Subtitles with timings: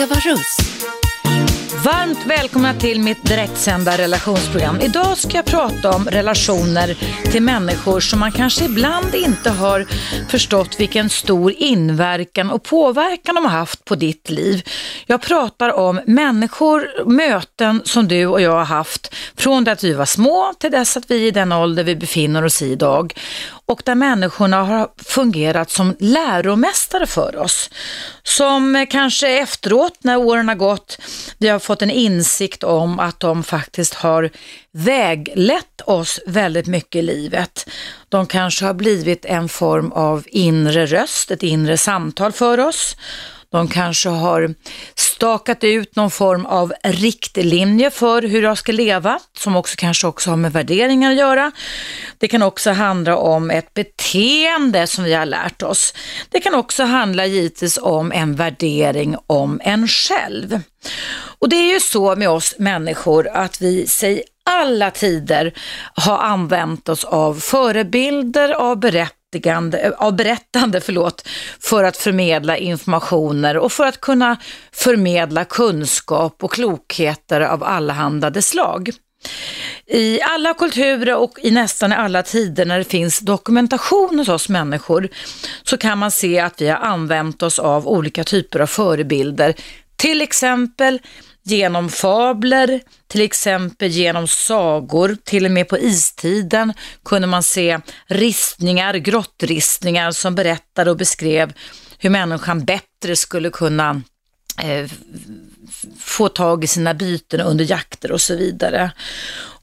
[0.00, 0.56] Eva Russ.
[1.84, 4.80] Varmt välkomna till mitt direktsända relationsprogram.
[4.80, 6.94] Idag ska jag prata om relationer
[7.32, 9.86] till människor som man kanske ibland inte har
[10.28, 14.68] förstått vilken stor inverkan och påverkan de har haft på ditt liv.
[15.06, 19.92] Jag pratar om människor, möten som du och jag har haft från det att vi
[19.92, 23.14] var små till dess att vi är i den ålder vi befinner oss i idag
[23.70, 27.70] och där människorna har fungerat som läromästare för oss.
[28.22, 30.98] Som kanske efteråt, när åren har gått,
[31.38, 34.30] vi har fått en insikt om att de faktiskt har
[34.72, 37.70] väglett oss väldigt mycket i livet.
[38.08, 42.96] De kanske har blivit en form av inre röst, ett inre samtal för oss.
[43.52, 44.54] De kanske har
[44.94, 50.30] stakat ut någon form av riktlinje för hur jag ska leva, som också kanske också
[50.30, 51.52] har med värderingar att göra.
[52.18, 55.94] Det kan också handla om ett beteende som vi har lärt oss.
[56.28, 60.60] Det kan också handla givetvis om en värdering om en själv.
[61.38, 65.52] Och det är ju så med oss människor att vi säger alla tider
[65.94, 71.28] har använt oss av förebilder, av berättelser Eh, av berättande förlåt,
[71.60, 74.36] för att förmedla informationer och för att kunna
[74.72, 78.90] förmedla kunskap och klokheter av allehanda slag.
[79.86, 85.08] I alla kulturer och i nästan alla tider när det finns dokumentation hos oss människor
[85.62, 89.54] så kan man se att vi har använt oss av olika typer av förebilder.
[89.96, 91.00] Till exempel
[91.42, 96.72] genom fabler, till exempel genom sagor, till och med på istiden
[97.04, 101.52] kunde man se ristningar, grottristningar som berättade och beskrev
[101.98, 104.02] hur människan bättre skulle kunna
[104.62, 104.90] eh,
[105.98, 108.92] få tag i sina byten under jakter och så vidare.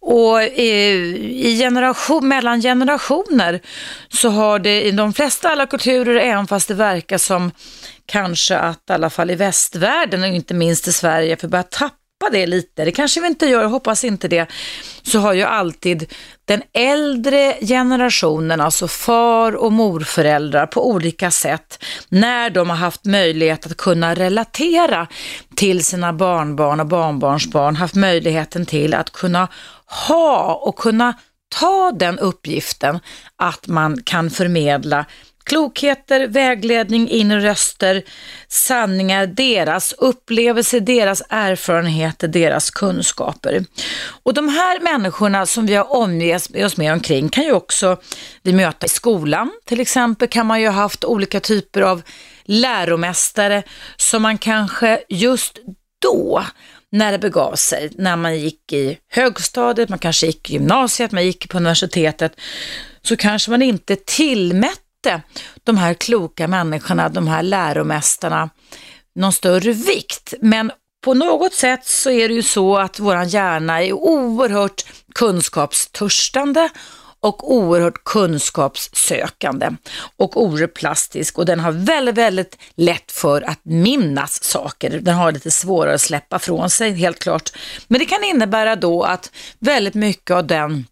[0.09, 3.61] Och eh, i generation, mellan generationer
[4.09, 7.51] så har det i de flesta alla kulturer, även fast det verkar som
[8.05, 12.29] kanske att i alla fall i västvärlden och inte minst i Sverige, för börja tappa
[12.31, 14.47] det lite, det kanske vi inte gör, jag hoppas inte det,
[15.03, 16.13] så har ju alltid
[16.45, 23.65] den äldre generationen, alltså far och morföräldrar på olika sätt, när de har haft möjlighet
[23.65, 25.07] att kunna relatera
[25.55, 29.47] till sina barnbarn och barnbarnsbarn, haft möjligheten till att kunna
[30.07, 31.13] ha och kunna
[31.49, 32.99] ta den uppgiften
[33.35, 35.05] att man kan förmedla
[35.47, 38.03] klokheter, vägledning, inre röster,
[38.47, 43.65] sanningar, deras upplevelser, deras erfarenheter, deras kunskaper.
[44.23, 47.97] Och de här människorna som vi har omgett oss med omkring kan ju också
[48.43, 49.51] vi möta i skolan.
[49.65, 52.01] Till exempel kan man ju ha haft olika typer av
[52.45, 53.63] läromästare
[53.97, 55.59] som man kanske just
[56.01, 56.43] då
[56.91, 61.25] när det begav sig, när man gick i högstadiet, man kanske gick i gymnasiet, man
[61.25, 62.39] gick på universitetet,
[63.01, 65.21] så kanske man inte tillmätte
[65.63, 68.49] de här kloka människorna, de här läromästarna,
[69.15, 70.33] någon större vikt.
[70.41, 70.71] Men
[71.03, 76.69] på något sätt så är det ju så att våran hjärna är oerhört kunskapstörstande
[77.19, 79.69] och oerhört kunskapssökande
[80.17, 84.99] och oerhört plastisk och den har väldigt, väldigt lätt för att minnas saker.
[84.99, 87.51] Den har lite svårare att släppa från sig, helt klart.
[87.87, 90.85] Men det kan innebära då att väldigt mycket av den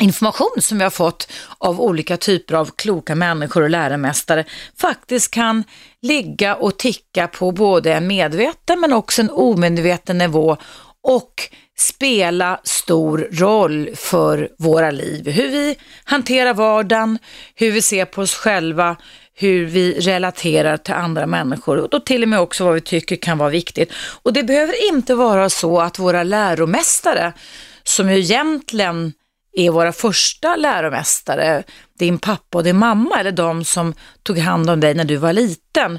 [0.00, 4.44] information som vi har fått av olika typer av kloka människor och läromästare
[4.76, 5.64] faktiskt kan
[6.02, 10.56] ligga och ticka på både en medveten men också en omedveten nivå
[11.02, 11.48] och
[11.78, 15.28] spela stor roll för våra liv.
[15.28, 17.18] Hur vi hanterar vardagen,
[17.54, 18.96] hur vi ser på oss själva,
[19.34, 23.16] hur vi relaterar till andra människor och då till och med också vad vi tycker
[23.16, 23.92] kan vara viktigt.
[24.22, 27.32] Och det behöver inte vara så att våra läromästare,
[27.82, 29.12] som ju egentligen
[29.52, 31.62] är våra första läromästare,
[31.98, 35.32] din pappa och din mamma eller de som tog hand om dig när du var
[35.32, 35.98] liten,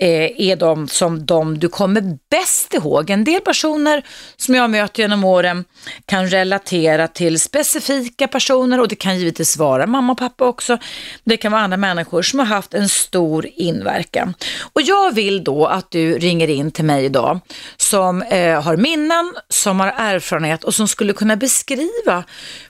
[0.00, 3.10] eh, är de som de du kommer bäst ihåg.
[3.10, 5.64] En del personer som jag möter genom åren
[6.06, 10.78] kan relatera till specifika personer och det kan givetvis vara mamma och pappa också.
[11.24, 14.34] Det kan vara andra människor som har haft en stor inverkan.
[14.72, 17.40] Och jag vill då att du ringer in till mig idag
[17.76, 22.24] som eh, har minnen, som har erfarenhet och som skulle kunna beskriva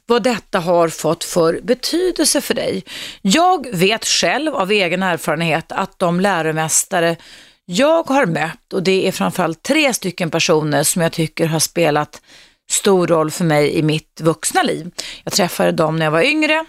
[0.07, 2.72] vad detta har fått för betydelse för dig.
[3.23, 7.17] Jag vet själv av egen erfarenhet att de läromästare
[7.65, 12.23] jag har mött, och det är framförallt tre stycken personer som jag tycker har spelat
[12.71, 14.91] stor roll för mig i mitt vuxna liv.
[15.25, 16.65] Jag träffade dem när jag var yngre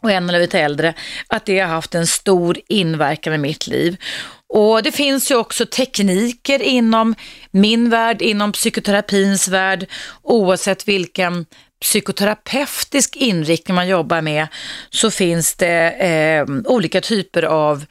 [0.00, 0.94] och en eller lite äldre,
[1.28, 3.96] att det har haft en stor inverkan i mitt liv.
[4.48, 7.14] Och det finns ju också tekniker inom
[7.50, 9.86] min värld, inom psykoterapins värld,
[10.22, 11.46] oavsett vilken
[11.80, 14.46] psykoterapeutisk inriktning man jobbar med
[14.90, 17.84] så finns det eh, olika typer av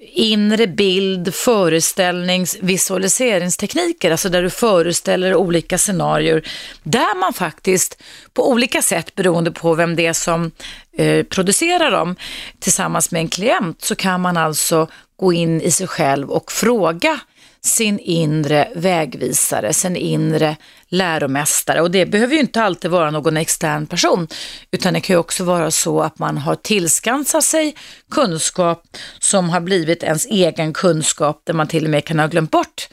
[0.00, 6.42] inre bild, föreställnings, visualiseringstekniker, alltså där du föreställer olika scenarier,
[6.82, 8.02] där man faktiskt
[8.32, 10.50] på olika sätt, beroende på vem det är som
[10.96, 12.16] eh, producerar dem,
[12.58, 17.20] tillsammans med en klient, så kan man alltså gå in i sig själv och fråga
[17.62, 20.56] sin inre vägvisare, sin inre
[20.88, 21.80] läromästare.
[21.80, 24.28] Och det behöver ju inte alltid vara någon extern person,
[24.70, 27.76] utan det kan ju också vara så att man har tillskansat sig
[28.10, 28.82] kunskap
[29.18, 32.88] som har blivit ens egen kunskap, där man till och med kan ha glömt bort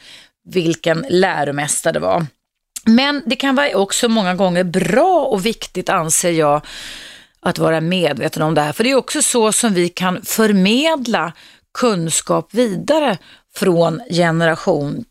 [0.49, 2.25] vilken läromästare det var.
[2.85, 6.61] Men det kan vara också många gånger bra och viktigt, anser jag,
[7.39, 8.73] att vara medveten om det här.
[8.73, 11.33] För det är också så som vi kan förmedla
[11.73, 13.17] kunskap vidare
[13.55, 15.05] från generation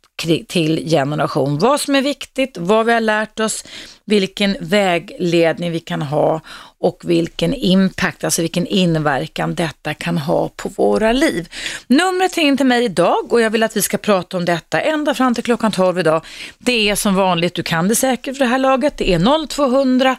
[0.49, 1.58] till generation.
[1.58, 3.64] Vad som är viktigt, vad vi har lärt oss,
[4.05, 6.41] vilken vägledning vi kan ha
[6.79, 11.49] och vilken impact, alltså vilken inverkan detta kan ha på våra liv.
[11.87, 15.14] Numret in till mig idag och jag vill att vi ska prata om detta ända
[15.14, 16.25] fram till klockan 12 idag.
[16.58, 20.17] Det är som vanligt, du kan det säkert för det här laget, det är 0200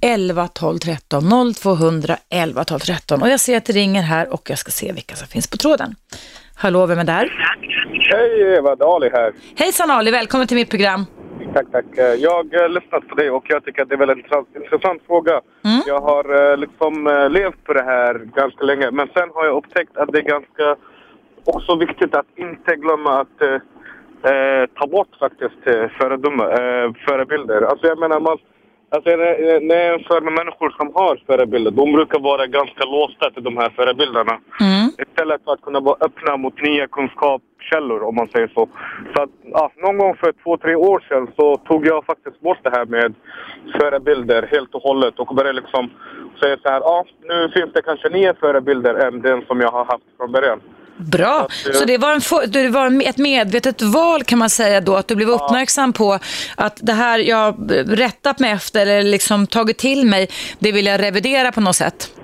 [0.00, 4.50] 11 12 13 0200 11 12 13 och jag ser att det ringer här och
[4.50, 5.94] jag ska se vilka som finns på tråden.
[6.60, 7.26] Hallå, vem är där?
[8.12, 9.32] Hej Eva, det är Ali här.
[9.56, 11.04] Hejsan Ali, välkommen till mitt program.
[11.54, 11.84] Tack, tack.
[12.18, 15.40] Jag har lyssnat på dig och jag tycker att det är en intressant, intressant fråga.
[15.64, 15.80] Mm.
[15.86, 16.94] Jag har liksom
[17.30, 20.76] levt på det här ganska länge men sen har jag upptäckt att det är ganska
[21.44, 25.62] också viktigt att inte glömma att eh, ta bort faktiskt
[25.98, 27.62] föredöme, eh, förebilder.
[27.62, 28.38] Alltså jag menar, man,
[28.90, 33.44] Alltså när jag jämför med människor som har förebilder, de brukar vara ganska låsta till
[33.44, 34.40] de här förebilderna.
[34.60, 34.88] Mm.
[35.08, 38.68] Istället för att kunna vara öppna mot nya kunskapskällor om man säger så.
[39.14, 42.58] Så att, ja, någon gång för två, tre år sedan så tog jag faktiskt bort
[42.62, 43.14] det här med
[43.80, 45.90] förebilder helt och hållet och började liksom
[46.40, 49.84] säga så här, ja nu finns det kanske nya förebilder än den som jag har
[49.84, 50.60] haft från början.
[50.98, 54.94] Bra, att, så det var, en, det var ett medvetet val kan man säga då,
[54.94, 56.18] att du blev uppmärksam på
[56.56, 57.54] att det här jag
[57.86, 60.28] rättat mig efter eller liksom tagit till mig,
[60.58, 62.14] det vill jag revidera på något sätt.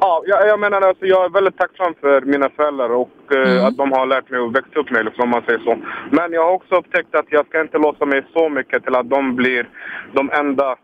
[0.00, 3.64] Ja, jag, jag menar alltså, jag är väldigt tacksam för mina föräldrar och eh, mm.
[3.64, 5.76] att de har lärt mig att växa upp mig, liksom, om man säger så.
[6.10, 9.10] Men jag har också upptäckt att jag ska inte låsa mig så mycket till att
[9.10, 9.68] de blir
[10.12, 10.76] de enda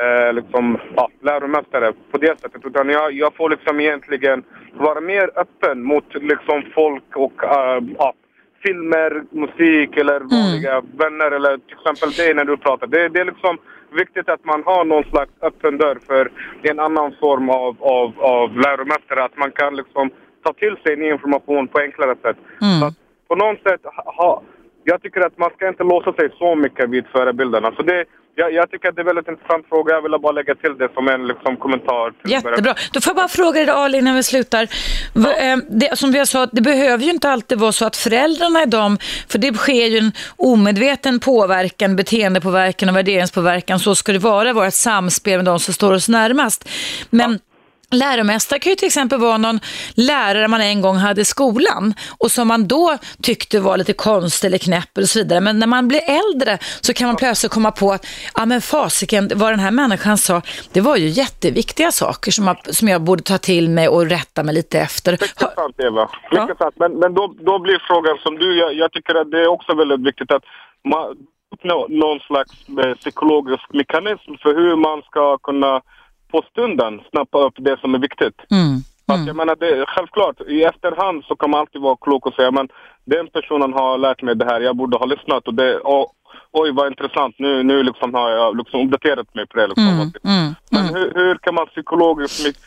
[0.00, 2.66] eh, liksom, ja, läromästare på det sättet.
[2.66, 4.44] Utan jag, jag får liksom egentligen
[4.74, 8.12] vara mer öppen mot liksom, folk och uh, ja,
[8.62, 10.28] filmer, musik eller mm.
[10.28, 10.90] vanliga mm.
[10.96, 12.86] vänner eller till exempel dig när du pratar.
[12.86, 13.58] Det, det är liksom
[13.92, 16.30] viktigt att man har någon slags öppen dörr för
[16.62, 19.24] en annan form av, av, av läromästare.
[19.24, 20.10] Att man kan liksom
[20.44, 22.36] ta till sig ny information på enklare sätt.
[22.62, 22.80] Mm.
[22.80, 22.94] Så
[23.28, 23.80] på något sätt,
[24.16, 24.42] ha,
[24.84, 27.72] jag tycker att man ska inte låsa sig så mycket vid förebilderna.
[27.76, 28.04] Så det,
[28.34, 29.94] jag, jag, tycker att det är en väldigt intressant fråga.
[29.94, 32.12] Jag vill bara lägga till det som en liksom, kommentar.
[32.24, 32.74] Jättebra.
[32.92, 34.68] Då får jag bara fråga dig Ali innan vi slutar.
[35.14, 35.32] Ja.
[35.32, 38.66] Eh, det, som jag sa, det behöver ju inte alltid vara så att föräldrarna är
[38.66, 38.98] de,
[39.28, 43.78] för det sker ju en omedveten påverkan, beteendepåverkan och värderingspåverkan.
[43.78, 46.68] Så ska det vara, vara ett samspel med de som står oss närmast.
[47.10, 47.38] Men ja.
[47.90, 49.60] Läromästare kan ju till exempel vara någon
[49.94, 54.48] lärare man en gång hade i skolan och som man då tyckte var lite konstig
[54.48, 55.40] eller knäpp och så vidare.
[55.40, 59.30] Men när man blir äldre så kan man plötsligt komma på att ja men fasiken,
[59.34, 60.42] vad den här människan sa,
[60.72, 64.42] det var ju jätteviktiga saker som, jag, som jag borde ta till mig och rätta
[64.42, 65.12] mig lite efter.
[65.12, 66.54] Mycket sant Eva, mycket ja.
[66.58, 66.74] sant.
[66.78, 69.74] Men, men då, då blir frågan som du, jag, jag tycker att det är också
[69.74, 70.42] väldigt viktigt att
[70.88, 71.16] man
[71.54, 75.80] uppnår någon slags eh, psykologisk mekanism för hur man ska kunna
[76.30, 78.40] på stunden snappa upp det som är viktigt.
[78.50, 78.82] Mm.
[79.14, 79.26] Mm.
[79.26, 82.68] jag menar, det, självklart, i efterhand så kan man alltid vara klok och säga men
[83.04, 86.12] den personen har lärt mig det här, jag borde ha lyssnat och det, och,
[86.52, 89.66] oj vad intressant, nu, nu liksom har jag liksom uppdaterat mig på det.
[89.66, 89.84] Liksom.
[89.84, 90.12] Mm.
[90.24, 90.54] Mm.
[90.70, 90.94] Men mm.
[90.94, 92.58] hur, hur, kan man psykologiskt,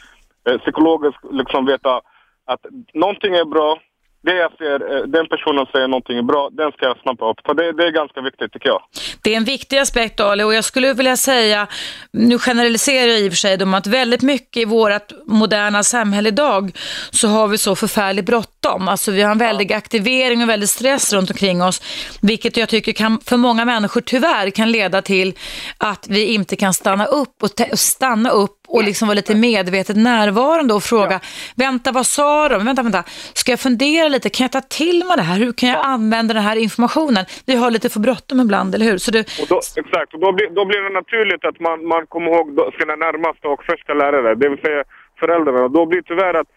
[0.50, 2.02] eh, psykologiskt liksom veta
[2.46, 3.80] att någonting är bra,
[4.24, 7.38] det jag ser, eh, den personen säger någonting bra, den ska jag snappa upp.
[7.46, 8.82] Så det, det, är ganska viktigt tycker jag.
[9.24, 11.68] Det är en viktig aspekt Ali och jag skulle vilja säga,
[12.12, 16.72] nu generaliserar jag i och för sig, att väldigt mycket i vårt moderna samhälle idag
[17.12, 18.88] så har vi så förfärligt bråttom.
[18.88, 19.78] Alltså vi har en väldig ja.
[19.78, 21.82] aktivering och väldigt stress runt omkring oss,
[22.22, 25.34] vilket jag tycker kan, för många människor tyvärr kan leda till
[25.78, 30.74] att vi inte kan stanna upp och stanna upp och liksom vara lite medvetet närvarande
[30.74, 31.20] och fråga, ja.
[31.56, 32.66] vänta vad sa de?
[32.66, 33.04] Vänta, vänta,
[33.34, 34.30] ska jag fundera lite?
[34.30, 35.38] Kan jag ta till mig det här?
[35.44, 37.26] Hur kan jag använda den här informationen?
[37.46, 38.98] Vi har lite för bråttom ibland, eller hur?
[38.98, 39.20] Så det...
[39.42, 42.48] och då, exakt, och då blir, då blir det naturligt att man, man kommer ihåg
[42.80, 44.84] sina närmaste och första lärare, det vill säga
[45.20, 45.68] föräldrarna.
[45.68, 46.48] Då blir det tyvärr att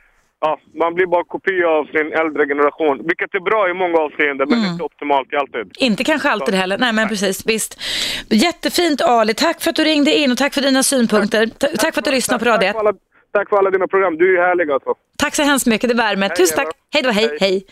[0.40, 2.96] ja, man blir bara kopia av sin äldre generation.
[3.08, 4.70] Vilket är bra i många avseenden, men Mm.
[4.72, 5.72] inte optimalt i alltid.
[5.78, 6.78] Inte kanske alltid heller.
[6.78, 7.46] Nej, men precis.
[7.46, 7.80] Visst.
[8.30, 9.34] Jättefint Ali.
[9.34, 11.46] Tack för att du ringde in och tack för dina synpunkter.
[11.46, 12.72] Ta- Tack för att du lyssnade på Tack Radio 1.
[12.72, 12.92] för, alla,
[13.32, 14.16] tack för alla dina program.
[14.18, 14.94] Du är härlig alltså.
[15.18, 16.28] Tack så hemskt mycket, det värmer.
[16.28, 16.68] Tusen tack.
[16.92, 17.38] Hej då, hej, Hej.
[17.40, 17.66] hej.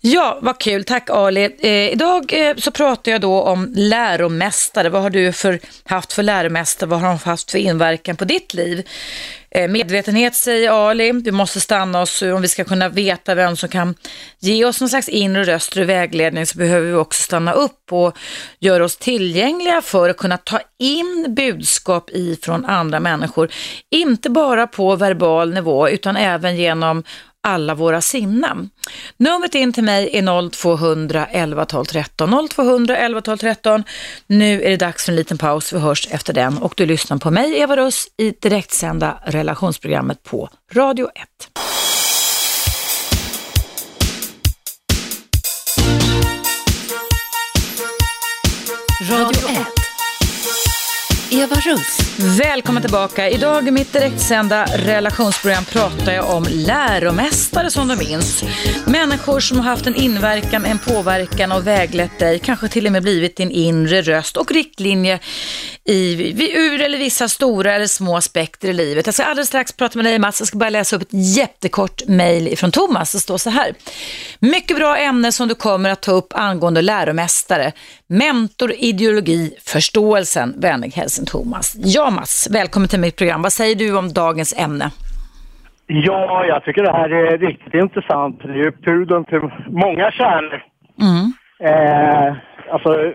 [0.00, 0.84] Ja, vad kul.
[0.84, 1.56] Tack Ali.
[1.58, 4.88] Eh, idag eh, så pratar jag då om läromästare.
[4.88, 6.90] Vad har du för, haft för läromästare?
[6.90, 8.88] Vad har de haft för inverkan på ditt liv?
[9.50, 11.12] Eh, medvetenhet säger Ali.
[11.12, 13.94] Vi måste stanna oss om vi ska kunna veta vem som kan
[14.38, 18.18] ge oss någon slags inre röst och vägledning så behöver vi också stanna upp och
[18.60, 23.50] göra oss tillgängliga för att kunna ta in budskap ifrån andra människor.
[23.90, 27.02] Inte bara på verbal nivå utan även genom genom
[27.42, 28.70] alla våra sinnen.
[29.16, 32.48] Numret in till mig är 0200 11 12 13.
[32.48, 33.84] 0200 11 12 13.
[34.26, 35.72] Nu är det dags för en liten paus.
[35.72, 40.48] Vi hörs efter den och du lyssnar på mig, Eva Russ, i direktsända relationsprogrammet på
[40.74, 41.22] Radio 1.
[49.10, 49.81] Radio 1.
[51.32, 51.98] Eva Russ.
[52.38, 53.28] Välkommen tillbaka.
[53.30, 58.44] Idag i mitt direktsända relationsprogram pratar jag om läromästare som du minns.
[58.86, 63.02] Människor som har haft en inverkan, en påverkan och väglett dig, kanske till och med
[63.02, 65.18] blivit din inre röst och riktlinje
[65.84, 69.06] i, vid- ur eller vissa stora eller små aspekter i livet.
[69.06, 72.02] Jag ska alldeles strax prata med dig Mats, jag ska bara läsa upp ett jättekort
[72.06, 73.12] mejl från Thomas.
[73.12, 73.74] Det står så här.
[74.38, 77.72] Mycket bra ämne som du kommer att ta upp angående läromästare.
[78.20, 80.54] Mentor, ideologi, förståelsen.
[80.60, 81.76] Vänlig hälsning Thomas.
[81.96, 83.42] Ja Mats, välkommen till mitt program.
[83.42, 84.90] Vad säger du om dagens ämne?
[85.86, 88.42] Ja, jag tycker det här är riktigt intressant.
[88.42, 90.62] Det är ju pudeln till många kärnor.
[91.06, 91.32] Mm.
[91.70, 92.36] Eh,
[92.72, 93.12] alltså,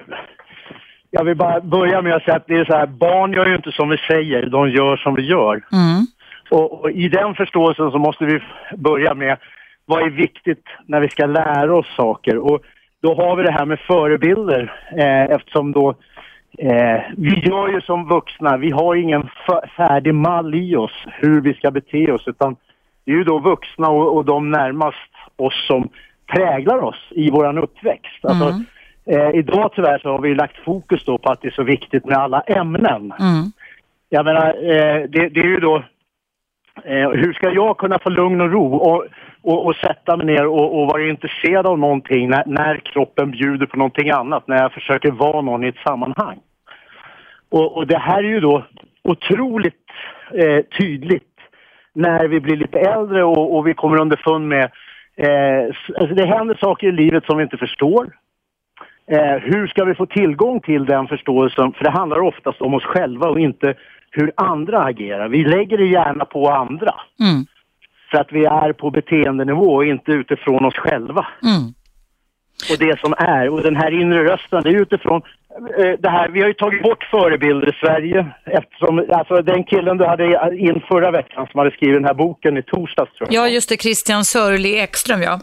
[1.11, 3.55] jag vill bara börja med att säga att det är så här, barn gör ju
[3.55, 5.53] inte som vi säger, de gör som vi gör.
[5.53, 6.05] Mm.
[6.49, 8.39] Och, och i den förståelsen så måste vi
[8.77, 9.37] börja med
[9.85, 12.37] vad är viktigt när vi ska lära oss saker.
[12.37, 12.61] Och
[13.07, 15.89] då har vi det här med förebilder eh, eftersom då
[16.57, 19.29] eh, vi gör ju som vuxna, vi har ingen
[19.77, 22.55] färdig mall i oss hur vi ska bete oss utan
[23.05, 25.89] det är ju då vuxna och, och de närmast oss som
[26.27, 28.25] präglar oss i våran uppväxt.
[28.25, 28.61] Alltså,
[29.05, 32.05] eh, idag tyvärr så har vi lagt fokus då på att det är så viktigt
[32.05, 33.13] med alla ämnen.
[33.19, 33.51] Mm.
[34.09, 35.75] Jag menar, eh, det, det är ju då
[36.83, 39.05] eh, hur ska jag kunna få lugn och ro och,
[39.47, 43.65] och, och sätta mig ner och, och vara intresserad av någonting när, när kroppen bjuder
[43.65, 46.39] på någonting annat, när jag försöker vara någon i ett sammanhang.
[47.49, 48.65] Och, och det här är ju då
[49.03, 49.85] otroligt
[50.33, 51.23] eh, tydligt
[51.93, 54.71] när vi blir lite äldre och, och vi kommer underfund med
[55.15, 55.65] eh,
[55.97, 58.17] alltså det händer saker i livet som vi inte förstår.
[59.11, 61.73] Eh, hur ska vi få tillgång till den förståelsen?
[61.73, 63.73] För det handlar oftast om oss själva och inte
[64.11, 65.27] hur andra agerar.
[65.27, 67.45] Vi lägger det gärna på andra Mm
[68.11, 71.61] för att vi är på beteendenivå och inte utifrån oss själva Mm.
[72.71, 73.49] och det som är.
[73.49, 75.21] Och den här inre rösten, det är utifrån
[75.79, 76.29] eh, det här.
[76.29, 80.81] Vi har ju tagit bort förebilder i Sverige eftersom, alltså den killen du hade in
[80.87, 83.43] förra veckan som hade skrivit den här boken i torsdags tror jag.
[83.45, 83.81] Ja, just det.
[83.81, 85.39] Christian Sörli Ekström, ja.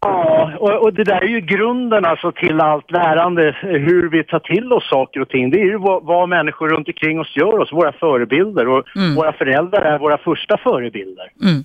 [0.00, 4.38] Ja, och, och det där är ju grunden alltså till allt lärande, hur vi tar
[4.38, 5.50] till oss saker och ting.
[5.50, 8.68] Det är ju vad, vad människor runt omkring oss gör oss, våra förebilder.
[8.68, 8.84] Och
[9.16, 11.30] våra föräldrar är våra första förebilder.
[11.42, 11.64] Mm.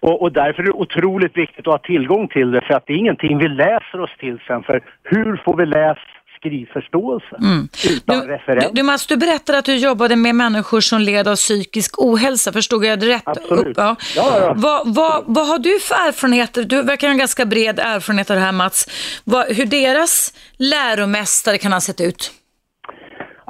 [0.00, 2.92] Och, och därför är det otroligt viktigt att ha tillgång till det, för att det
[2.92, 4.62] är ingenting vi läser oss till sen.
[4.62, 5.98] För hur får vi läs
[6.38, 7.36] skrivförståelse
[7.90, 8.70] utan Du, referens?
[8.72, 12.52] du, Mats, du berättade att du jobbade med människor som led av psykisk ohälsa.
[12.52, 13.22] Förstod jag det rätt?
[13.24, 13.76] Absolut.
[13.76, 13.96] Ja.
[14.16, 14.54] Ja, ja.
[14.56, 16.64] Vad, vad, vad har du för erfarenheter?
[16.64, 18.86] Du verkar ha en ganska bred erfarenhet av det här Mats.
[19.24, 22.32] Vad, hur deras läromästare kan ha sett ut?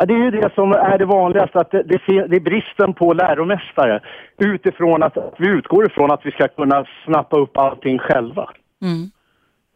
[0.00, 3.12] Ja, det är ju det som är det vanligaste, att det, det, är bristen på
[3.12, 4.00] läromästare
[4.38, 8.50] utifrån att, att vi utgår ifrån att vi ska kunna snappa upp allting själva.
[8.82, 9.10] Mm.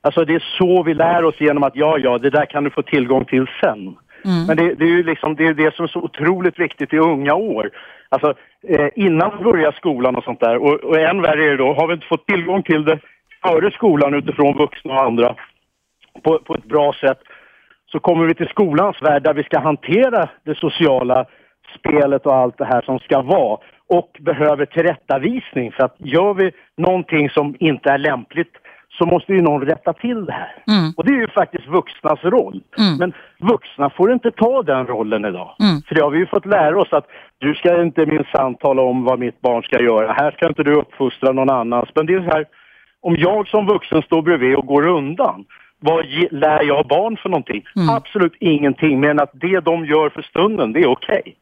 [0.00, 2.70] Alltså det är så vi lär oss genom att ja, ja, det där kan du
[2.70, 3.96] få tillgång till sen.
[4.46, 6.98] Men det, det är ju liksom det, är det som är så otroligt viktigt i
[6.98, 7.70] unga år.
[8.08, 8.34] Alltså
[8.68, 11.72] eh, innan vi börjar skolan och sånt där och, och än värre är det då,
[11.74, 12.98] har vi inte fått tillgång till det
[13.42, 15.34] före skolan utifrån vuxna och andra
[16.22, 17.18] på, på ett bra sätt
[17.94, 21.26] så kommer vi till skolans värld där vi ska hantera det sociala
[21.78, 23.58] spelet och allt det här som ska vara
[23.88, 28.54] och behöver tillrättavisning för att gör vi någonting som inte är lämpligt
[28.98, 30.52] så måste ju någon rätta till det här.
[30.66, 30.92] Mm.
[30.96, 32.62] Och det är ju faktiskt vuxnas roll.
[32.78, 32.96] Mm.
[32.98, 35.56] Men vuxna får inte ta den rollen idag.
[35.60, 35.82] Mm.
[35.86, 37.06] För det har vi ju fått lära oss att
[37.38, 40.12] du ska inte minsann tala om vad mitt barn ska göra.
[40.12, 41.88] Här ska inte du uppfostra någon annans.
[41.94, 42.44] Men det är så här,
[43.00, 45.44] om jag som vuxen står bredvid och går undan,
[45.84, 47.64] vad lär jag barn för någonting?
[47.90, 51.36] Absolut ingenting, men att det de gör för stunden, det är okej.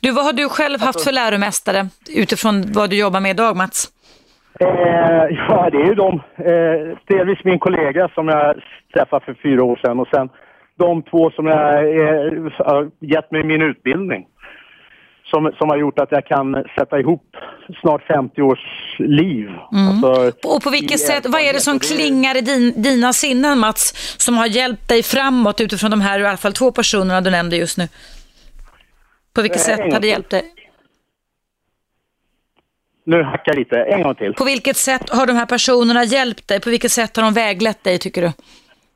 [0.00, 3.88] Du, vad har du själv haft för läromästare utifrån vad du jobbar med idag Mats?
[4.60, 6.14] Eh, ja, det är ju de.
[6.36, 8.56] Eh, delvis min kollega som jag
[8.94, 10.28] träffade för fyra år sedan och sen
[10.78, 14.26] de två som jag eh, har gett mig min utbildning.
[15.30, 17.36] Som, som har gjort att jag kan sätta ihop
[17.80, 18.58] snart 50 års
[18.98, 19.48] liv.
[19.72, 19.88] Mm.
[19.88, 24.16] Alltså, och på vilket sätt, vad är det som klingar i din, dina sinnen Mats,
[24.18, 27.56] som har hjälpt dig framåt utifrån de här i alla fall två personerna du nämnde
[27.56, 27.88] just nu?
[29.34, 30.42] På vilket eh, sätt har det hjälpt dig?
[33.04, 34.34] Nu hackar lite, en gång till.
[34.34, 36.60] På vilket sätt har de här personerna hjälpt dig?
[36.60, 38.32] På vilket sätt har de väglett dig tycker du?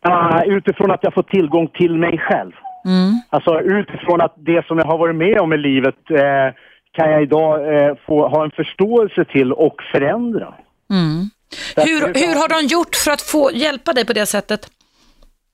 [0.09, 2.53] Uh, utifrån att jag får tillgång till mig själv.
[2.85, 3.21] Mm.
[3.31, 6.55] Alltså utifrån att det som jag har varit med om i livet eh,
[6.93, 10.55] kan jag idag eh, få ha en förståelse till och förändra.
[10.91, 11.31] Mm.
[11.77, 14.61] Hur, hur har de gjort för att få hjälpa dig på det sättet?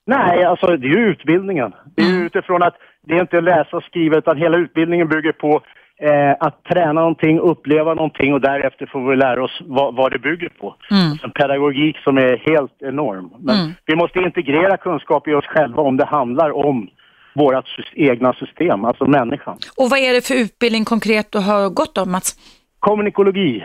[0.06, 1.72] Nej, alltså det är ju utbildningen.
[1.96, 2.26] Det är mm.
[2.26, 2.74] utifrån att
[3.06, 5.62] det är inte läsa och skriva utan hela utbildningen bygger på
[6.00, 10.18] eh, att träna någonting, uppleva någonting och därefter får vi lära oss vad, vad det
[10.18, 10.74] bygger på.
[10.90, 11.10] Mm.
[11.10, 13.30] Alltså en pedagogik som är helt enorm.
[13.38, 13.72] Men mm.
[13.86, 16.88] vi måste integrera kunskap i oss själva om det handlar om
[17.34, 19.58] vårt egna system, alltså människan.
[19.76, 22.36] Och vad är det för utbildning konkret du har gått av Mats?
[22.78, 23.64] Kommunikologi.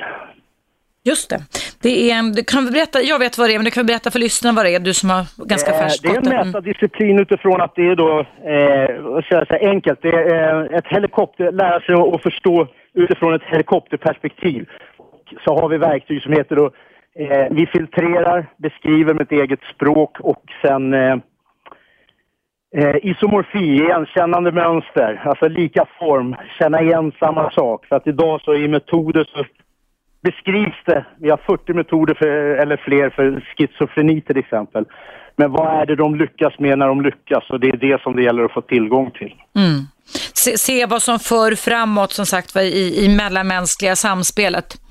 [1.08, 1.40] Just det.
[1.82, 4.20] det är, du kan berätta, jag vet vad det är, men du kan berätta för
[4.20, 7.62] lyssnarna vad det är, du som har ganska eh, färskt Det är en metadisciplin utifrån
[7.62, 10.02] att det är då, eh, säga, enkelt.
[10.02, 14.66] Det är ett helikopter, lära sig att förstå utifrån ett helikopterperspektiv.
[15.46, 16.66] Så har vi verktyg som heter då,
[17.20, 21.16] eh, vi filtrerar, beskriver med ett eget språk och sen eh,
[22.78, 27.86] Eh, isomorfi, igenkännande mönster, alltså lika form, känna igen samma sak.
[27.86, 29.46] För att idag så i metoder så
[30.22, 34.86] beskrivs det, vi har 40 metoder för, eller fler för schizofreni till exempel.
[35.36, 37.50] Men vad är det de lyckas med när de lyckas?
[37.50, 39.34] Och det är det som det gäller att få tillgång till.
[39.56, 39.80] Mm.
[40.34, 44.85] Se, se vad som för framåt som sagt i, i mellanmänskliga samspelet.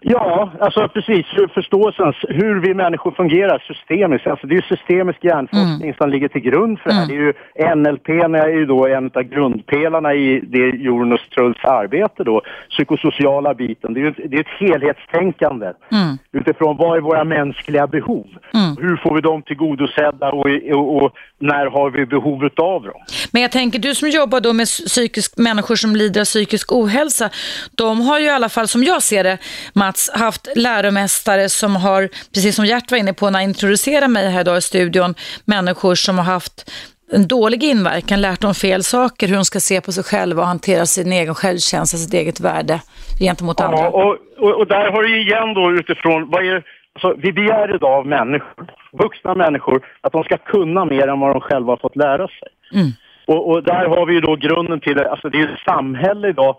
[0.00, 1.26] Ja, alltså precis.
[1.54, 4.26] Förståelsen, hur vi människor fungerar systemiskt.
[4.26, 5.94] Alltså det är ju systemisk hjärnforskning mm.
[6.00, 7.04] som ligger till grund för det här.
[7.04, 7.34] Mm.
[7.54, 12.24] Det är ju, NLP är ju då en av grundpelarna i det Jonas Trulls arbete
[12.24, 12.42] då.
[12.70, 13.94] Psykosociala biten.
[13.94, 16.18] Det är ju ett, det är ett helhetstänkande mm.
[16.32, 18.26] utifrån vad är våra mänskliga behov?
[18.54, 18.88] Mm.
[18.88, 23.00] Hur får vi dem tillgodosedda och, och, och, när har vi behovet av dem?
[23.30, 27.30] Men jag tänker, du som jobbar då med psykisk, människor som lider av psykisk ohälsa,
[27.76, 29.38] de har ju i alla fall som jag ser det,
[29.72, 34.30] Mats, haft läromästare som har, precis som Gert var inne på när han introducerade mig
[34.30, 35.14] här idag i studion,
[35.44, 36.70] människor som har haft
[37.12, 40.48] en dålig inverkan, lärt dem fel saker, hur de ska se på sig själva och
[40.48, 42.80] hantera sin egen självkänsla, sitt eget värde
[43.20, 43.78] gentemot andra.
[43.78, 46.64] Ja, och, och, och där har du igen då utifrån, vad är
[47.02, 51.34] Alltså, vi begär idag av människor, vuxna människor, att de ska kunna mer än vad
[51.34, 52.48] de själva har fått lära sig.
[52.72, 52.88] Mm.
[53.28, 56.56] Och, och, där har vi ju då grunden till alltså det är ju samhälle idag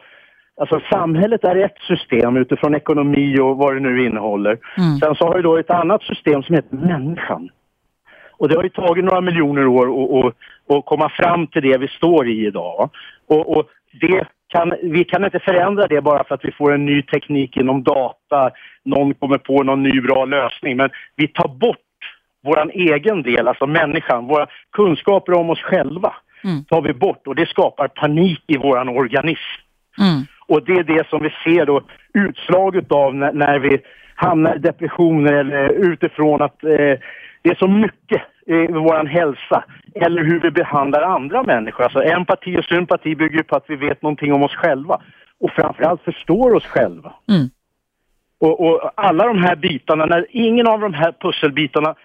[0.61, 4.57] Alltså samhället är ett system utifrån ekonomi och vad det nu innehåller.
[4.77, 4.97] Mm.
[4.99, 7.49] Sen så har vi då ett annat system som heter människan.
[8.37, 10.33] Och det har ju tagit några miljoner år
[10.69, 12.89] att komma fram till det vi står i idag.
[13.27, 13.69] Och, och
[14.01, 17.57] det kan, vi kan inte förändra det bara för att vi får en ny teknik
[17.57, 18.51] inom data,
[18.83, 20.77] någon kommer på någon ny bra lösning.
[20.77, 21.77] Men vi tar bort
[22.43, 26.63] vår egen del, alltså människan, våra kunskaper om oss själva mm.
[26.63, 29.61] tar vi bort och det skapar panik i vår organism.
[29.99, 30.25] Mm.
[30.47, 31.81] Och det är det som vi ser då
[32.13, 33.79] utslaget av när, när vi
[34.15, 36.99] hamnar i depressioner eller utifrån att eh,
[37.41, 39.63] det är så mycket i vår hälsa
[39.95, 41.83] eller hur vi behandlar andra människor.
[41.83, 45.01] Alltså empati och sympati bygger på att vi vet någonting om oss själva
[45.39, 47.13] och framförallt förstår oss själva.
[47.29, 47.49] Mm.
[48.39, 51.95] Och, och, alla de här bitarna, när ingen av de här pusselbitarna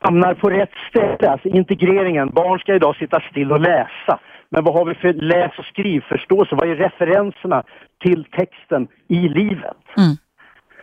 [0.00, 2.30] hamnar på rätt ställe, alltså integreringen.
[2.30, 4.18] Barn ska idag sitta still och läsa.
[4.48, 6.54] Men vad har vi för läs och skrivförståelse?
[6.54, 7.62] Vad är referenserna
[8.04, 9.82] till texten i livet?
[9.96, 10.16] Mm.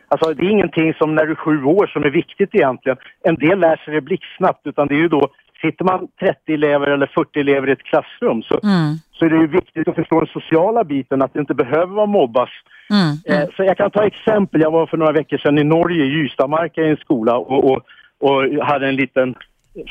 [0.08, 2.97] Alltså det är ingenting som när du är sju år som är viktigt egentligen.
[3.23, 5.30] En del lär sig det blixtsnabbt utan det är ju då,
[5.62, 8.95] sitter man 30 elever eller 40 elever i ett klassrum så, mm.
[9.12, 12.06] så är det ju viktigt att förstå den sociala biten, att det inte behöver vara
[12.06, 12.49] mobbas.
[12.89, 13.41] Mm.
[13.41, 16.25] Eh, så jag kan ta exempel, jag var för några veckor sedan i Norge, i
[16.25, 17.82] Ystadmarka i en skola och, och,
[18.19, 19.36] och hade en liten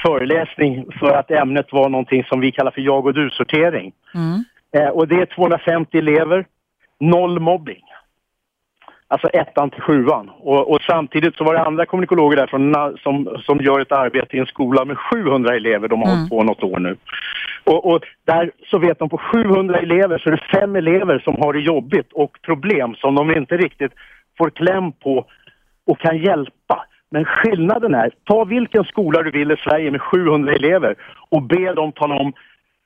[0.07, 3.93] föreläsning för att ämnet var någonting som vi kallar för jag och du-sortering.
[4.15, 4.45] Mm.
[4.77, 6.47] Eh, och det är 250 elever,
[7.01, 7.83] noll mobbing.
[9.09, 10.31] Alltså ettan till sjuan.
[10.39, 14.37] Och, och, samtidigt så var det andra kommunikologer där från, som, som gör ett arbete
[14.37, 15.89] i en skola med 700 elever.
[15.89, 16.19] De har mm.
[16.19, 16.97] hållit på något år nu.
[17.65, 21.37] Och, och, där så vet de på 700 elever så är det fem elever som
[21.37, 23.93] har det jobbigt och problem som de inte riktigt
[24.39, 25.27] får kläm på
[25.87, 26.87] och kan hjälpa.
[27.11, 30.95] Men skillnaden är, ta vilken skola du vill i Sverige med 700 elever
[31.29, 32.33] och be dem tala om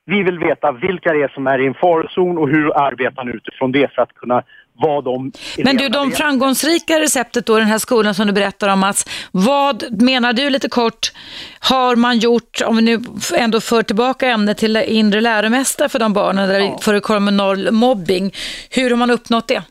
[0.05, 3.31] vi vill veta vilka det är som är i en farozon och hur arbetar ni
[3.31, 5.31] utifrån det för att kunna vad de
[5.63, 10.01] Men du, de framgångsrika receptet då, den här skolan som du berättar om Mats, vad
[10.01, 11.11] menar du lite kort
[11.59, 12.99] har man gjort, om vi nu
[13.37, 18.31] ändå för tillbaka ämnet till inre läromästare för de barnen där det förekommer noll mobbing,
[18.69, 19.63] hur har man uppnått det?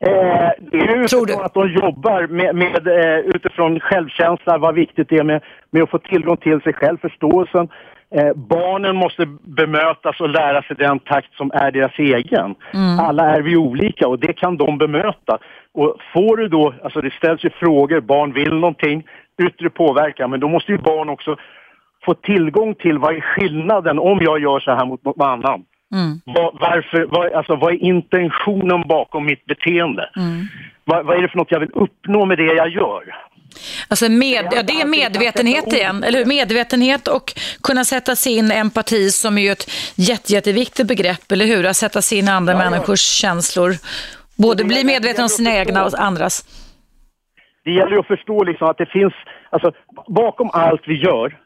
[0.00, 1.32] Eh, det är ju Tror du?
[1.32, 5.82] utifrån att de jobbar med, med, eh, utifrån självkänsla, vad viktigt det är med, med
[5.82, 7.68] att få tillgång till sig själv, förståelsen.
[8.14, 12.54] Eh, barnen måste bemötas och lära sig den takt som är deras egen.
[13.00, 15.38] Alla är vi olika och det kan de bemöta.
[15.74, 19.06] Och får du då, alltså det ställs ju frågor, barn vill någonting,
[19.42, 21.36] yttre påverkan, men då måste ju barn också
[22.04, 25.64] få tillgång till vad är skillnaden om jag gör så här mot någon annan.
[26.24, 30.10] Vad, varför, vad, alltså, vad är intentionen bakom mitt beteende?
[30.84, 33.02] Vad, vad är det för något jag vill uppnå med det jag gör?
[33.88, 36.26] Alltså med, ja, det är medvetenhet igen, eller hur?
[36.26, 41.46] Medvetenhet och kunna sätta sig in empati som är ju ett jätte, jätteviktigt begrepp, eller
[41.46, 41.66] hur?
[41.66, 43.72] Att sätta sig in i andra människors känslor.
[44.36, 46.44] Både bli medveten om sina egna och andras.
[47.64, 49.12] Det gäller att förstå liksom att det finns,
[49.50, 49.72] alltså
[50.08, 51.36] bakom allt vi gör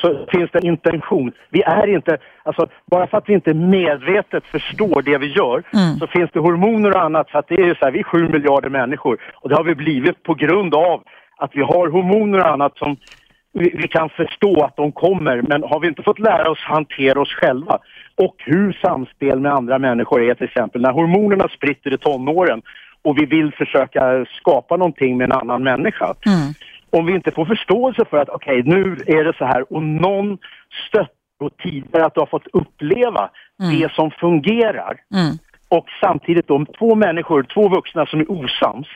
[0.00, 1.32] så finns det en intention.
[1.50, 5.62] Vi är inte, alltså bara för att vi inte medvetet förstår det vi gör
[5.98, 7.30] så finns det hormoner och annat.
[7.30, 9.18] För att det är ju så här, vi är sju miljarder människor.
[9.34, 11.02] Och det har vi blivit på grund av
[11.36, 12.96] att vi har hormoner och annat som
[13.52, 15.42] vi, vi kan förstå att de kommer.
[15.42, 17.78] Men har vi inte fått lära oss hantera oss själva?
[18.16, 22.62] Och hur samspel med andra människor är till exempel när hormonerna spritter i tonåren
[23.02, 26.14] och vi vill försöka skapa någonting med en annan människa.
[26.92, 30.38] Om vi inte får förståelse för att okej, nu är det så här och någon
[30.88, 33.30] stöttar och tidigare att du har fått uppleva
[33.80, 35.00] det som fungerar.
[35.68, 38.88] Och samtidigt då två människor, två vuxna som är osams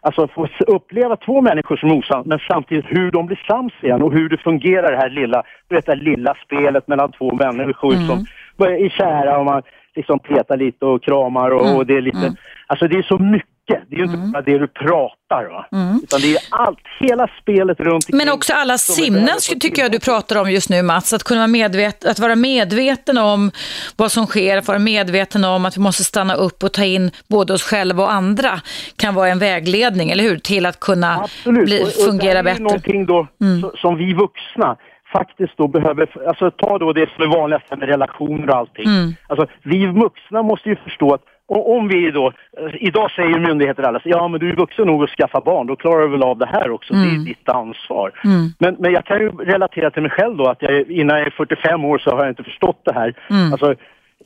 [0.00, 4.02] Alltså få uppleva två människor som är osams men samtidigt hur de blir sams igen
[4.02, 7.92] och hur det fungerar det här lilla, du vet, det lilla spelet mellan två människor
[7.92, 9.62] som börjar är kära och man
[9.94, 12.34] liksom petar lite och kramar och, och det är lite,
[12.66, 13.57] alltså det är så mycket.
[13.68, 15.66] Det är ju inte bara det du pratar va.
[16.02, 20.40] Utan det är allt, hela spelet runt Men också alla sinnen tycker jag du pratar
[20.40, 21.12] om just nu Mats.
[21.12, 23.50] Att kunna vara medvet, att vara medveten om
[23.96, 27.10] vad som sker, att vara medveten om att vi måste stanna upp och ta in
[27.28, 28.60] både oss själva och andra
[28.96, 30.38] kan vara en vägledning, eller hur?
[30.38, 31.64] Till att kunna Absolut.
[31.64, 32.60] bli, och, och fungera det här är ju bättre.
[32.60, 32.62] Mm.
[32.62, 33.26] någonting då
[33.60, 34.76] så, som vi vuxna
[35.12, 38.86] faktiskt då behöver, alltså ta då det som är vanligast med relationer och allting.
[38.86, 39.14] Mm.
[39.26, 42.32] Alltså vi vuxna måste ju förstå att o- om vi då,
[42.80, 46.00] idag säger myndigheter alla, ja men du är vuxen nog att skaffa barn, då klarar
[46.02, 47.20] du väl av det här också, det Mm.
[47.20, 48.12] är ditt ansvar.
[48.58, 51.30] Men, men jag kan ju relatera till mig själv då, att jag, innan jag är
[51.30, 53.14] 45 år så har jag inte förstått det här.
[53.30, 53.52] Mm.
[53.52, 53.70] Alltså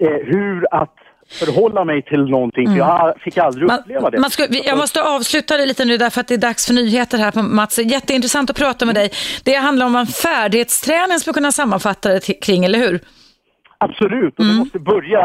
[0.01, 0.95] eh, hur att
[1.41, 4.19] förhålla mig till någonting, för jag fick aldrig Man, uppleva det.
[4.21, 7.19] man ska, jag måste avsluta det lite nu därför att det är dags för nyheter
[7.19, 7.79] här på Mats.
[7.79, 9.11] Jätteintressant att prata med dig.
[9.45, 13.01] Det handlar om en färdighetsträning som vi kunna sammanfatta det kring, eller hur?
[13.85, 14.55] Absolut, och Mm.
[14.55, 15.23] du måste börja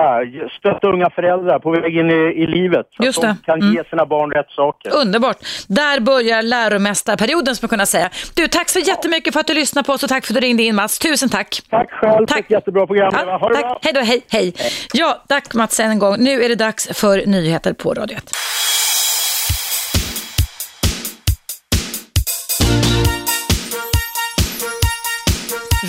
[0.60, 3.46] stötta unga föräldrar på väg in i, i livet så Just att de det.
[3.46, 3.74] kan Mm.
[3.74, 4.92] ge sina barn rätt saker.
[4.96, 5.38] Underbart.
[5.68, 8.10] Där börjar läromästarperioden som man kunna säga.
[8.36, 10.48] Du, tack så jättemycket för att du lyssnade på oss och tack för att du
[10.48, 11.00] ringde in Mats.
[11.00, 11.62] Tusen tack.
[11.70, 12.40] Tack själv för Tack.
[12.40, 13.14] ett jättebra program.
[13.28, 13.64] Ja, ha det tack.
[13.64, 13.80] bra!
[13.84, 14.54] Hej då, hej, hej.
[14.94, 16.16] Ja, tack Mats en gång.
[16.20, 18.32] Nu är det dags för nyheter på Radio 1.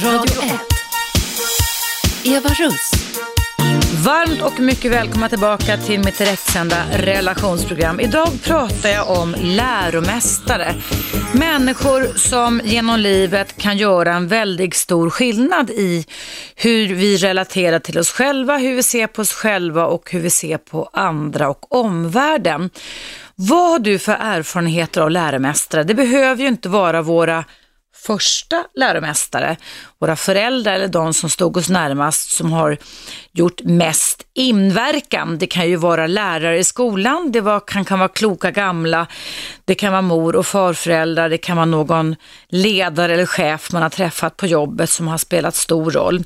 [0.04, 0.67] Radio 1.
[2.28, 2.90] Eva Russ.
[4.04, 8.00] Varmt och mycket välkomna tillbaka till mitt direktsända relationsprogram.
[8.00, 10.74] Idag pratar jag om läromästare.
[11.34, 16.06] Människor som genom livet kan göra en väldigt stor skillnad i
[16.56, 20.30] hur vi relaterar till oss själva, hur vi ser på oss själva och hur vi
[20.30, 22.70] ser på andra och omvärlden.
[23.34, 25.82] Vad har du för erfarenheter av läromästare?
[25.82, 27.44] Det behöver ju inte vara våra
[28.06, 29.56] första läromästare,
[30.00, 32.78] våra föräldrar eller de som stod oss närmast som har
[33.32, 35.38] gjort mest inverkan.
[35.38, 39.06] Det kan ju vara lärare i skolan, det var, kan, kan vara kloka gamla,
[39.64, 42.16] det kan vara mor och farföräldrar, det kan vara någon
[42.48, 46.24] ledare eller chef man har träffat på jobbet som har spelat stor roll.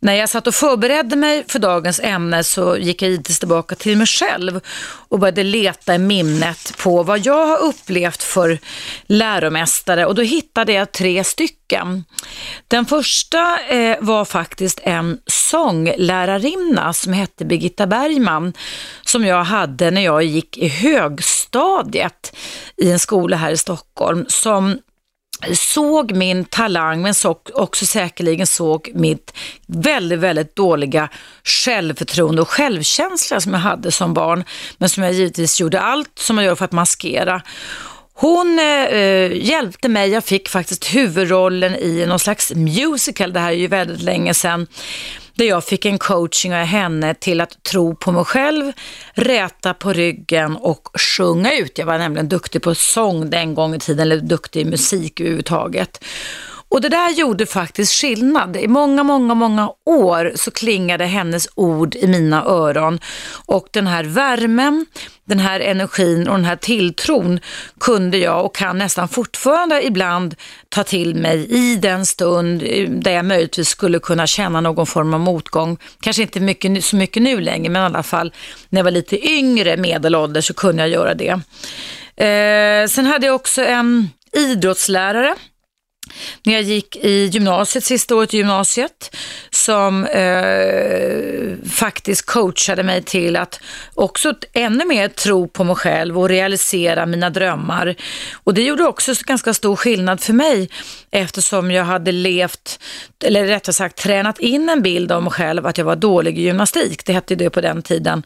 [0.00, 3.96] När jag satt och förberedde mig för dagens ämne så gick jag givetvis tillbaka till
[3.96, 4.60] mig själv
[5.08, 8.58] och började leta i minnet på vad jag har upplevt för
[9.06, 12.04] läromästare och då hittade jag tre stycken.
[12.68, 13.05] Den första
[13.68, 18.52] eh, var faktiskt en sånglärarinna som hette Birgitta Bergman
[19.02, 22.36] som jag hade när jag gick i högstadiet
[22.76, 24.78] i en skola här i Stockholm som
[25.54, 29.32] såg min talang men så också säkerligen såg mitt
[29.66, 31.08] väldigt, väldigt dåliga
[31.44, 34.44] självförtroende och självkänsla som jag hade som barn
[34.78, 37.42] men som jag givetvis gjorde allt som man gör för att maskera.
[38.18, 43.52] Hon eh, eh, hjälpte mig, jag fick faktiskt huvudrollen i någon slags musical, det här
[43.52, 44.66] är ju väldigt länge sedan.
[45.34, 48.72] där jag fick en coaching av henne till att tro på mig själv,
[49.14, 51.78] räta på ryggen och sjunga ut.
[51.78, 56.04] Jag var nämligen duktig på sång den gången i tiden, eller duktig i musik överhuvudtaget.
[56.68, 58.56] Och det där gjorde faktiskt skillnad.
[58.56, 63.00] I många, många, många år så klingade hennes ord i mina öron
[63.46, 64.86] och den här värmen,
[65.24, 67.40] den här energin och den här tilltron
[67.80, 70.34] kunde jag och kan nästan fortfarande ibland
[70.68, 75.14] ta till mig i den stund eh, där jag möjligtvis skulle kunna känna någon form
[75.14, 75.78] av motgång.
[76.00, 78.32] Kanske inte mycket, så mycket nu längre, men i alla fall
[78.68, 81.40] när jag var lite yngre medelålder så kunde jag göra det.
[82.24, 85.34] Eh, sen hade jag också en idrottslärare
[86.42, 89.16] när jag gick i gymnasiet, sista året i gymnasiet,
[89.50, 93.60] som eh, faktiskt coachade mig till att
[93.94, 97.94] också ännu mer tro på mig själv och realisera mina drömmar.
[98.44, 100.68] Och det gjorde också ganska stor skillnad för mig
[101.16, 102.80] eftersom jag hade levt,
[103.24, 106.42] eller rättare sagt tränat in en bild av mig själv att jag var dålig i
[106.42, 108.22] gymnastik, det hette det på den tiden,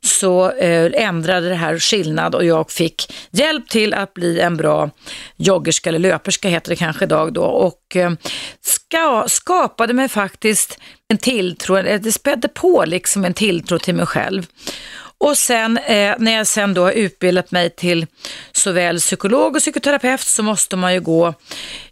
[0.00, 4.90] så eh, ändrade det här skillnad och jag fick hjälp till att bli en bra
[5.36, 7.44] joggerska eller löperska heter det kanske idag då.
[7.44, 8.12] Och eh,
[8.60, 14.06] ska, skapade mig faktiskt en tilltro, eh, det spädde på liksom en tilltro till mig
[14.06, 14.46] själv.
[15.18, 18.06] Och sen eh, när jag sen då har utbildat mig till
[18.52, 21.34] såväl psykolog och psykoterapeut så måste man ju gå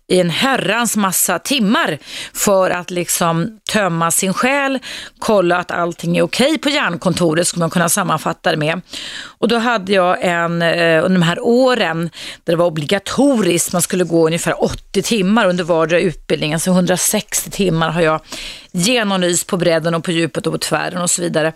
[0.08, 1.98] i en herrans massa timmar
[2.34, 4.78] för att liksom tömma sin själ,
[5.18, 8.80] kolla att allting är okej på hjärnkontoret skulle man kunna sammanfatta det med.
[9.22, 12.10] Och då hade jag en, eh, under de här åren
[12.44, 17.50] där det var obligatoriskt, man skulle gå ungefär 80 timmar under vardera utbildningen, så 160
[17.50, 18.20] timmar har jag
[18.72, 21.52] genomlyst på bredden och på djupet och på tvären och så vidare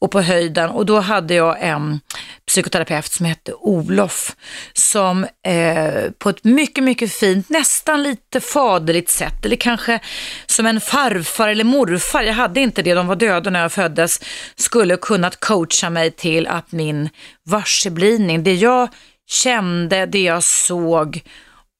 [0.00, 2.00] och på höjden och då hade jag en
[2.46, 4.36] psykoterapeut som hette Olof
[4.72, 10.00] som eh, på ett mycket, mycket fint, nästan lite faderligt sätt eller kanske
[10.46, 14.20] som en farfar eller morfar, jag hade inte det, de var döda när jag föddes,
[14.56, 17.08] skulle kunnat coacha mig till att min
[17.44, 18.88] varseblivning, det jag
[19.30, 21.22] kände, det jag såg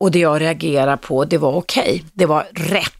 [0.00, 1.82] och det jag reagerade på, det var okej.
[1.82, 2.02] Okay.
[2.12, 2.99] Det var rätt.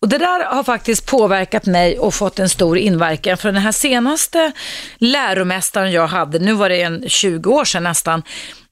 [0.00, 3.36] Och det där har faktiskt påverkat mig och fått en stor inverkan.
[3.36, 4.52] För den här senaste
[4.98, 8.22] läromästaren jag hade, nu var det en 20 år sedan nästan,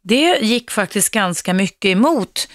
[0.02, 2.48] det gick faktiskt ganska mycket emot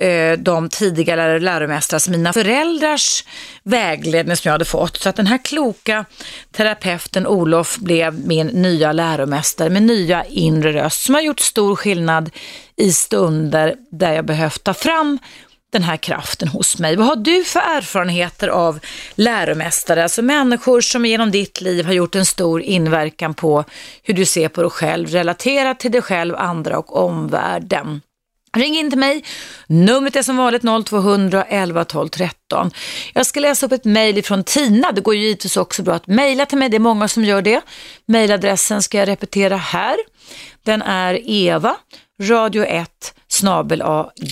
[0.00, 3.24] eh, de tidigare läromästare, mina föräldrars
[3.62, 4.96] vägledning som jag hade fått.
[4.96, 6.04] Så att den här kloka
[6.52, 12.30] terapeuten Olof blev min nya läromästare med nya inre röst som har gjort stor skillnad
[12.76, 15.18] i stunder där jag behövt ta fram
[15.74, 16.96] den här kraften hos mig.
[16.96, 18.78] Vad har du för erfarenheter av
[19.14, 23.64] läromästare, alltså människor som genom ditt liv har gjort en stor inverkan på
[24.02, 28.00] hur du ser på dig själv, relaterat till dig själv, andra och omvärlden?
[28.56, 29.24] Ring in till mig.
[29.66, 32.70] Numret är som vanligt 0200 12 13.
[33.14, 34.92] Jag ska läsa upp ett mejl från Tina.
[34.92, 36.68] Det går ju givetvis också bra att mejla till mig.
[36.68, 37.60] Det är många som gör det.
[38.06, 39.96] Mejladressen ska jag repetera här.
[40.62, 41.76] Den är eva
[42.22, 43.14] radio 1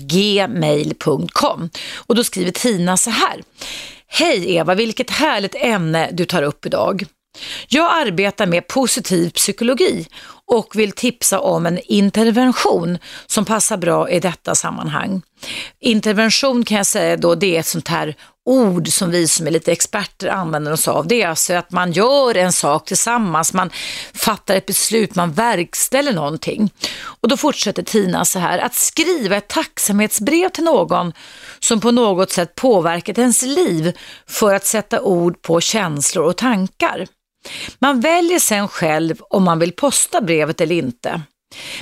[0.09, 1.71] gmail.com.
[1.97, 3.43] Och då skriver Tina så här.
[4.07, 7.05] Hej Eva, vilket härligt ämne du tar upp idag.
[7.69, 10.07] Jag arbetar med positiv psykologi
[10.47, 15.23] och vill tipsa om en intervention som passar bra i detta sammanhang.
[15.81, 19.51] Intervention kan jag säga då, det är ett sånt här ord som vi som är
[19.51, 21.07] lite experter använder oss av.
[21.07, 23.71] Det är alltså att man gör en sak tillsammans, man
[24.15, 26.71] fattar ett beslut, man verkställer någonting.
[27.05, 31.13] Och då fortsätter Tina så här, att skriva ett tacksamhetsbrev till någon
[31.61, 37.07] som på något sätt påverkat ens liv för att sätta ord på känslor och tankar.
[37.79, 41.23] Man väljer sen själv om man vill posta brevet eller inte.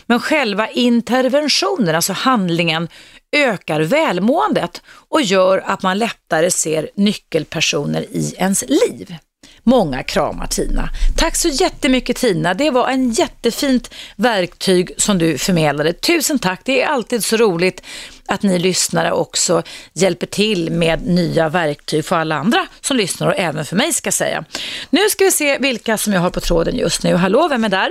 [0.07, 2.89] Men själva interventionen, alltså handlingen,
[3.33, 9.17] ökar välmåendet och gör att man lättare ser nyckelpersoner i ens liv.
[9.63, 10.89] Många kramar Tina.
[11.17, 12.55] Tack så jättemycket Tina.
[12.55, 15.93] Det var en jättefint verktyg som du förmedlade.
[15.93, 16.61] Tusen tack.
[16.65, 17.83] Det är alltid så roligt
[18.27, 19.63] att ni lyssnare också
[19.93, 24.07] hjälper till med nya verktyg för alla andra som lyssnar och även för mig ska
[24.07, 24.45] jag säga.
[24.91, 27.15] Nu ska vi se vilka som jag har på tråden just nu.
[27.15, 27.91] Hallå, vem är där?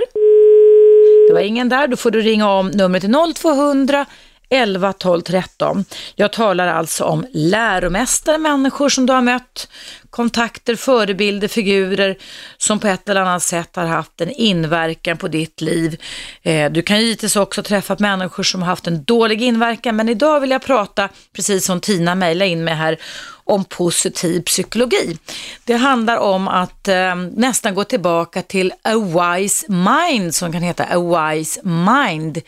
[1.28, 1.88] Det var ingen där.
[1.88, 4.06] Då får du ringa om numret till 0200
[4.50, 5.84] 11 12 13.
[6.14, 9.68] Jag talar alltså om läromästare, människor som du har mött,
[10.10, 12.16] kontakter, förebilder, figurer
[12.58, 16.00] som på ett eller annat sätt har haft en inverkan på ditt liv.
[16.42, 20.40] Eh, du kan givetvis också träffa människor som har haft en dålig inverkan, men idag
[20.40, 22.98] vill jag prata, precis som Tina mejlade in mig här,
[23.44, 25.18] om positiv psykologi.
[25.64, 30.84] Det handlar om att eh, nästan gå tillbaka till a wise mind som kan heta
[30.84, 32.42] a wise mind.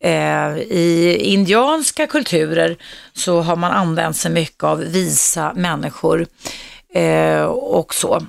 [0.00, 2.76] Eh, I indianska kulturer
[3.12, 6.26] så har man använt sig mycket av visa människor
[6.94, 8.26] eh, och så.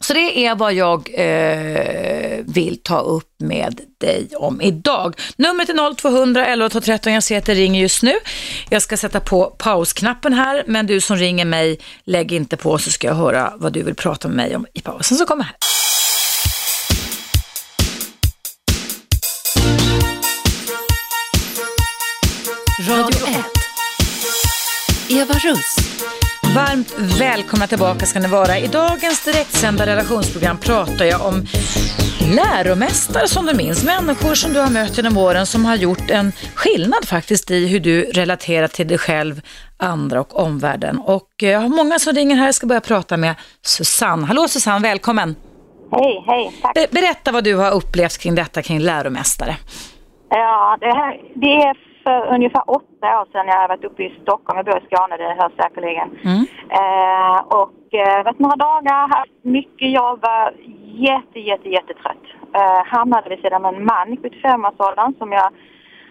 [0.00, 5.14] Så det är vad jag eh, vill ta upp med dig om idag.
[5.36, 7.12] Numret är 0200 11 13.
[7.12, 8.14] Jag ser att det ringer just nu.
[8.70, 12.90] Jag ska sätta på pausknappen här, men du som ringer mig, lägg inte på så
[12.90, 15.75] ska jag höra vad du vill prata med mig om i pausen som kommer här.
[22.88, 23.44] Radio 1.
[25.10, 25.76] Eva Russ.
[26.54, 28.58] Varmt välkomna tillbaka ska ni vara.
[28.58, 31.46] I dagens direktsända relationsprogram pratar jag om
[32.36, 33.84] läromästare som du minns.
[33.84, 37.80] Människor som du har mött genom åren som har gjort en skillnad faktiskt i hur
[37.80, 39.40] du relaterar till dig själv,
[39.76, 40.98] andra och omvärlden.
[40.98, 42.44] Och eh, jag har många som ringer här.
[42.46, 44.26] Jag ska börja prata med Susanne.
[44.26, 45.36] Hallå Susanne, välkommen.
[45.92, 46.74] Hej, hej, tack.
[46.74, 49.56] Be- Berätta vad du har upplevt kring detta kring läromästare.
[50.30, 54.18] Ja, det, här, det är för ungefär åtta år sedan jag har varit uppe i
[54.22, 54.56] Stockholm.
[54.56, 56.08] Jag bor i Skåne, det hörs säkerligen.
[56.30, 56.42] Mm.
[56.80, 60.54] Eh, och eh, varit några dagar, haft mycket jobb, var
[61.08, 62.24] jätte, jätte, jättetrött.
[62.58, 65.48] Eh, hamnade vid sidan av en man i 75-årsåldern som jag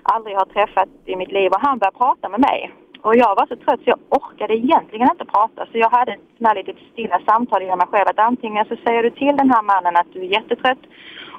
[0.03, 2.59] aldrig har träffat i mitt liv och han började prata med mig.
[3.05, 5.65] Och jag var så trött så jag orkade egentligen inte prata.
[5.71, 8.75] Så jag hade ett sånt här litet stilla samtal inom mig själv att antingen så
[8.85, 10.83] säger du till den här mannen att du är jättetrött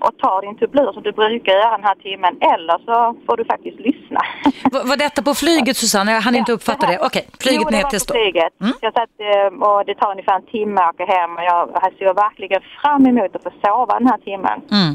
[0.00, 3.44] och tar din tubblur som du brukar göra den här timmen eller så får du
[3.44, 4.20] faktiskt lyssna.
[4.72, 6.12] V- var detta på flyget Susanne?
[6.12, 6.98] Jag hann inte uppfatta det.
[7.08, 8.24] Okej, flyget jo, det ner var till Stockholm.
[8.24, 8.52] flyget.
[8.60, 8.72] Mm.
[8.80, 12.14] Jag satt, eh, och det tar ungefär en timme att åka hem och jag jag
[12.14, 14.58] verkligen fram emot att få sova den här timmen.
[14.76, 14.92] Mm.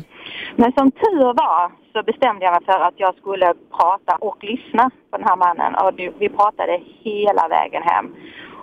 [0.55, 4.89] Men som tur var så bestämde jag mig för att jag skulle prata och lyssna
[5.11, 8.15] på den här mannen och vi- vi pratade hela vägen hem.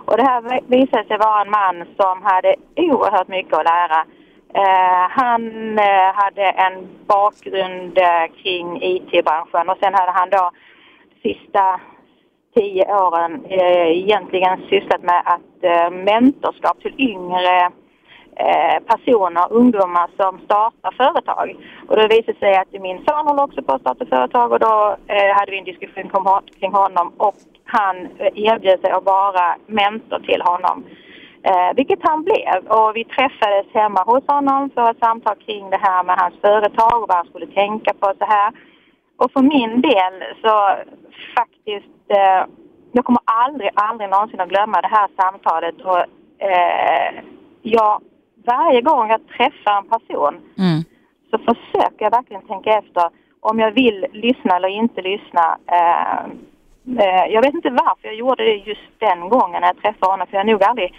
[0.05, 4.05] Och det här visade sig vara en man som hade oerhört mycket att lära.
[4.53, 10.51] Eh, han eh, hade en bakgrund eh, kring IT-branschen och sen hade han då
[11.23, 11.79] sista
[12.55, 17.71] tio åren eh, egentligen sysslat med att eh, mentorskap till yngre
[18.35, 21.55] eh, personer, ungdomar som startar företag.
[21.87, 24.59] Och då visade det sig att min son håller också på att starta företag och
[24.59, 26.09] då eh, hade vi en diskussion
[26.59, 27.35] kring honom och
[27.65, 30.83] han eh, erbjöd sig att vara mentor till honom.
[31.43, 32.67] Eh, vilket han blev.
[32.67, 37.01] Och vi träffades hemma hos honom för ett samtal kring det här med hans företag
[37.01, 38.53] och vad han skulle tänka på så här.
[39.17, 40.75] Och för min del så
[41.37, 42.45] faktiskt, eh,
[42.91, 45.81] jag kommer aldrig, aldrig någonsin att glömma det här samtalet.
[45.81, 45.99] Och,
[46.49, 47.23] eh,
[47.61, 48.01] jag,
[48.45, 50.83] varje gång jag träffar en person Mm.
[51.31, 55.57] så försöker jag verkligen tänka efter om jag vill lyssna eller inte lyssna.
[55.67, 56.23] Eh,
[57.05, 60.27] eh, jag vet inte varför jag gjorde det just den gången när jag träffade honom
[60.27, 60.93] för jag har nog aldrig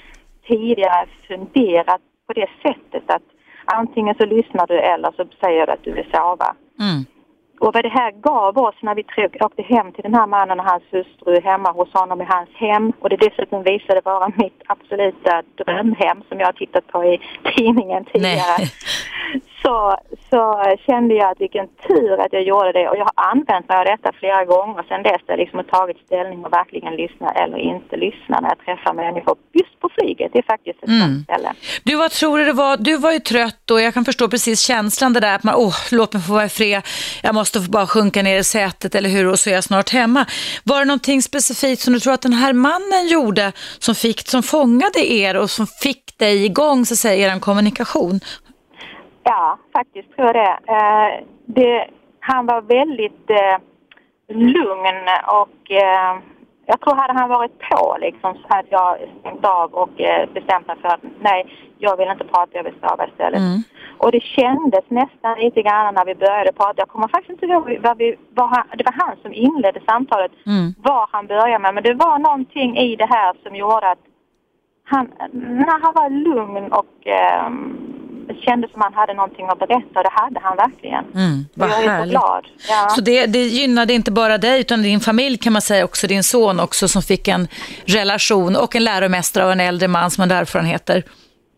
[0.51, 3.27] tidigare funderat på det sättet att
[3.65, 6.55] antingen så lyssnar du eller så säger du att du vill sova.
[6.81, 7.05] Mm.
[7.61, 9.05] Och vad det här gav oss när vi
[9.45, 12.93] åkte hem till den här mannen och hans hustru hemma hos honom i hans hem
[13.01, 17.21] och det dessutom visade vara mitt absoluta drömhem som jag har tittat på i
[17.57, 18.57] tidningen tidigare.
[18.59, 18.71] Nej.
[19.63, 19.97] Så,
[20.31, 20.43] så
[20.87, 23.85] kände jag att vilken tur att jag gjorde det och jag har använt mig av
[23.85, 25.23] detta flera gånger sedan dess.
[25.27, 29.37] Jag liksom har tagit ställning och verkligen lyssna eller inte lyssna när jag träffar människor
[29.53, 30.31] just på flyget.
[30.33, 31.25] Det är faktiskt ett Mm.
[31.25, 31.53] ställe.
[31.85, 32.77] Du, vad tror du det var?
[32.77, 35.75] Du var ju trött och jag kan förstå precis känslan det där att man, åh,
[35.93, 36.83] låt mig få vara fred.
[37.23, 39.91] Jag måste få bara sjunka ner i sätet eller hur och så är jag snart
[39.91, 40.27] hemma.
[40.65, 44.43] Var det någonting specifikt som du tror att den här mannen gjorde som, fick, som
[44.43, 48.21] fångade er och som fick dig igång, så att säga, er kommunikation?
[49.23, 50.59] Ja, faktiskt tror jag det.
[50.73, 51.87] Eh, det
[52.21, 53.59] han var väldigt eh,
[54.29, 56.19] lugn och eh,
[56.67, 60.67] jag tror hade han varit på liksom så hade jag stängt av och eh, bestämt
[60.67, 61.47] mig för att nej,
[61.79, 63.41] jag vill inte prata, jag vill sova istället.
[63.41, 63.63] Mm.
[63.99, 66.75] Och det kändes nästan lite grann när vi började prata.
[66.77, 70.33] Jag kommer faktiskt inte ihåg vad vi, vad han, det var han som inledde samtalet,
[70.47, 70.75] Mm.
[70.83, 71.75] vad han började med.
[71.75, 73.99] Men det var någonting i det här som gjorde att
[74.85, 77.51] han, när han var lugn och eh,
[78.45, 81.05] kändes som han hade någonting att berätta och det hade han verkligen.
[81.15, 82.47] Mm, vad jag är så glad.
[82.69, 82.89] Ja.
[82.89, 86.25] Så det, det gynnade inte bara dig utan din familj kan man säga också, din
[86.25, 87.49] son också som fick en
[87.85, 91.05] relation och en läromästare och en äldre man som hade erfarenheter.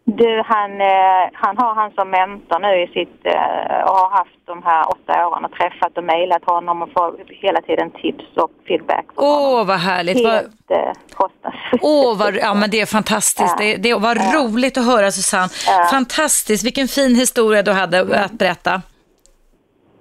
[0.05, 4.47] Du, han, eh, han har han som mentor nu i sitt, eh, och har haft
[4.47, 8.51] de här åtta åren och träffat och mejlat honom och får hela tiden tips och
[8.69, 9.07] feedback.
[9.17, 10.27] Åh, vad härligt.
[10.27, 11.81] Helt eh, kostnadsfritt.
[11.83, 13.55] Åh, vad, ja, men det är fantastiskt.
[13.59, 13.65] Ja.
[13.65, 15.49] Det, det var roligt att höra Susanne.
[15.67, 15.89] Ja.
[15.91, 18.83] Fantastiskt, vilken fin historia du hade att berätta.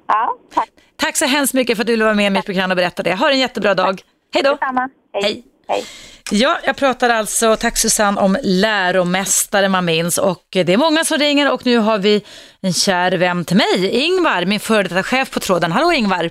[0.08, 0.70] Ja, tack.
[0.96, 3.04] Tack så hemskt mycket för att du ville vara med i mitt program och berätta
[3.04, 3.16] det.
[3.16, 4.02] Ha en jättebra dag.
[4.34, 4.52] Hej då.
[4.52, 4.90] Detsamma.
[5.14, 5.24] Hej.
[5.24, 5.44] Hej.
[5.68, 5.84] Hej.
[6.34, 11.18] Ja, jag pratar alltså, tack Susanne, om läromästare man minns och det är många som
[11.18, 12.24] ringer och nu har vi
[12.62, 15.72] en kär vän till mig, Ingvar, min före detta chef på tråden.
[15.72, 16.30] Hallå Ingvar!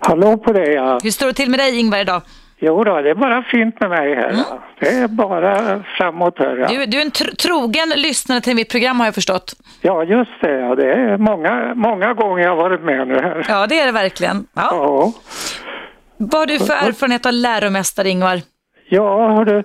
[0.00, 0.98] Hallå på dig, ja.
[1.02, 2.22] Hur står det till med dig Ingvar idag?
[2.58, 4.32] Jo då, det är bara fint med mig här.
[4.36, 4.62] Ja.
[4.80, 6.56] Det är bara framåt här.
[6.56, 6.68] Ja.
[6.68, 9.54] Du, du är en tr trogen lyssnare till mitt program har jag förstått.
[9.80, 10.60] Ja, just det.
[10.60, 10.74] Ja.
[10.74, 13.46] Det är många, många gånger jag har varit med nu här.
[13.48, 14.46] Ja, det är det verkligen.
[14.54, 14.68] Ja.
[14.72, 15.12] Ja,
[16.16, 18.40] Vad har du för erfarenhet av läromästare, Ingvar?
[18.90, 19.62] Ja hördu,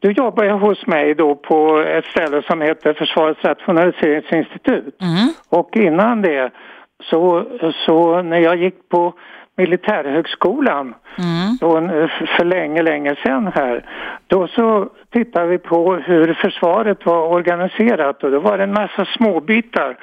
[0.00, 4.94] du jobbar ju hos mig då på ett ställe som heter Försvarets rationaliseringsinstitut.
[5.48, 6.50] Och innan det
[7.10, 7.44] så,
[7.86, 9.12] så när jag gick på
[9.56, 10.94] Militärhögskolan
[11.60, 13.84] då, en- för länge, länge sedan här.
[14.26, 19.04] Då så tittade vi på hur försvaret var organiserat och då var det en massa
[19.04, 19.96] småbitar.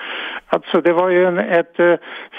[0.47, 1.93] Alltså det var ju en, ett eh,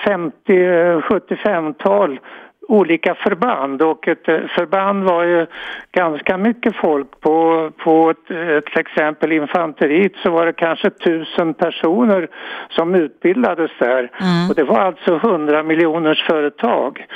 [0.07, 2.21] 50-75-tal
[2.69, 5.47] olika förband och ett eh, förband var ju
[5.93, 7.21] ganska mycket folk.
[7.21, 12.29] På, på ett, eh, till exempel infanteriet så var det kanske tusen personer
[12.69, 14.11] som utbildades där.
[14.49, 17.07] Och det var alltså 100 miljoners företag.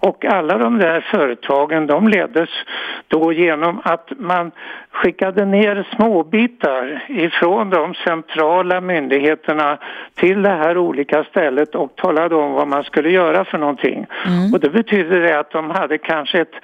[0.00, 2.50] Och alla de där företagen de leddes
[3.08, 4.50] då genom att man
[5.02, 9.78] skickade ner småbitar ifrån de centrala myndigheterna
[10.14, 14.06] till det här olika stället och talade om vad man skulle göra för någonting.
[14.54, 16.54] Och det betyder det att de hade kanske ett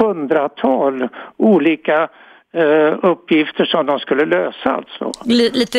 [0.00, 2.08] hundratal olika
[2.54, 5.12] eh, uppgifter som de skulle lösa alltså.
[5.24, 5.78] Li- lite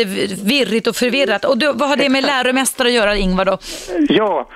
[0.50, 1.46] virrigt och förvirrat.
[1.46, 3.46] Och då, vad har det med läromästare att göra, Ingvar?
[3.46, 3.58] Då?
[4.10, 4.48] Ja,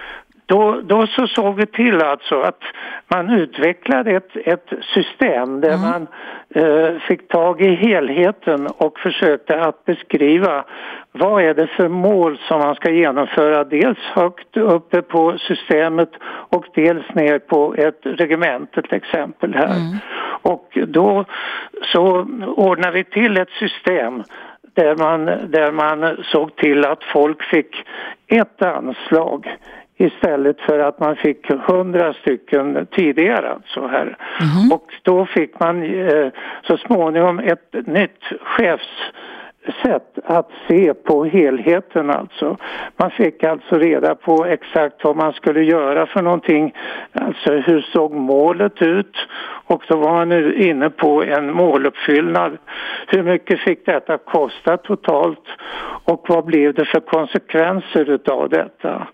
[0.45, 2.61] då, då så såg vi till alltså att
[3.07, 6.07] man utvecklade ett, ett system där man
[6.55, 10.65] eh, fick tag i helheten och försökte att beskriva
[11.11, 16.09] vad är det för mål som man ska genomföra dels högt uppe på systemet
[16.49, 19.69] och dels ner på ett regemente till exempel här.
[20.41, 21.25] Och då
[21.81, 24.23] så ordnar vi till ett system
[24.75, 27.85] där man, där man såg till att folk fick
[28.27, 29.57] ett anslag
[29.97, 33.51] istället för att man fick hundra stycken tidigare.
[33.51, 34.17] Alltså här.
[34.73, 36.27] Och då fick man eh,
[36.67, 42.57] så småningom ett nytt chefssätt att se på helheten alltså.
[42.97, 46.73] Man fick alltså reda på exakt vad man skulle göra för någonting.
[47.13, 49.17] Alltså hur såg målet ut?
[49.65, 52.57] Och då var man nu inne på en måluppfyllnad.
[53.07, 55.47] Hur mycket fick detta kosta totalt?
[56.05, 59.07] Och vad blev det för konsekvenser utav detta?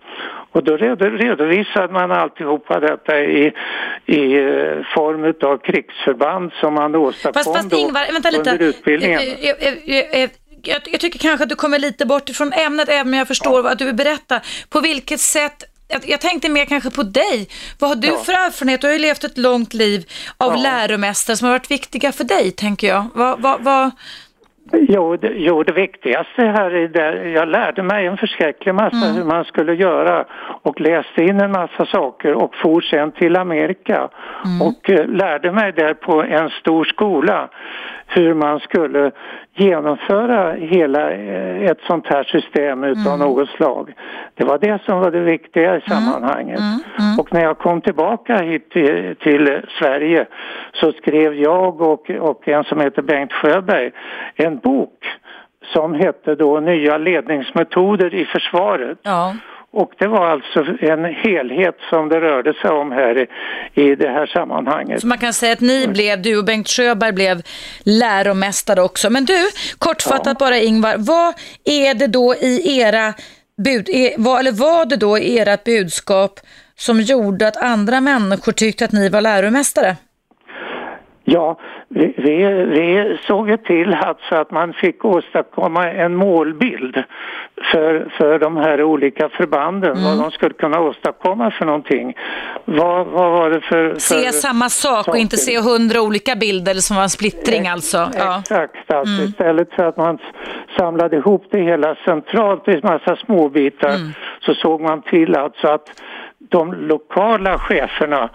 [0.52, 3.52] Och då redo- redovisade man alltihopa detta i,
[4.06, 8.50] i eh, form av krigsförband som man åstadkom Fast, fast Ingvar, vänta lite.
[8.50, 9.20] under utbildningen.
[9.20, 10.30] Eh, eh,
[10.62, 13.62] Jag, jag tycker kanske att du kommer lite bort ifrån ämnet, även om jag förstår
[13.62, 14.40] vad du vill berätta.
[14.70, 17.48] På vilket sätt jag, jag tänkte mer kanske på dig.
[17.78, 18.16] Vad har du Ja.
[18.24, 18.80] för erfarenhet?
[18.80, 20.04] Du har ju levt ett långt liv
[20.36, 20.62] av Ja.
[20.62, 23.06] läromästare som har varit viktiga för dig, tänker jag.
[23.14, 23.90] Vad, vad, vad,
[24.72, 29.24] Jo det, jo, det viktigaste här är där jag lärde mig en förskräcklig massa hur
[29.24, 30.24] man skulle göra
[30.62, 34.08] och läste in en massa saker och for sen till Amerika.
[34.62, 37.48] Och eh, lärde mig där på en stor skola
[38.06, 39.10] hur man skulle
[39.54, 43.92] genomföra hela eh, ett sånt här system utav något slag.
[44.34, 46.60] Det var det som var det viktiga i sammanhanget.
[47.18, 50.26] Och när jag kom tillbaka hit till, till Sverige
[50.72, 53.90] så skrev jag och, och en som heter Bengt Sjöberg
[54.34, 55.06] en bok
[55.72, 58.98] som hette då Nya ledningsmetoder i försvaret.
[59.02, 59.34] ja.
[59.72, 63.26] Och det var alltså en helhet som det rörde sig om här
[63.74, 65.00] i, det här sammanhanget.
[65.00, 67.42] Så man kan säga att ni blev, du och Bengt Sjöberg blev
[67.84, 69.10] läromästare också.
[69.10, 73.14] Men du, kortfattat bara Ingvar, vad är det då i era
[73.64, 76.40] bud, vad, eller var det då i ert budskap
[76.74, 79.96] som gjorde att andra människor tyckte att ni var läromästare?
[81.32, 81.58] Ja,
[81.88, 87.02] vi, vi, vi såg ju till alltså att man fick åstadkomma en målbild
[87.72, 92.14] för, för de här olika förbanden, vad de skulle kunna åstadkomma för någonting.
[92.64, 93.90] Vad, vad var det för...
[93.90, 98.10] för Se samma sak och inte se hundra olika bilder som var en splittring alltså.
[98.18, 98.38] Ja.
[98.40, 100.18] Exakt, alltså istället för att man
[100.78, 103.92] samlade ihop det hela centralt i en massa småbitar
[104.40, 106.02] så såg man till alltså att
[106.50, 108.30] de lokala cheferna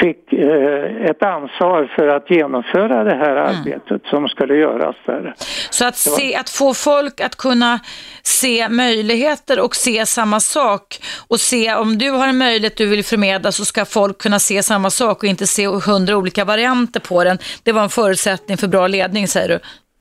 [0.00, 5.34] fick eh, ett ansvar för att genomföra det här arbetet som skulle göras där.
[5.70, 7.80] Så att, se, att få folk att kunna
[8.22, 10.98] se möjligheter och se samma sak
[11.28, 14.62] och se om du har en möjlighet du vill förmedla så ska folk kunna se
[14.62, 17.38] samma sak och inte se hundra olika varianter på den.
[17.62, 19.58] Det var en förutsättning för bra ledning säger du.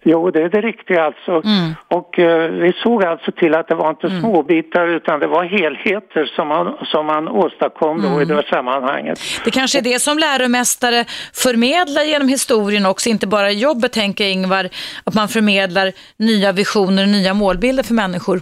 [0.07, 1.41] Jo, det är det riktiga alltså.
[1.87, 6.25] Och eh, vi såg alltså till att det var inte småbitar utan det var helheter
[6.35, 9.19] som man, som man åstadkom då i det här sammanhanget.
[9.45, 14.69] Det kanske är det som läromästare förmedlar genom historien också, inte bara jobbet tänker Ingvar,
[15.03, 18.41] att man förmedlar nya visioner och nya målbilder för människor.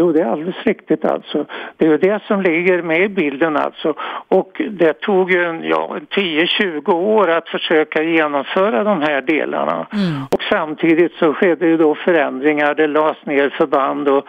[0.00, 1.46] Jo, det är alldeles riktigt alltså.
[1.76, 3.94] Det är det som ligger med i bilden alltså.
[4.28, 9.86] Och det tog ju ja, 10-20 år att försöka genomföra de här delarna.
[9.92, 10.22] Mm.
[10.30, 14.24] Och samtidigt så skedde ju då förändringar, det lades ner förband och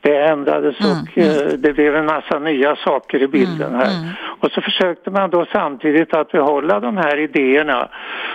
[0.00, 3.98] det ändrades Mm, och eh, det blev en massa nya saker i bilden här.
[4.00, 4.08] mm.
[4.40, 7.88] Och så försökte man då samtidigt att behålla de här idéerna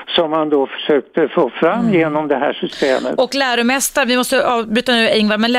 [0.08, 1.94] som man då försökte få fram Mm.
[1.94, 3.20] genom det här systemet.
[3.20, 5.52] Och läromästare, vi måste avbryta nu Ingvar, men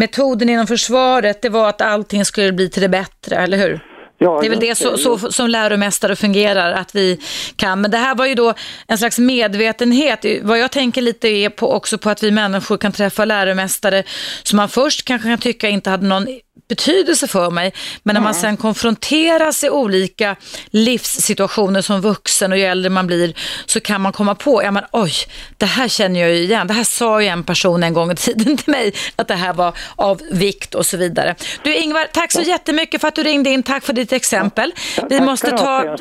[0.00, 3.80] läromästarmetoden inom försvaret, det var att allting skulle bli till det bättre, eller hur?
[4.22, 7.18] Ja, Det är väl det så, så, som läromästare fungerar, att vi
[7.56, 7.80] kan.
[7.80, 8.54] Men det här var ju då
[8.88, 10.24] en slags medvetenhet.
[10.42, 14.04] Vad jag tänker lite är på också på att vi människor kan träffa läromästare
[14.42, 16.26] som man först kanske kan tycka inte hade någon
[16.68, 17.72] betydelse för mig.
[18.02, 20.36] Men när man sen konfronteras i olika
[20.70, 23.34] livssituationer som vuxen och ju äldre man blir
[23.66, 25.12] så kan man komma på, ja men oj,
[25.56, 26.66] det här känner jag ju igen.
[26.66, 29.52] Det här sa ju en person en gång i tiden till mig, att det här
[29.52, 31.34] var av vikt och så vidare.
[31.62, 33.62] Du Ingvar, tack så jättemycket för att du ringde in.
[33.62, 34.72] Tack för ditt exempel.
[35.08, 35.96] Vi måste ta...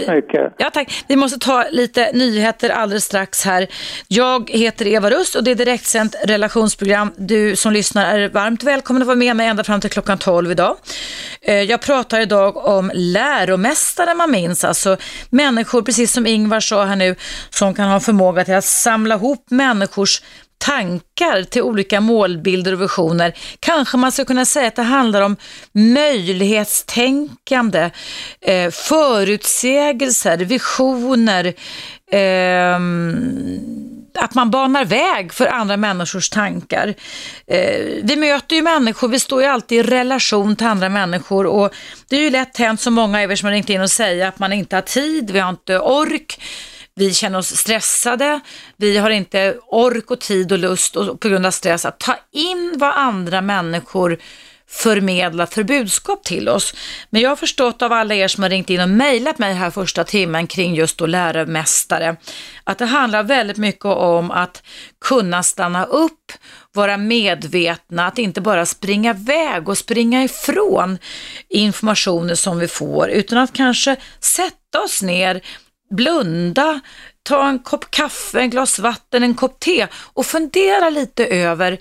[0.57, 1.03] Ja, tack.
[1.07, 3.67] Vi måste ta lite nyheter alldeles strax här.
[4.07, 7.13] Jag heter Eva Rust och det är direktsänt relationsprogram.
[7.17, 10.48] Du som lyssnar är varmt välkommen att vara med mig ända fram till klockan 12
[10.51, 10.77] idag.
[11.41, 14.97] Eh, jag pratar idag om läromästare man minns, alltså
[15.29, 17.15] människor, precis som Ingvar sa här nu,
[17.49, 20.21] som kan ha förmåga till att samla ihop människors
[20.59, 23.33] tankar till olika målbilder och visioner.
[23.59, 25.35] Kanske man ska kunna säga att det handlar om
[25.73, 27.89] möjlighetstänkande,
[28.41, 31.45] eh, förutsägelser, visioner,
[32.11, 32.79] eh,
[34.17, 36.93] att man banar väg för andra människors tankar.
[37.47, 41.73] Eh, vi möter ju människor, vi står ju alltid i relation till andra människor och
[42.09, 44.27] det är ju lätt hänt som många av er som har ringt in och säger
[44.27, 46.41] att man inte har tid, vi har inte ork,
[46.95, 48.39] vi känner oss stressade,
[48.77, 52.15] vi har inte ork och tid och lust och, på grund av stress att ta
[52.31, 54.19] in vad andra människor
[54.69, 56.73] förmedla för budskap till oss.
[57.09, 59.71] Men jag har förstått av alla er som har ringt in och mejlat mig här
[59.71, 62.15] första timmen kring just då läromästare,
[62.63, 64.63] att det handlar väldigt mycket om att
[65.01, 66.31] kunna stanna upp,
[66.73, 70.97] vara medvetna, att inte bara springa iväg och springa ifrån
[71.49, 75.41] informationer som vi får, utan att kanske sätta oss ner,
[75.95, 76.79] blunda,
[77.23, 81.79] ta en kopp kaffe, en glas vatten, en kopp te och fundera lite över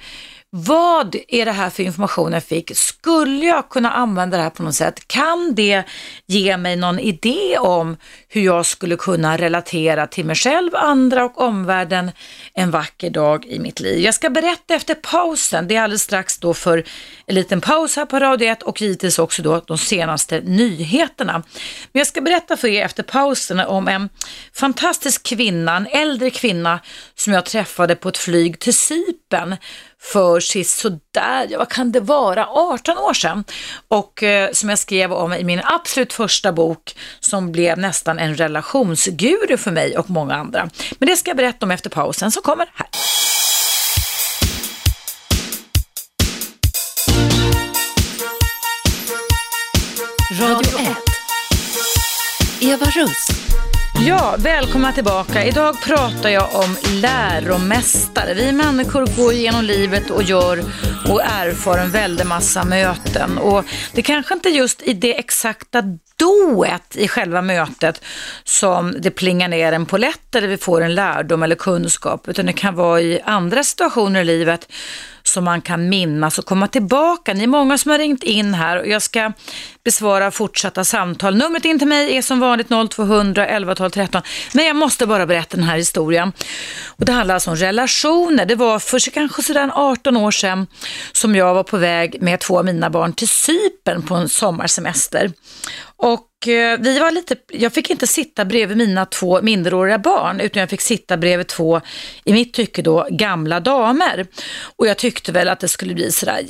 [0.50, 2.76] vad är det här för information jag fick?
[2.76, 5.08] Skulle jag kunna använda det här på något sätt?
[5.08, 5.84] Kan det
[6.26, 7.96] ge mig någon idé om
[8.28, 12.10] hur jag skulle kunna relatera till mig själv, andra och omvärlden
[12.54, 13.98] en vacker dag i mitt liv?
[13.98, 15.68] Jag ska berätta efter pausen.
[15.68, 16.84] Det är alldeles strax då för
[17.26, 21.32] en liten paus här på Radio 1 och givetvis också då de senaste nyheterna.
[21.92, 24.08] Men jag ska berätta för er efter pausen om en
[24.54, 26.80] fantastisk kvinna, en äldre kvinna
[27.14, 29.56] som jag träffade på ett flyg till Cypern
[30.02, 33.44] för sist sådär, ja, vad kan det vara, 18 år sedan.
[33.88, 38.36] Och eh, som jag skrev om i min absolut första bok som blev nästan en
[38.36, 40.70] relationsguru för mig och många andra.
[40.98, 42.88] Men det ska jag berätta om efter pausen som kommer här.
[50.40, 50.96] Radio 1.
[52.60, 53.28] Eva Russ.
[54.00, 55.44] Ja, välkomna tillbaka.
[55.44, 58.34] Idag pratar jag om läromästare.
[58.34, 60.58] Vi människor går genom livet och gör
[61.08, 63.38] och erfar en väldig massa möten.
[63.38, 65.82] Och det kanske inte just i det exakta
[66.16, 68.04] dået i själva mötet
[68.44, 72.52] som det plingar ner en polett eller vi får en lärdom eller kunskap, utan det
[72.52, 74.68] kan vara i andra situationer i livet
[75.28, 77.34] som man kan minnas och komma tillbaka.
[77.34, 79.32] Ni är många som har ringt in här och jag ska
[79.84, 81.36] besvara fortsatta samtal.
[81.36, 84.22] Numret in till mig är som vanligt 0200 11 12 13.
[84.52, 86.32] Men jag måste bara berätta den här historien.
[86.86, 88.46] Och det handlar alltså om relationer.
[88.46, 90.66] Det var för kanske sedan 18 år sedan
[91.12, 95.32] som jag var på väg med två av mina barn till Cypern på en sommarsemester.
[95.96, 100.60] Och Eh, vi var lite, jag fick inte sitta bredvid mina två minderåriga barn utan
[100.60, 101.80] jag fick sitta bredvid två,
[102.24, 104.26] i mitt tycke då, gamla damer.
[104.76, 106.40] Och jag tyckte väl att det skulle bli sådär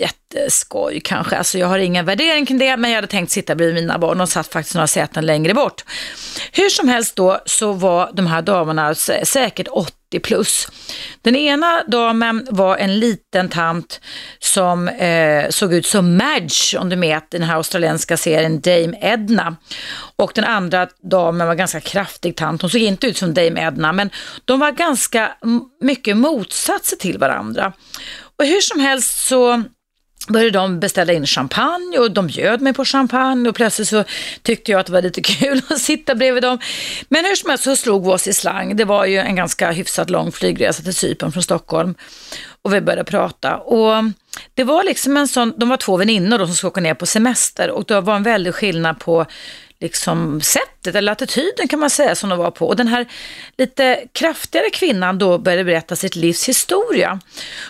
[0.48, 1.36] skoj kanske.
[1.36, 4.18] Alltså jag har ingen värdering kring det men jag hade tänkt sitta bredvid mina barn.
[4.18, 5.84] De satt faktiskt några säten längre bort.
[6.52, 10.68] Hur som helst då så var de här damerna säkert 80 plus.
[11.22, 14.00] Den ena damen var en liten tant
[14.38, 19.56] som eh, såg ut som Madge, om du vet den här australienska serien Dame Edna.
[20.16, 22.62] Och den andra damen var ganska kraftig tant.
[22.62, 24.10] Hon såg inte ut som Dame Edna, men
[24.44, 25.32] de var ganska
[25.80, 27.72] mycket motsatser till varandra.
[28.38, 29.62] Och hur som helst så
[30.28, 34.04] började de beställa in champagne och de bjöd mig på champagne och plötsligt så
[34.42, 36.58] tyckte jag att det var lite kul att sitta bredvid dem.
[37.08, 38.76] Men hur som helst så slog vi oss i slang.
[38.76, 41.94] Det var ju en ganska hyfsat lång flygresa till Cypern från Stockholm
[42.62, 43.56] och vi började prata.
[43.56, 44.04] Och
[44.54, 47.70] det var liksom en sån, de var två väninnor som skulle åka ner på semester
[47.70, 49.26] och det var en väldig skillnad på
[49.80, 52.66] liksom sättet eller attityden kan man säga som de var på.
[52.66, 53.06] Och den här
[53.58, 57.20] lite kraftigare kvinnan då började berätta sitt livs historia.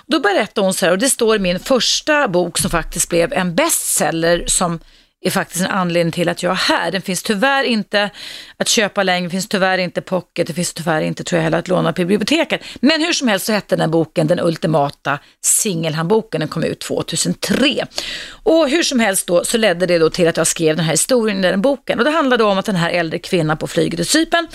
[0.07, 3.33] Då berättade hon så här, och det står i min första bok som faktiskt blev
[3.33, 4.81] en bestseller som
[5.21, 6.91] är faktiskt en anledning till att jag är här.
[6.91, 8.11] Den finns tyvärr inte
[8.57, 11.69] att köpa längre, finns tyvärr inte pocket, det finns tyvärr inte tror jag heller att
[11.69, 12.61] låna på biblioteket.
[12.81, 16.81] Men hur som helst så hette den här boken Den ultimata singelhandboken, den kom ut
[16.81, 17.87] 2003.
[18.31, 20.93] Och hur som helst då så ledde det då till att jag skrev den här
[20.93, 21.99] historien i den boken.
[21.99, 24.49] Och det handlade om att den här äldre kvinnan på flyget till Cypern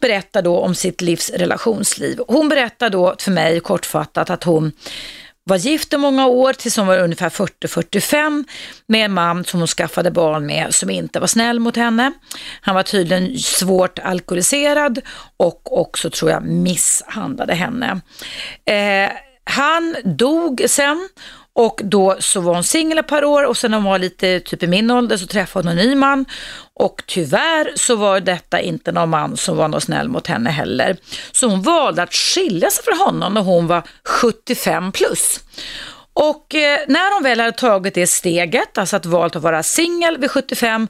[0.00, 2.18] berättar då om sitt livs relationsliv.
[2.28, 4.72] Hon berättar då för mig kortfattat att hon
[5.44, 8.44] var gift i många år tills hon var ungefär 40-45
[8.86, 12.12] med en man som hon skaffade barn med som inte var snäll mot henne.
[12.60, 15.00] Han var tydligen svårt alkoholiserad
[15.36, 18.00] och också tror jag misshandlade henne.
[18.64, 19.12] Eh,
[19.44, 21.08] han dog sen
[21.54, 24.40] och då så var hon singel ett par år och sen när hon var lite
[24.40, 26.24] typ i min ålder så träffade hon en ny man.
[26.74, 30.96] Och tyvärr så var detta inte någon man som var någon snäll mot henne heller.
[31.32, 35.40] Så hon valde att skilja sig från honom när hon var 75 plus.
[36.14, 40.18] Och eh, när hon väl hade tagit det steget, alltså att valt att vara singel
[40.18, 40.88] vid 75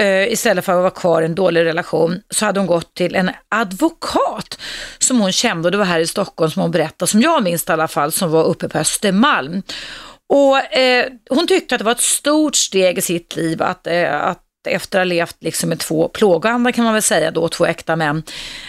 [0.00, 3.14] eh, istället för att vara kvar i en dålig relation, så hade hon gått till
[3.14, 4.58] en advokat
[4.98, 7.68] som hon kände, och det var här i Stockholm som hon berättade, som jag minns
[7.68, 9.62] i alla fall, som var uppe på Östermalm.
[10.28, 14.22] Och eh, hon tyckte att det var ett stort steg i sitt liv att, eh,
[14.22, 17.66] att efter att ha levt liksom med två plågoandar kan man väl säga då, två
[17.66, 18.22] äkta män,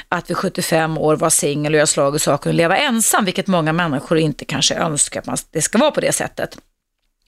[0.09, 3.47] att vid 75 år vara singel och göra slag i saken och leva ensam, vilket
[3.47, 6.57] många människor inte kanske önskar att man, det ska vara på det sättet.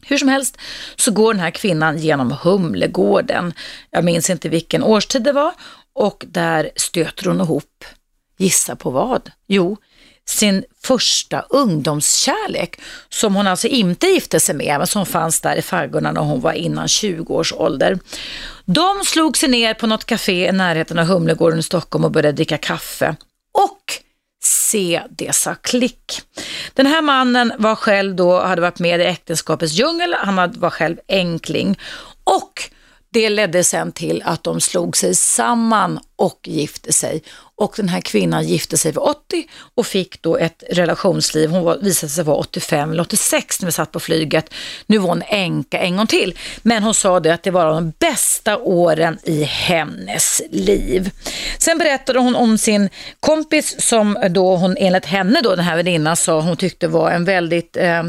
[0.06, 0.58] Hur som helst
[0.96, 3.54] så går den här kvinnan genom Humlegården,
[3.92, 5.54] jag minns inte vilken årstid det var,
[5.94, 7.86] och där stöter hon ihop,
[8.38, 9.32] gissa på vad?
[9.48, 9.78] Jo,
[10.26, 15.62] sin första ungdomskärlek som hon alltså inte gifte sig med men som fanns där i
[15.62, 18.00] faggorna när hon var innan 20 års ålder.
[18.66, 22.36] De slog sig ner på något café i närheten av Humlegården i Stockholm och började
[22.36, 23.16] dricka kaffe.
[23.52, 24.03] Och
[24.46, 26.22] se det sa klick.
[26.74, 30.98] Den här mannen var själv då, hade varit med i äktenskapets djungel, han var själv
[31.08, 31.80] enkling
[32.24, 32.70] och
[33.14, 37.24] det ledde sen till att de slog sig samman och gifte sig.
[37.56, 41.50] Och den här kvinnan gifte sig vid 80 och fick då ett relationsliv.
[41.50, 44.54] Hon var, visade sig vara 85 eller 86 när vi satt på flyget.
[44.86, 46.38] Nu var hon änka en gång till.
[46.62, 51.10] Men hon sa det att det var de bästa åren i hennes liv.
[51.58, 52.90] Sen berättade hon om sin
[53.20, 57.26] kompis som då hon enligt henne då, den här väninnan sa hon tyckte var en
[57.26, 58.04] väldigt eh,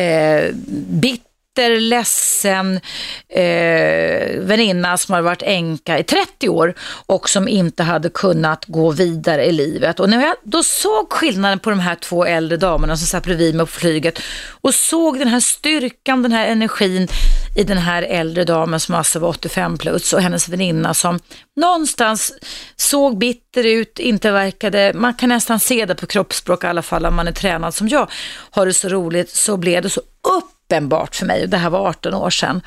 [0.00, 0.52] eh,
[0.88, 1.27] bit
[1.58, 2.80] bitter, ledsen
[3.28, 6.74] eh, väninna som har varit änka i 30 år
[7.06, 10.00] och som inte hade kunnat gå vidare i livet.
[10.00, 13.54] Och när jag då såg skillnaden på de här två äldre damerna som satt bredvid
[13.54, 14.18] mig på flyget
[14.60, 17.08] och såg den här styrkan, den här energin
[17.56, 21.18] i den här äldre damen som alltså var 85 plus och hennes väninna som
[21.56, 22.32] någonstans
[22.76, 27.06] såg bitter ut, inte verkade, man kan nästan se det på kroppsspråk i alla fall
[27.06, 28.10] om man är tränad som jag,
[28.50, 31.70] har det så roligt så blev det så upp uppenbart för mig, och det här
[31.70, 32.60] var 18 år sedan,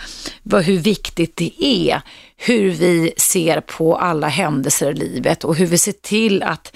[0.44, 2.02] var hur viktigt det är
[2.38, 6.76] hur vi ser på alla händelser i livet och hur vi ser till att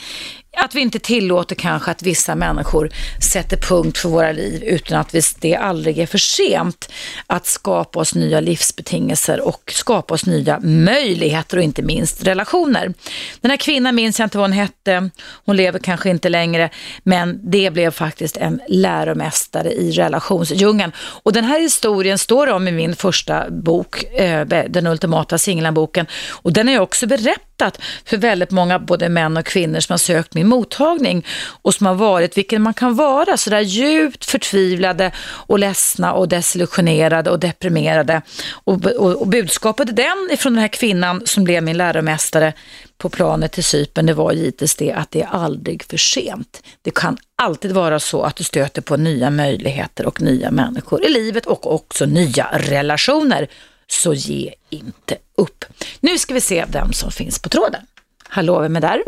[0.57, 2.89] att vi inte tillåter kanske att vissa människor
[3.31, 6.89] sätter punkt för våra liv utan att det aldrig är för sent
[7.27, 12.93] att skapa oss nya livsbetingelser och skapa oss nya möjligheter och inte minst relationer.
[13.41, 15.09] Den här kvinnan minns jag inte vad hon hette,
[15.45, 16.69] hon lever kanske inte längre,
[17.03, 20.91] men det blev faktiskt en läromästare i relationsdjungeln.
[20.97, 26.53] Och den här historien står om i min första bok, eh, Den ultimata singelboken och
[26.53, 30.33] den är också berättad berättat för väldigt många både män och kvinnor som har sökt
[30.33, 31.25] min mottagning
[31.63, 35.11] och som har varit, vilken man kan vara, sådär djupt förtvivlade
[35.47, 38.21] och ledsna och desillusionerade och deprimerade.
[38.65, 42.53] Och, och, och budskapet den ifrån den här kvinnan som blev min läromästare
[42.97, 46.63] på planet till Cypern, det var givetvis det att det är aldrig för sent.
[46.81, 51.09] Det kan alltid vara så att du stöter på nya möjligheter och nya människor i
[51.09, 53.47] livet och också nya relationer.
[53.87, 55.65] Så ge inte upp.
[55.99, 57.81] Nu ska vi se vem som finns på tråden.
[58.29, 59.03] Hallå, vem är där?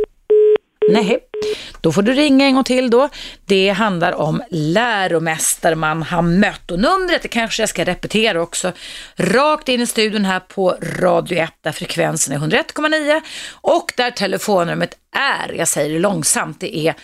[0.89, 1.19] Nej,
[1.82, 3.09] då får du ringa en gång till då.
[3.45, 8.71] Det handlar om läromästare man har mött och numret det kanske jag ska repetera också.
[9.15, 13.21] Rakt in i studion här på Radio 1 där frekvensen är 101,9
[13.51, 16.95] och där telefonnumret är, jag säger det långsamt, det är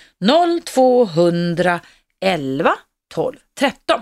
[0.63, 1.80] 0211
[3.14, 4.01] 12 13.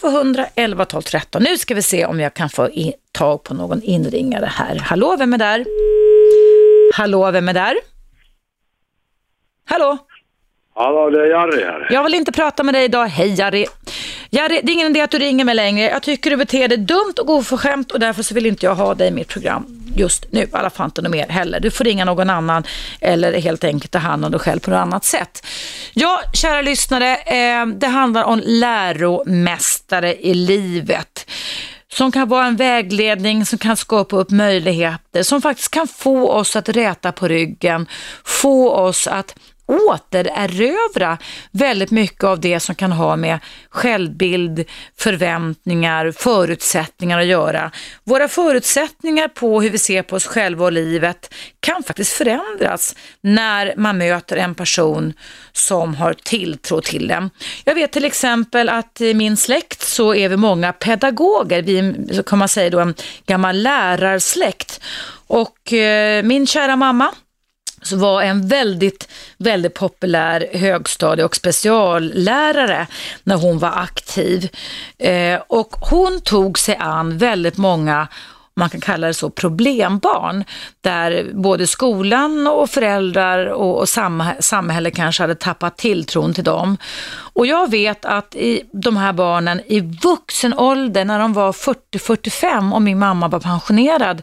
[0.00, 1.42] 0200 11 12 13.
[1.42, 2.70] Nu ska vi se om jag kan få
[3.12, 4.76] tag på någon inringare här.
[4.76, 5.64] Hallå, vem är där?
[6.94, 7.76] Hallå, vem är där?
[9.64, 9.98] Hallå?
[10.74, 11.88] Hallå, det är Jari här.
[11.90, 13.06] Jag vill inte prata med dig idag.
[13.06, 13.66] Hej Jari.
[14.30, 15.84] Jag, det, är ingen idé att du ringer mig längre.
[15.84, 18.94] Jag tycker du beter dig dumt och oförskämt och därför så vill inte jag ha
[18.94, 19.66] dig i mitt program
[19.96, 20.40] just nu.
[20.40, 21.60] I alla fall inte något mer heller.
[21.60, 22.64] Du får ringa någon annan
[23.00, 25.46] eller helt enkelt ta hand om dig själv på något annat sätt.
[25.92, 31.30] Ja, kära lyssnare, eh, det handlar om läromästare i livet
[31.92, 36.56] som kan vara en vägledning, som kan skapa upp möjligheter, som faktiskt kan få oss
[36.56, 37.86] att räta på ryggen,
[38.24, 39.34] få oss att
[39.68, 41.18] återerövra
[41.50, 43.38] väldigt mycket av det som kan ha med
[43.70, 44.64] självbild,
[44.98, 47.70] förväntningar, förutsättningar att göra.
[48.04, 53.74] Våra förutsättningar på hur vi ser på oss själva och livet kan faktiskt förändras när
[53.76, 55.12] man möter en person
[55.52, 57.30] som har tilltro till en.
[57.64, 61.94] Jag vet till exempel att i min släkt så är vi många pedagoger, vi
[62.26, 62.94] kan man säga då en
[63.26, 64.80] gammal lärarsläkt.
[65.26, 67.12] Och eh, min kära mamma,
[67.82, 72.86] så var en väldigt, väldigt populär högstadie och speciallärare
[73.22, 74.48] när hon var aktiv.
[74.98, 78.08] Eh, och hon tog sig an väldigt många
[78.58, 80.44] man kan kalla det så, problembarn,
[80.80, 83.88] där både skolan och föräldrar och, och
[84.40, 86.76] samhället kanske hade tappat tilltron till dem.
[87.38, 92.74] Och jag vet att i de här barnen i vuxen ålder, när de var 40-45
[92.74, 94.22] och min mamma var pensionerad,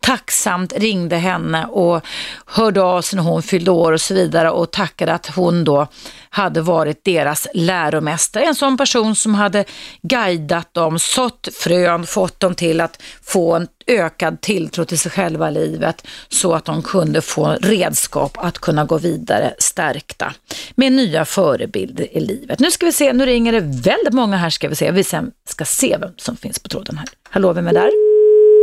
[0.00, 2.06] tacksamt ringde henne och
[2.46, 5.86] hörde av sig när hon fyllde år och så vidare och tackade att hon då
[6.30, 8.44] hade varit deras läromästare.
[8.44, 9.64] En sån person som hade
[10.02, 15.50] guidat dem, sått frön, fått dem till att få en ökad tilltro till sig själva
[15.50, 20.34] i livet så att de kunde få redskap att kunna gå vidare stärkta
[20.74, 22.58] med nya förebilder i livet.
[22.58, 24.90] Nu ska vi se, nu ringer det väldigt många här ska vi se.
[24.90, 27.08] Vi sen ska se vem som finns på tråden här.
[27.30, 27.90] Hallå, vem är där?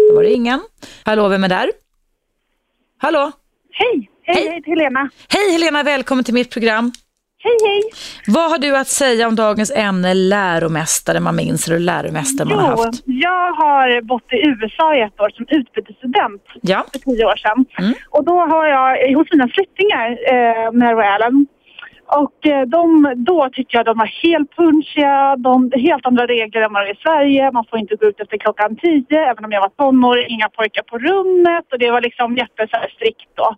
[0.09, 0.61] Då var det ingen.
[1.03, 1.71] Hallå, vem är där?
[2.97, 3.31] Hallå?
[3.71, 5.09] Hej, hej, hej Helena.
[5.29, 6.91] Hej Helena, välkommen till mitt program.
[7.45, 7.81] Hej, hej.
[8.27, 12.69] Vad har du att säga om dagens ämne läromästare man minns eller läromästare man har
[12.69, 13.03] haft?
[13.05, 16.85] Jag har bott i USA i ett år som utbytesstudent ja.
[16.91, 17.65] för tio år sedan.
[17.79, 17.93] Mm.
[18.09, 21.47] Och då har jag hos mina släktingar eh, med Allen
[22.07, 26.73] och eh, de, då tyckte jag de var helt punchiga, de, helt andra regler än
[26.73, 27.51] vad det är i Sverige.
[27.51, 30.83] Man får inte gå ut efter klockan tio, även om jag var tonåring, inga pojkar
[30.83, 33.55] på rummet och det var liksom jättestrikt då.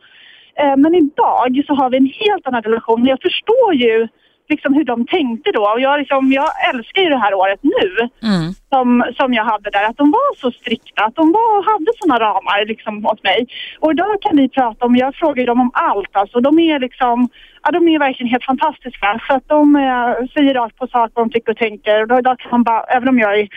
[0.59, 3.05] Eh, men idag så har vi en helt annan relation.
[3.05, 4.07] Jag förstår ju
[4.49, 5.61] liksom hur de tänkte då.
[5.73, 8.53] Och jag, liksom, jag älskar ju det här året nu mm.
[8.69, 9.83] som, som jag hade där.
[9.83, 13.47] Att de var så strikta, att de var, hade såna ramar liksom åt mig.
[13.79, 16.39] Och idag kan vi prata om, jag frågar dem om allt alltså.
[16.39, 17.29] De är liksom,
[17.63, 19.21] ja de är verkligen helt fantastiska.
[19.27, 22.11] För att de eh, säger rakt på sak vad de tycker och tänker.
[22.11, 23.47] Och idag kan man bara, även om jag är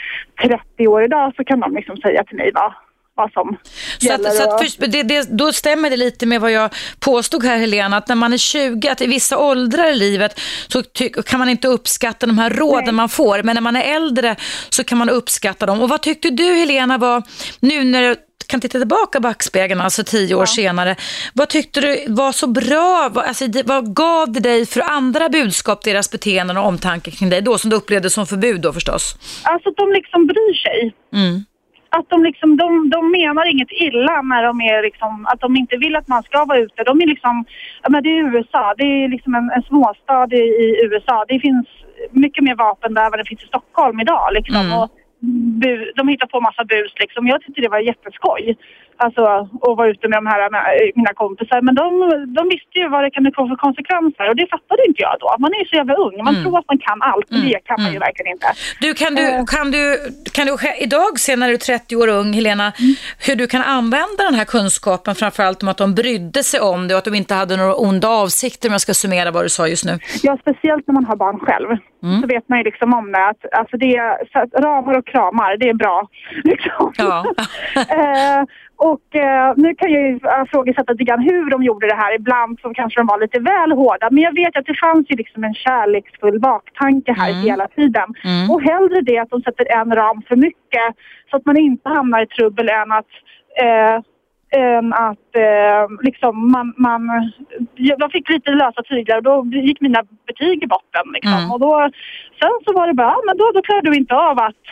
[0.42, 2.72] 30 år idag så kan de liksom säga till mig vad
[3.14, 3.56] vad som
[3.98, 4.28] så gäller.
[4.28, 7.58] Att, så att för, det, det, då stämmer det lite med vad jag påstod här
[7.58, 10.82] Helena, att när man är 20, att i vissa åldrar i livet så
[11.26, 12.94] kan man inte uppskatta de här råden Nej.
[12.94, 14.36] man får, men när man är äldre
[14.70, 15.82] så kan man uppskatta dem.
[15.82, 17.22] Och vad tyckte du Helena var,
[17.60, 20.46] nu när du kan titta tillbaka backspegeln, alltså tio år ja.
[20.46, 20.96] senare.
[21.34, 23.12] Vad tyckte du var så bra?
[23.14, 27.58] Alltså, vad gav det dig för andra budskap, deras beteenden och omtanke kring dig då,
[27.58, 29.16] som du upplevde som förbud då förstås?
[29.42, 30.94] Alltså de liksom bryr sig.
[31.12, 31.44] Mm
[31.90, 35.76] att de, liksom, de, de menar inget illa när de är liksom, att de inte
[35.76, 36.84] vill att man ska vara ute.
[36.84, 37.44] De är liksom,
[37.82, 41.24] ja men det är USA, det är liksom en, en småstad i, i, USA.
[41.28, 41.66] Det finns
[42.10, 44.56] mycket mer vapen där än det finns i Stockholm idag liksom.
[44.56, 44.78] Mm.
[44.78, 44.90] Och
[45.60, 47.26] bu, de hittar på massa bus liksom.
[47.26, 48.56] Jag tyckte det var jätteskoj.
[49.04, 49.22] Alltså
[49.66, 50.62] att vara ute med de här med
[50.94, 51.60] mina kompisar.
[51.66, 51.84] Men de,
[52.38, 55.28] de visste ju vad det kan få för konsekvenser och det fattade inte jag då.
[55.38, 56.16] Man är ju så jävla ung.
[56.24, 56.42] Man mm.
[56.42, 57.50] tror att man kan allt men mm.
[57.52, 58.06] det kan man ju mm.
[58.06, 58.46] verkligen inte.
[58.80, 59.84] Du, kan, du, uh, kan, du,
[60.36, 60.54] kan du
[60.86, 62.94] idag se när du är 30 år ung, Helena, mm.
[63.26, 66.94] hur du kan använda den här kunskapen framförallt om att de brydde sig om det
[66.94, 69.68] och att de inte hade några onda avsikter om jag ska summera vad du sa
[69.68, 69.98] just nu?
[70.22, 71.68] Ja, speciellt när man har barn själv.
[72.02, 72.20] Mm.
[72.20, 73.28] Så vet man ju liksom om det.
[73.28, 76.08] Att, alltså det är, ramar och kramar, det är bra.
[76.44, 76.92] Liksom.
[76.96, 77.24] Ja.
[77.76, 78.44] uh,
[78.88, 82.14] Och eh, nu kan jag ju ifrågasätta lite grann hur de gjorde det här.
[82.14, 84.08] Ibland så kanske de var lite väl hårda.
[84.10, 87.42] Men jag vet att det fanns ju liksom en kärleksfull baktanke här mm.
[87.42, 88.08] hela tiden.
[88.24, 88.50] Mm.
[88.50, 90.88] Och hellre det att de sätter en ram för mycket
[91.30, 93.12] så att man inte hamnar i trubbel än att
[93.62, 93.96] eh,
[94.52, 97.32] än att eh, liksom man, man...
[97.74, 101.06] Jag fick lite lösa tyglar och då gick mina betyg i botten.
[101.12, 101.38] Liksom.
[101.38, 101.50] Mm.
[101.52, 101.90] Och då,
[102.40, 104.64] sen så var det bara, men då, då klarade du inte av att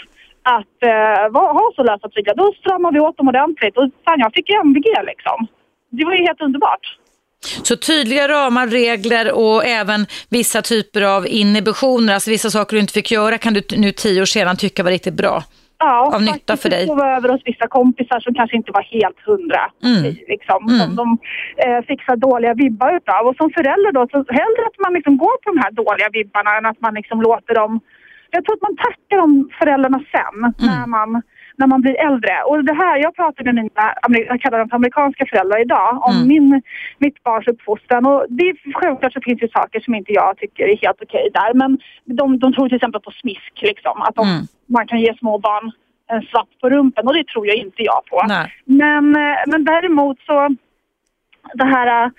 [0.56, 2.34] att eh, ha så lösa tyglar.
[2.34, 5.46] Då stramade vi åt dem ordentligt och fan, jag fick MVG liksom.
[5.90, 6.84] Det var ju helt underbart.
[7.62, 12.92] Så tydliga ramar, regler och även vissa typer av inhibitioner, alltså vissa saker du inte
[12.92, 15.42] fick göra kan du nu tio år sedan tycka var riktigt bra?
[15.78, 16.86] Ja, av nytta för dig?
[16.86, 19.62] Jag över hos vissa kompisar som kanske inte var helt hundra.
[19.84, 20.02] Mm.
[20.32, 20.80] Liksom, mm.
[20.80, 21.18] Som de
[21.64, 23.26] eh, så dåliga vibbar utav.
[23.26, 26.50] Och som förälder då, så hellre att man liksom går på de här dåliga vibbarna
[26.58, 27.80] än att man liksom låter dem
[28.30, 30.36] Jag tror att man tackar de föräldrarna sen
[30.68, 31.22] när, man,
[31.56, 32.42] när man blir äldre.
[32.46, 36.28] Och det här, jag pratar med mina, jag kallar dem för amerikanska föräldrar idag, om
[36.28, 36.62] min,
[36.98, 38.06] mitt barns uppfostran.
[38.06, 41.30] Och det är, självklart så finns det saker som inte jag tycker är helt okej
[41.34, 41.54] där.
[41.54, 44.02] Men de, de tror till exempel på smisk, liksom.
[44.02, 45.72] Att de, man kan ge små barn
[46.10, 48.24] en slapp på rumpen och det tror jag inte jag på.
[48.28, 48.52] Nej.
[48.64, 50.56] Men, eh, men däremot så,
[51.54, 52.10] det här, eh,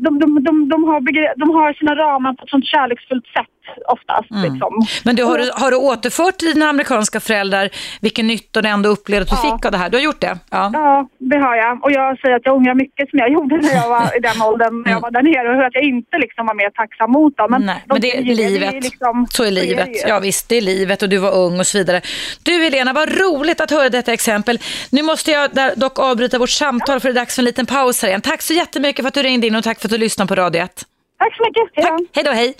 [0.00, 1.00] de, de, de, de, har
[1.36, 4.28] de har sina ramar på ett sånt kärleksfullt sätt oftast.
[4.30, 4.86] Liksom.
[5.04, 7.68] Men du, har, du, har du återfört till dina amerikanska föräldrar
[8.00, 9.56] vilken nytta du ändå upplevde att du Ja.
[9.56, 9.90] fick av det här?
[9.90, 10.38] Du har gjort det?
[10.50, 10.70] Ja.
[10.72, 11.84] Ja, det har jag.
[11.84, 14.42] Och jag säger att jag ångrar mycket som jag gjorde när jag var i den
[14.48, 15.48] åldern, när jag var där nere.
[15.50, 17.50] Och hur att jag inte liksom var mer tacksam mot dem.
[17.50, 17.66] Men, Mm.
[17.74, 18.70] Nej, de men det är livet.
[18.70, 19.88] det är liksom- så är livet.
[19.88, 20.08] ju.
[20.08, 22.00] Ja visst, det är livet och du var ung och så vidare.
[22.42, 24.58] Du Helena, vad roligt att höra detta exempel.
[24.90, 28.02] Nu måste jag dock avbryta vårt samtal för det är dags för en liten paus
[28.02, 28.20] här igen.
[28.20, 30.34] Tack så jättemycket för att du ringde in och tack för att du lyssnade på
[30.34, 30.84] Radio 1.
[31.22, 31.62] Tack så mycket.
[31.74, 32.06] Hej då.
[32.12, 32.54] Hej då, hej.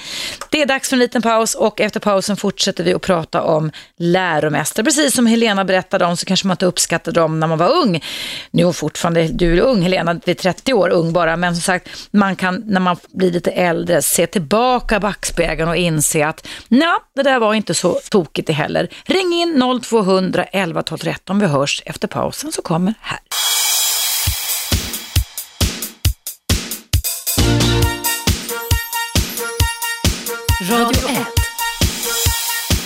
[0.51, 3.71] Det är dags för en liten paus och efter pausen fortsätter vi att prata om
[3.97, 4.85] läromästare.
[4.85, 8.05] Precis som Helena berättade om så kanske man inte uppskattade dem när man var ung.
[8.51, 11.89] Nu är fortfarande, du är ung Helena, är 30 år ung bara, men som sagt,
[12.11, 17.23] man kan när man blir lite äldre se tillbaka backspegeln och inse att nej, det
[17.23, 18.89] där var inte så tokigt det heller.
[19.05, 21.39] Ring in 0200 11 12 13.
[21.39, 23.21] Vi hörs efter pausen så kommer här.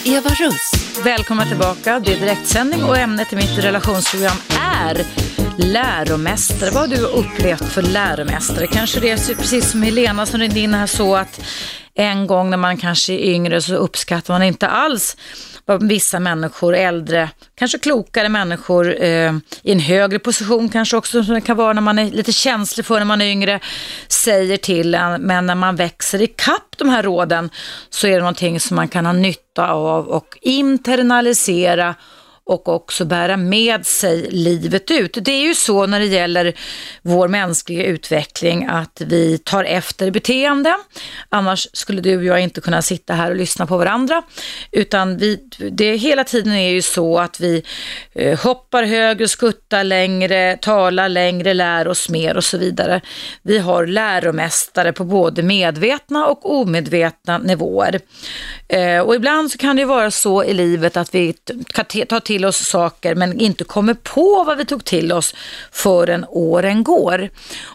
[0.08, 0.72] Eva Russ.
[1.04, 2.00] Välkomna tillbaka.
[2.00, 5.04] Det är direktsändning och ämnet i mitt relationsprogram är
[5.58, 6.70] läromästare.
[6.70, 8.66] Vad har du upplevt för läromästare?
[8.66, 11.40] Kanske det är precis som Helena som ringde in här så att
[11.94, 15.16] en gång när man kanske är yngre så uppskattar man inte alls
[15.64, 19.32] vad vissa människor, äldre, kanske klokare människor eh,
[19.62, 22.86] i en högre position kanske också som det kan vara när man är lite känslig
[22.86, 23.60] för när man är yngre,
[24.08, 25.22] säger till en.
[25.22, 27.50] Men när man växer i kapp de här råden
[27.90, 31.94] så är det någonting som man kan ha nytta av och internalisera
[32.46, 35.18] och också bära med sig livet ut.
[35.20, 36.54] Det är ju så när det gäller
[37.02, 40.74] vår mänskliga utveckling att vi tar efter beteende.
[41.28, 44.22] Annars skulle du och jag inte kunna sitta här och lyssna på varandra.
[44.72, 47.62] Utan vi, det hela tiden är ju så att vi
[48.14, 53.00] eh, hoppar högre, skuttar längre, talar längre, lär oss mer och så vidare.
[53.42, 58.00] Vi har läromästare på både medvetna och omedvetna nivåer.
[58.68, 61.32] Eh, och ibland så kan det vara så i livet att vi
[62.08, 65.34] tar till oss saker men inte kommer på vad vi tog till oss
[65.72, 67.30] förrän åren går.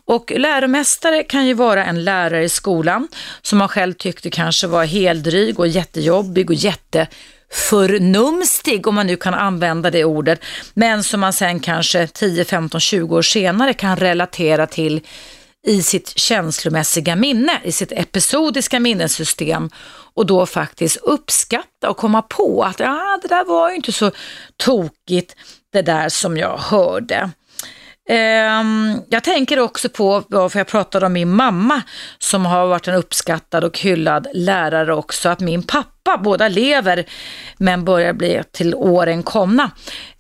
[0.05, 3.07] Och läromästare kan ju vara en lärare i skolan
[3.41, 7.07] som man själv tyckte kanske var heldryg och jättejobbig och jätte
[7.53, 10.39] förnumstig, om man nu kan använda det ordet,
[10.73, 15.01] men som man sen kanske 10, 15, 20 år senare kan relatera till
[15.68, 19.70] i sitt känslomässiga minne, i sitt episodiska minnessystem
[20.14, 24.12] och då faktiskt uppskatta och komma på att ja, det där var ju inte så
[24.57, 25.36] tokigt
[25.74, 27.32] det där som jag hörde.
[28.09, 31.82] Ehm, jag tänker också på, för jag pratade om min mamma
[32.20, 37.05] som har varit en uppskattad och hyllad lärare också, att min pappa, båda lever
[37.57, 39.72] men börjar bli till åren komna,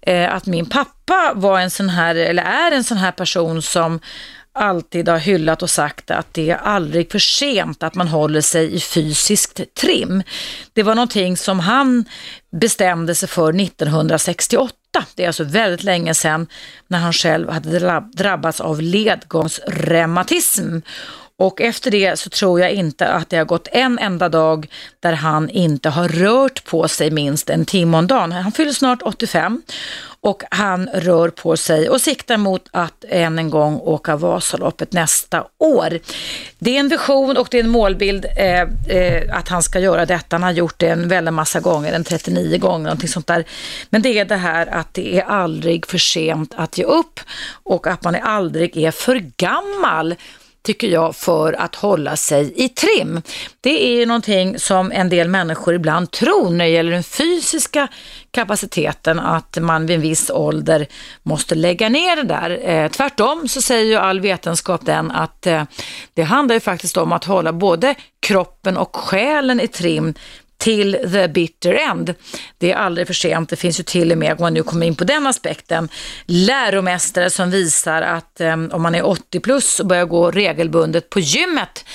[0.01, 3.99] eh, att min pappa var en sån här, eller är en sån här person som
[4.53, 8.75] alltid har hyllat och sagt att det är aldrig för sent att man håller sig
[8.75, 10.23] i fysiskt trim.
[10.73, 12.05] Det var någonting som han
[12.51, 14.75] bestämde sig för 1968.
[15.15, 16.47] Det är alltså väldigt länge sedan
[16.87, 20.79] när han själv hade drabbats av ledgångsreumatism.
[21.41, 24.67] Och efter det så tror jag inte att det har gått en enda dag
[24.99, 28.31] där han inte har rört på sig minst en timme om dagen.
[28.31, 29.61] Han fyller snart 85
[30.21, 35.43] och han rör på sig och siktar mot att än en gång åka Vasaloppet nästa
[35.57, 35.99] år.
[36.59, 40.05] Det är en vision och det är en målbild eh, eh, att han ska göra
[40.05, 40.35] detta.
[40.35, 43.45] Han har gjort det en väldig massa gånger, en 39 gånger, någonting sånt där.
[43.89, 47.19] Men det är det här att det är aldrig för sent att ge upp
[47.63, 50.15] och att man aldrig är för gammal
[50.63, 53.21] tycker jag, för att hålla sig i trim.
[53.61, 57.87] Det är ju någonting som en del människor ibland tror när det gäller den fysiska
[58.31, 60.87] kapaciteten, att man vid en viss ålder
[61.23, 62.69] måste lägga ner det där.
[62.69, 65.63] Eh, tvärtom så säger ju all vetenskap den att eh,
[66.13, 70.13] det handlar ju faktiskt om att hålla både kroppen och själen i trim
[70.61, 72.13] till the bitter end.
[72.57, 73.49] Det är aldrig för sent.
[73.49, 75.89] Det finns ju till och med, om man nu kommer in på den aspekten,
[76.25, 81.19] läromästare som visar att eh, om man är 80 plus och börjar gå regelbundet på
[81.19, 81.85] gymmet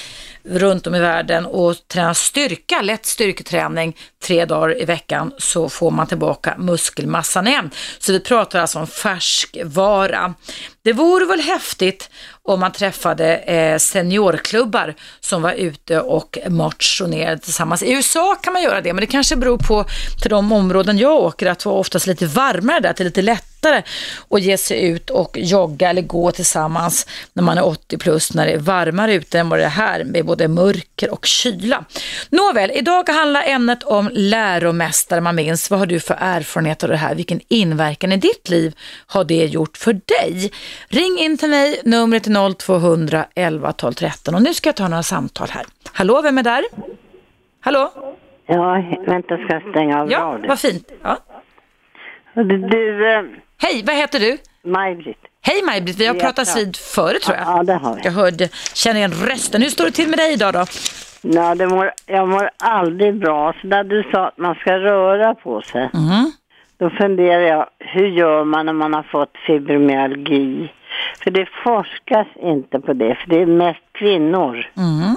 [0.48, 5.90] runt om i världen och tränar styrka, lätt styrketräning tre dagar i veckan så får
[5.90, 7.70] man tillbaka muskelmassan igen.
[7.98, 10.34] Så vi pratar alltså om färskvara.
[10.82, 12.10] Det vore väl häftigt
[12.42, 17.82] om man träffade eh, seniorklubbar som var ute och motionerade tillsammans.
[17.82, 19.84] I USA kan man göra det, men det kanske beror på
[20.22, 23.04] till de områden jag åker att det var oftast lite varmare där, att det är
[23.04, 23.22] lite
[23.56, 23.82] lättare
[24.30, 28.46] att ge sig ut och jogga eller gå tillsammans när man är 80 plus, när
[28.46, 31.84] det är varmare ute än vad det är här med både mörker och kyla.
[32.30, 35.70] Nåväl, idag handlar ämnet om läromästare man minns.
[35.70, 37.14] Vad har du för erfarenhet av det här?
[37.14, 38.74] Vilken inverkan i ditt liv
[39.06, 40.50] har det gjort för dig?
[40.88, 44.88] Ring in till mig, numret är 0200 11 12 13 och nu ska jag ta
[44.88, 45.64] några samtal här.
[45.92, 46.64] Hallå, vem är där?
[47.60, 47.92] Hallå?
[48.46, 50.92] Ja, vänta ska jag stänga av Ja, vad fint.
[51.02, 51.16] Ja.
[52.34, 53.22] Du, du eh,
[53.58, 54.38] Hej, vad heter du?
[54.70, 55.16] Maj-Britt.
[55.42, 56.32] Hej Maj-Britt, vi har bra.
[56.56, 57.46] vid förut tror jag.
[57.46, 58.00] Ja, det har vi.
[58.04, 59.62] Jag hörde, känner igen rösten.
[59.62, 60.64] Hur står det till med dig idag då?
[61.22, 63.52] Ja, det mår, jag mår aldrig bra.
[63.60, 66.32] Så när du sa att man ska röra på sig, Mm.
[66.78, 70.72] då funderar jag, hur gör man när man har fått fibromyalgi?
[71.24, 75.16] För det forskas inte på det, för det är mest kvinnor Mm.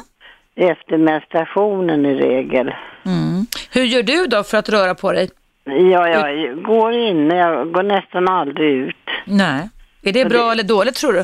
[0.72, 2.74] efter menstruationen i regel.
[3.06, 3.46] Mm.
[3.72, 5.30] Hur gör du då för att röra på dig?
[5.72, 9.10] Ja, jag går inne, jag går nästan aldrig ut.
[9.26, 9.70] Nej.
[10.04, 11.24] Är det bra eller dåligt tror du?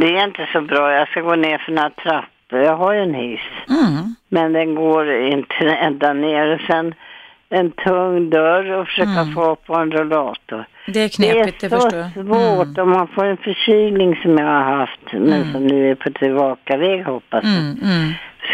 [0.00, 2.58] Det är inte så bra, jag ska gå ner för några trappor.
[2.58, 3.40] Jag har ju en hiss.
[3.68, 4.14] Mm.
[4.28, 6.54] Men den går inte ända ner.
[6.54, 6.94] Och sen
[7.50, 10.64] en tung dörr och försöka få på en rollator.
[10.86, 12.26] Det är knepigt, det, det är förstår så jag.
[12.26, 16.10] svårt om man får en förkylning som jag har haft, men som nu är på
[16.10, 17.76] tillbakaväg hoppas jag.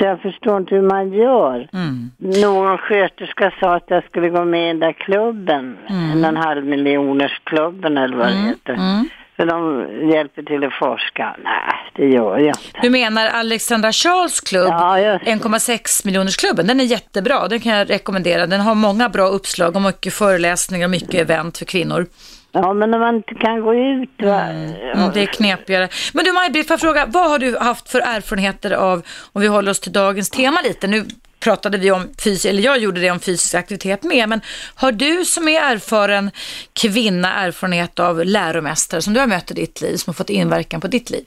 [0.00, 1.68] Mm, mm, Så jag förstår inte hur man gör.
[1.72, 2.10] mm.
[2.18, 5.76] Någon sköterska sa att jag skulle gå med i den där klubben,
[6.22, 8.72] den halvmiljonersklubben eller vad det heter.
[8.74, 9.08] Mm.
[9.36, 11.36] För de hjälper till att forska.
[11.44, 12.80] Nej, det gör jag inte.
[12.82, 15.30] Du menar Alexandra Charles klubb, Ja, just det.
[15.30, 18.46] 1,6 miljonersklubben, den är jättebra, den kan jag rekommendera.
[18.46, 22.06] Den har många bra uppslag och mycket föreläsningar och mycket event för kvinnor.
[22.54, 24.10] Ja, men när man inte kan gå ut.
[24.22, 24.40] Va?
[24.40, 24.74] Mm.
[24.94, 25.88] mm, det är knepigare.
[26.12, 29.02] Men du Maj-Britt, får jag fråga, vad har du haft för erfarenheter av,
[29.32, 31.04] om vi håller oss till dagens tema lite, nu
[31.40, 34.40] pratade vi om fysisk, eller jag gjorde det om fysisk aktivitet med, men
[34.74, 36.30] har du som är erfaren
[36.72, 40.80] kvinna erfarenhet av läromästare som du har mött i ditt liv, som har fått inverkan
[40.80, 41.24] på ditt liv?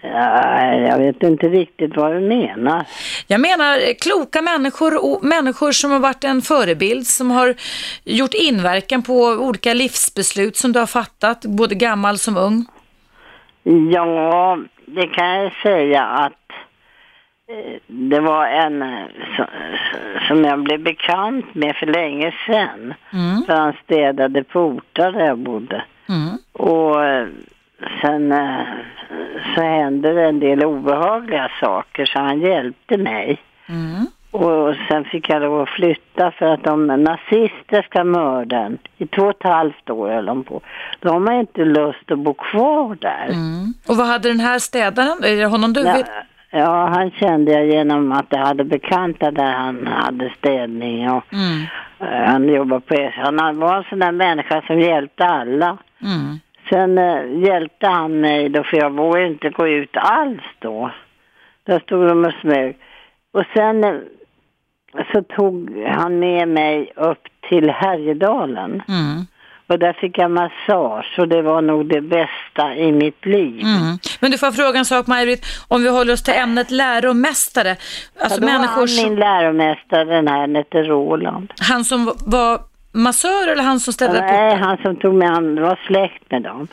[0.00, 2.84] Ja, jag vet inte riktigt vad du menar.
[3.26, 7.54] Jag menar eh, kloka människor och människor som har varit en förebild, som har
[8.04, 12.66] gjort inverkan på olika livsbeslut som du har fattat, både gammal som ung.
[13.92, 16.32] Ja, det kan jag säga att
[17.50, 19.06] eh, det var en eh,
[20.28, 22.94] som, jag blev bekant med för länge sedan.
[23.12, 23.42] Mm.
[23.46, 25.84] För han städade portar där jag bodde.
[26.08, 26.38] Mm.
[26.52, 26.96] Och
[28.00, 28.60] sen eh,
[29.54, 33.38] så hände det en del obehagliga saker så han hjälpte mig.
[33.68, 34.06] Mm.
[34.30, 39.30] Och sen fick jag lov att flytta för att de nazistiska mörden i två och
[39.30, 40.60] ett halvt år höll de på.
[41.00, 43.26] De har inte lust att bo kvar där.
[43.28, 43.74] Mm.
[43.88, 46.10] Och vad hade den här städaren, är det honom du Ja, vet?
[46.50, 51.62] ja, han kände jag genom att jag hade bekanta där han hade städning och Mm.
[52.00, 53.10] eh, han jobbade på.
[53.16, 55.76] Han var en sån där människa som hjälpte alla.
[56.02, 56.40] Mm.
[56.68, 60.90] Sen eh, hjälpte han mig då för jag vågade inte gå ut alls då.
[61.64, 62.76] Där stod de och smög.
[63.32, 63.94] Och sen eh,
[65.12, 68.82] så tog han med mig upp till Härjedalen.
[68.88, 69.26] Mm.
[69.68, 73.60] Och där fick jag massage och det var nog det bästa i mitt liv.
[73.60, 73.98] Mm.
[74.20, 77.70] Men du får fråga en sak Maj-Britt, om vi håller oss till ämnet läromästare.
[77.70, 77.86] Alltså
[78.20, 81.52] ja, då var människor han som, min läromästare, den här, han hette Roland.
[81.60, 82.58] han som var
[82.96, 84.66] massör eller han som städade Nej, portar?
[84.66, 86.68] han som tog med, han var släkt med dem.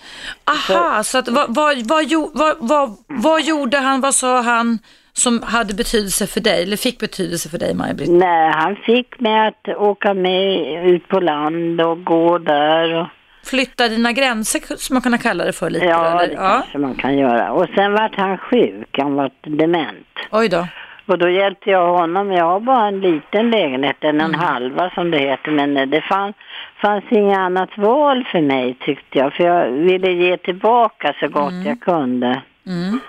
[0.46, 4.80] Aha, så att, vad, vad, vad, vad, vad, gjorde han, vad sa han
[5.14, 8.10] som hade betydelse för dig, eller fick betydelse för dig Maj-Britt?
[8.10, 12.94] Nej, han fick mig att åka med ut på land och gå där.
[12.96, 13.08] Och,
[13.46, 15.86] Flytta dina gränser, som man kan kalla det för lite?
[15.86, 16.28] ja, eller?
[16.30, 17.52] det kanske man kan göra.
[17.52, 20.08] Och sen vart han sjuk, han vart dement.
[20.32, 20.68] Oj då.
[21.06, 22.32] Och då hjälpte jag honom.
[22.32, 24.26] Jag har bara en liten lägenhet, en Mm.
[24.34, 25.52] en halva som det heter.
[25.52, 26.34] Men eh, det fann,
[26.82, 29.34] fanns inget annat val för mig tyckte jag.
[29.34, 32.42] För jag ville ge tillbaka så gott jag kunde.
[32.68, 33.00] Mm.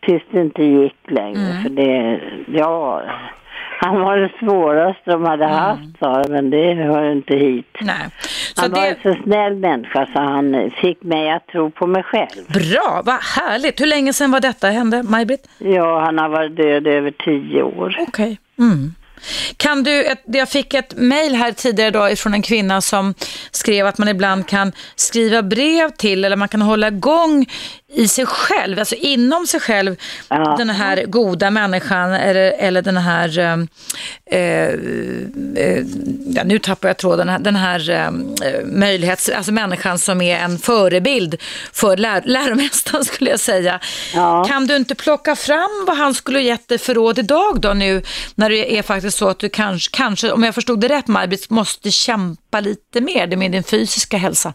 [0.00, 1.62] Tills det inte gick längre.
[1.62, 3.02] För det, ja,
[3.80, 5.56] han var det svåraste de hade Mm.
[5.56, 7.76] haft sa de, men det hör inte hit.
[7.80, 8.08] Nej.
[8.54, 11.86] Så Han var det, en så snäll människa så han fick mig att tro på
[11.86, 12.44] mig själv.
[12.48, 13.80] bra, vad härligt.
[13.80, 15.48] Hur länge sedan var detta hände, Maj-Britt?
[15.58, 17.96] Ja, han har varit död över tio år.
[18.08, 18.38] Okej.
[18.58, 18.94] Mm.
[19.56, 23.14] Kan du, ett, jag fick ett mejl här tidigare idag från en kvinna som
[23.50, 27.46] skrev att man ibland kan skriva brev till eller man kan hålla igång
[27.94, 29.96] i sig själv, alltså inom sig själv,
[30.28, 30.54] Ja.
[30.58, 33.52] den här goda människan eller, eller den här, eh,
[34.40, 34.68] eh,
[35.56, 35.84] eh,
[36.26, 38.10] ja, nu tappar jag tråden, den här eh,
[38.64, 41.36] möjlighets, alltså människan som är en förebild
[41.72, 43.80] för lär, läromästaren skulle jag säga.
[44.14, 44.44] Ja.
[44.44, 48.02] Kan du inte plocka fram vad han skulle gett dig för råd idag då nu
[48.34, 51.50] när det är faktiskt så att du kanske, kanske om jag förstod det rätt Maj-Britt,
[51.50, 54.54] måste kämpa lite mer med din fysiska hälsa?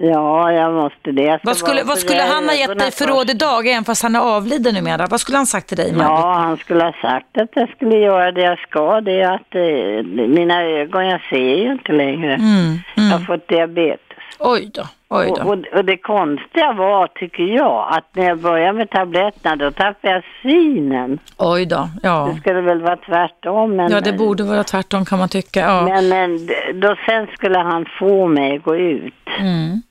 [0.00, 1.22] Ja, jag måste det.
[1.22, 4.16] Jag Vad skulle, vad skulle han ha gett dig för råd idag, även fast han
[4.16, 5.06] är avliden numera?
[5.06, 6.08] Vad skulle han sagt till dig, Maj-Britt?
[6.08, 9.00] Ja, han skulle ha sagt att jag skulle göra det jag ska.
[9.00, 12.34] Det är att eh, mina ögon, jag ser ju inte längre.
[12.34, 13.26] Mm, Jag har mm.
[13.26, 14.00] fått diabetes.
[14.38, 15.44] Oj då, oj Och, då.
[15.44, 20.14] och, och det konstiga var, tycker jag, att när jag började med tabletterna då tappade
[20.14, 21.18] jag synen.
[21.38, 22.30] Oj då, ja.
[22.34, 23.76] Det skulle väl vara tvärtom.
[23.76, 25.60] Men, Ja, det borde vara tvärtom kan man tycka.
[25.60, 25.82] Ja.
[25.82, 26.46] Men, men
[26.80, 29.14] då sen skulle han få mig att gå ut.
[29.38, 29.82] Mm.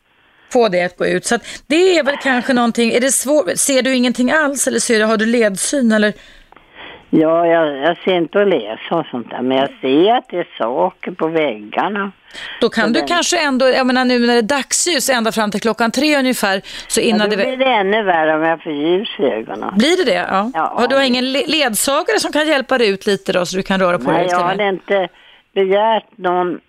[0.50, 1.26] Få det att gå ut.
[1.26, 1.38] Så
[1.68, 5.06] det är väl kanske någonting, är det svårt, ser du ingenting alls eller ser du,
[5.06, 6.14] har du ledsyn eller?
[7.10, 10.38] Ja, jag, jag ser inte att läsa och sånt där, men jag ser att det
[10.38, 12.12] är saker på väggarna.
[12.62, 15.32] Då kan Så du den- kanske ändå, jag menar nu när det är dagsljus ända
[15.32, 17.44] fram till klockan tre ungefär, så Ja, innan då det...
[17.44, 19.74] blir det ännu värre om jag får ljus i ögonen.
[19.78, 20.26] Blir det det?
[20.30, 20.52] Ja.
[20.54, 20.74] Ja.
[20.78, 23.80] Har du ingen le- ledsagare som kan hjälpa dig ut lite då så du kan
[23.80, 24.48] röra på dig Nej, lite jag mer?
[24.50, 25.08] hade inte
[25.56, 26.60] begärt någon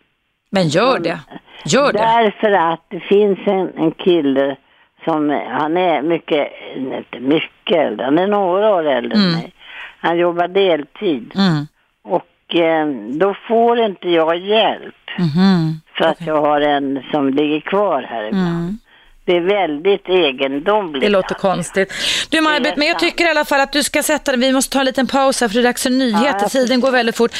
[0.51, 1.19] Men gör det.
[1.65, 1.99] Gör det.
[1.99, 4.57] Därför att det finns en, en kille
[5.05, 9.53] som, han är mycket, inte mycket äldre, han är några år äldre än mig.
[10.01, 11.67] Han jobbar deltid Mm.
[12.05, 12.87] och eh,
[13.19, 15.81] då får inte jag hjälp Mhm.
[15.95, 18.79] för att jag har en som ligger kvar här ibland.
[19.29, 21.03] Det är väldigt egendomligt.
[21.03, 21.93] Det låter konstigt.
[22.29, 24.73] Du Maj-Britt, men jag tycker i alla fall att du ska sätta dig, vi måste
[24.73, 27.17] ta en liten paus här för det är dags för nyheter, jag tiden går väldigt
[27.17, 27.31] fort.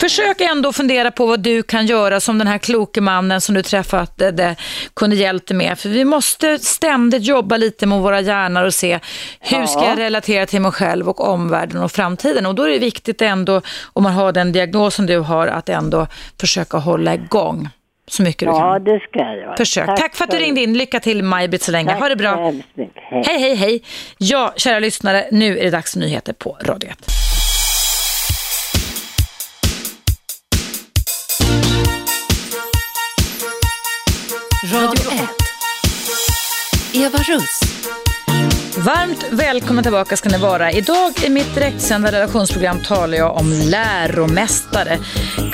[0.00, 3.62] Försök ändå fundera på vad du kan göra som den här kloke mannen som du
[3.62, 4.56] träffade
[4.96, 5.78] kunde hjälpt dig med.
[5.78, 8.98] För vi måste ständigt jobba lite med våra hjärnor och se
[9.40, 9.88] hur ska Ja.
[9.88, 12.46] jag relatera till mig själv och omvärlden och framtiden.
[12.46, 13.60] Och då är det viktigt ändå,
[13.92, 16.06] om man har den diagnosen du har, att ändå
[16.40, 17.68] försöka hålla igång
[18.08, 18.84] så mycket du Ja, kan.
[18.84, 19.56] det ska jag göra.
[19.56, 19.86] Försök.
[19.86, 20.74] Tack, för att du ringde in.
[20.78, 21.90] Lycka till Maj-Britt så länge.
[21.90, 22.36] Tack ha det bra.
[22.36, 22.62] Hej.
[23.10, 23.82] Hej, hej, hej.
[24.18, 26.98] Ja, kära lyssnare, nu är det dags för nyheter på Radio 1.
[34.72, 35.28] Radio 1.
[36.94, 37.71] Eva Russ.
[38.76, 40.72] Varmt välkomna tillbaka ska ni vara.
[40.72, 44.98] Idag i mitt direktsända relationsprogram talar jag om läromästare.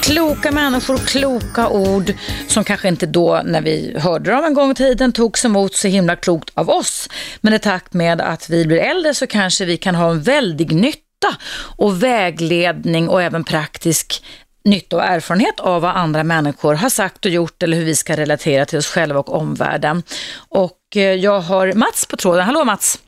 [0.01, 2.13] Kloka människor, kloka ord
[2.49, 5.89] som kanske inte då när vi hörde dem en gång i tiden togs emot så
[5.89, 7.09] himla klokt av oss.
[7.41, 10.73] Men i takt med att vi blir äldre så kanske vi kan ha en väldig
[10.73, 11.37] nytta
[11.77, 14.25] och vägledning och även praktisk
[14.65, 18.17] nytta och erfarenhet av vad andra människor har sagt och gjort eller hur vi ska
[18.17, 20.03] relatera till oss själva och omvärlden.
[20.49, 22.45] Och eh, jag har Mats på tråden.
[22.45, 22.99] Hallå Mats!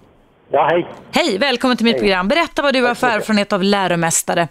[0.52, 0.86] Ja, hej.
[1.12, 2.28] Hej, välkommen till mitt program.
[2.28, 4.48] Berätta vad du har för erfarenhet av läromästare.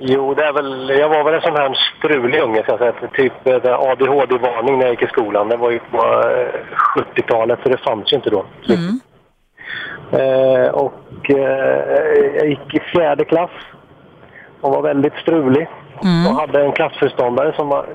[0.00, 2.92] Jo, det är väl, jag var väl en sån här strulig unge, så att säga.
[3.14, 5.48] Typ eh, ADHD-varning när jag gick i skolan.
[5.48, 8.44] Det var ju på eh, 70-talet, så det fanns ju inte då.
[8.68, 9.00] Mm.
[10.12, 13.50] Eh, och eh, jag gick i fjärde klass
[14.60, 15.68] och var väldigt strulig.
[16.02, 16.26] Mm.
[16.26, 17.86] Och hade en klassföreståndare som var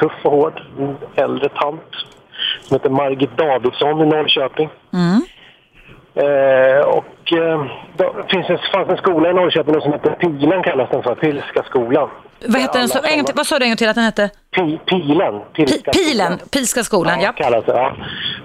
[0.00, 0.62] tuff och hård.
[0.78, 1.90] En äldre tant
[2.62, 4.68] som hette Margit Davidsson i Norrköping.
[4.92, 5.22] Mm.
[6.18, 7.64] Eh, och eh,
[7.96, 11.62] då finns en, fanns en skola i Norrköping som heter Pilen kallas den för, Pilska
[11.62, 12.08] skolan.
[12.46, 14.30] Vad, heter den, så, en, vad sa du en gång till att den hette?
[14.50, 16.38] Pi, pilen, Pi, Pilska pilen, skolan.
[16.52, 17.32] Pilska skolan, ja.
[17.32, 17.92] kallas det, ja.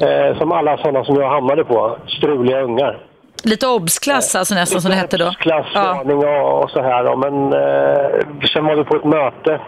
[0.07, 2.99] Eh, som alla sådana som jag hamnade på, struliga ungar.
[3.43, 5.25] Lite obsklass alltså nästan som det hette då.
[5.25, 5.33] Ja.
[5.39, 7.03] Klassvarning och, och så här.
[7.03, 7.15] då.
[7.15, 9.59] Men eh, sen var vi på ett möte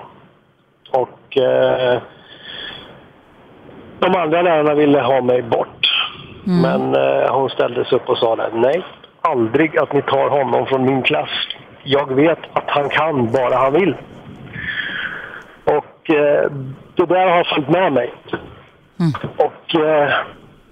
[0.91, 2.01] och eh,
[3.99, 5.84] de andra lärarna ville ha mig bort.
[6.47, 6.61] Mm.
[6.61, 7.49] Men eh, hon
[7.83, 8.49] sig upp och sa det.
[8.53, 8.83] Nej,
[9.21, 11.29] aldrig att ni tar honom från min klass.
[11.83, 13.95] Jag vet att han kan bara han vill.
[15.63, 16.51] Och eh,
[16.95, 18.13] det där har följt med mig.
[19.37, 20.09] Och eh,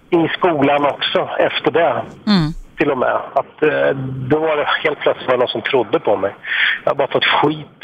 [0.10, 2.52] i skolan också efter det Mm.
[2.78, 3.20] till och med.
[3.34, 3.96] Att eh,
[4.30, 6.36] då var det helt plötsligt var någon som trodde på mig.
[6.84, 7.84] Jag har bara fått skit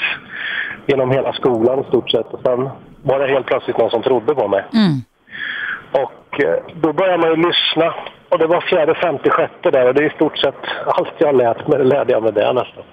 [0.85, 2.34] genom hela skolan i stort sett.
[2.34, 2.69] Och sen
[3.03, 4.64] var det helt plötsligt någon som trodde på mig.
[4.73, 5.01] Mm.
[5.91, 7.94] Och eh, då började man ju lyssna.
[8.30, 9.88] Och det var fjärde, femte, sjätte där.
[9.88, 10.56] Och det är i stort sett
[10.86, 12.84] allt jag lärt mig, det lärde jag mig där nästan.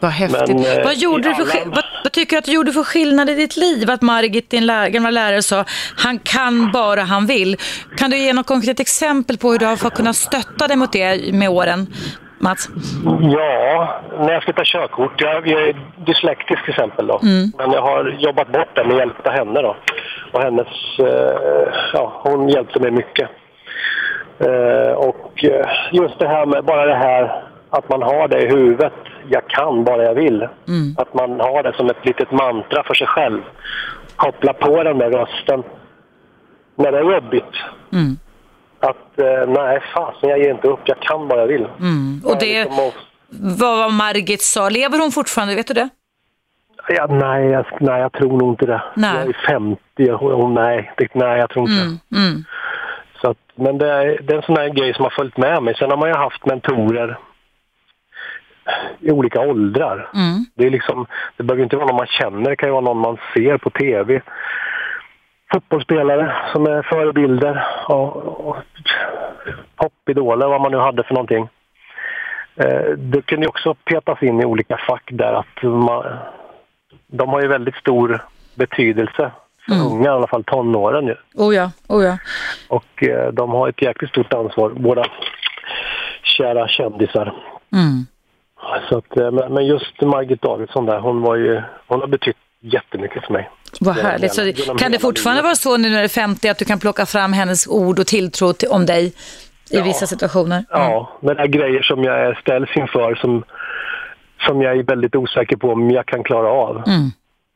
[0.00, 0.48] Vad häftigt.
[0.48, 2.72] Men, eh, vad, gjorde i du för, alla- vad, vad tycker du att du gjorde
[2.72, 3.90] för skillnad i ditt liv?
[3.90, 5.64] Att Margit, din lär, gamla lärare, sa
[5.96, 7.56] han kan bara han vill.
[7.96, 10.92] Kan du ge något konkret exempel på hur du har fått kunna stötta dig mot
[10.92, 11.86] det med åren,
[12.38, 12.68] Mats?
[13.20, 15.20] Ja, när jag ska ta körkort.
[15.20, 17.06] Jag, jag är dyslektisk till exempel.
[17.06, 17.20] Då.
[17.22, 17.52] Mm.
[17.58, 19.62] Men jag har jobbat bort det med hjälp av henne.
[19.62, 19.76] Då.
[20.36, 23.28] Och hennes, eh, ja, hon hjälpte mig mycket.
[24.38, 28.48] Eh, och eh, just det här med bara det här att man har det i
[28.48, 28.92] huvudet.
[29.28, 30.48] Jag kan bara jag vill.
[30.68, 30.94] Mm.
[30.98, 33.40] Att man har det som ett litet mantra för sig själv.
[34.16, 35.62] Koppla på den där rösten
[36.76, 37.54] när det är jobbigt.
[37.92, 38.16] Mm.
[38.80, 39.12] Att
[39.48, 40.80] nej, fasen jag ger inte upp.
[40.84, 41.66] Jag kan bara jag vill.
[41.80, 42.20] Mm.
[42.24, 42.92] Och det, liksom
[43.58, 45.88] vad var Margit sa, lever hon fortfarande, vet du det?
[46.88, 48.82] Ja, nej, jag, nej, jag tror nog inte det.
[48.94, 49.16] Nej.
[49.16, 51.98] Jag är 50 och, och nej, det, nej, jag tror inte Mm.
[52.12, 52.44] Mm.
[53.20, 55.62] Så att, men det är, det är en sån här grej som har följt med
[55.62, 55.74] mig.
[55.74, 57.18] Sen har man ju haft mentorer
[59.00, 60.10] i olika åldrar.
[60.14, 60.44] Mm.
[60.54, 61.06] Det, är liksom,
[61.36, 63.70] det behöver inte vara någon man känner, det kan ju vara någon man ser på
[63.70, 64.20] tv.
[65.52, 68.16] Fotbollsspelare som är förebilder och,
[68.48, 68.56] och
[69.76, 71.48] popidoler, vad man nu hade för någonting.
[72.56, 76.04] Eh, det kunde ju också petas in i olika fack där att man,
[77.06, 78.24] de har ju väldigt stor
[78.54, 79.30] betydelse
[79.66, 79.86] för Mm.
[79.86, 81.14] unga, i alla fall tonåren ju.
[81.34, 82.18] Oh ja, oh ja.
[82.68, 85.04] Och eh, de har ett jäkligt stort ansvar, våra
[86.22, 87.34] kära kändisar.
[87.72, 88.06] Mm.
[88.88, 92.36] Så att, eh, men men just Margit Davidsson där, hon var ju, hon har betytt
[92.60, 93.50] jättemycket för mig.
[93.80, 94.34] Vad härligt.
[94.34, 97.06] Så kan det fortfarande vara så nu när du är 50 att du kan plocka
[97.06, 99.12] fram hennes ord och tilltro till, om dig i
[99.70, 99.84] Ja.
[99.84, 100.64] vissa situationer?
[100.70, 103.44] Ja, men det är grejer som jag ställs inför som,
[104.40, 106.82] som jag är väldigt osäker på om jag kan klara av.
[106.86, 107.10] Mm.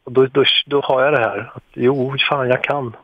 [0.05, 2.97] Och då, då, då har jag det här, att jo, fan jag kan.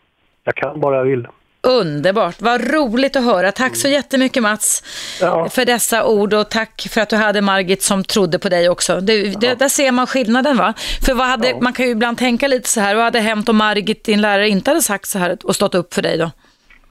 [0.45, 1.27] Jag kan bara jag vill.
[1.63, 3.53] Underbart, vad roligt att höra.
[3.53, 4.83] Tack så jättemycket Mats
[5.21, 5.49] Ja.
[5.49, 9.01] för dessa ord och tack för att du hade Margit som trodde på dig också.
[9.01, 10.75] Det, det, där ser man skillnaden va?
[11.07, 13.57] För vad hade, man kan ju ibland tänka lite så här, vad hade hänt om
[13.57, 16.31] Margit, din lärare, inte hade sagt så här och stått upp för dig då?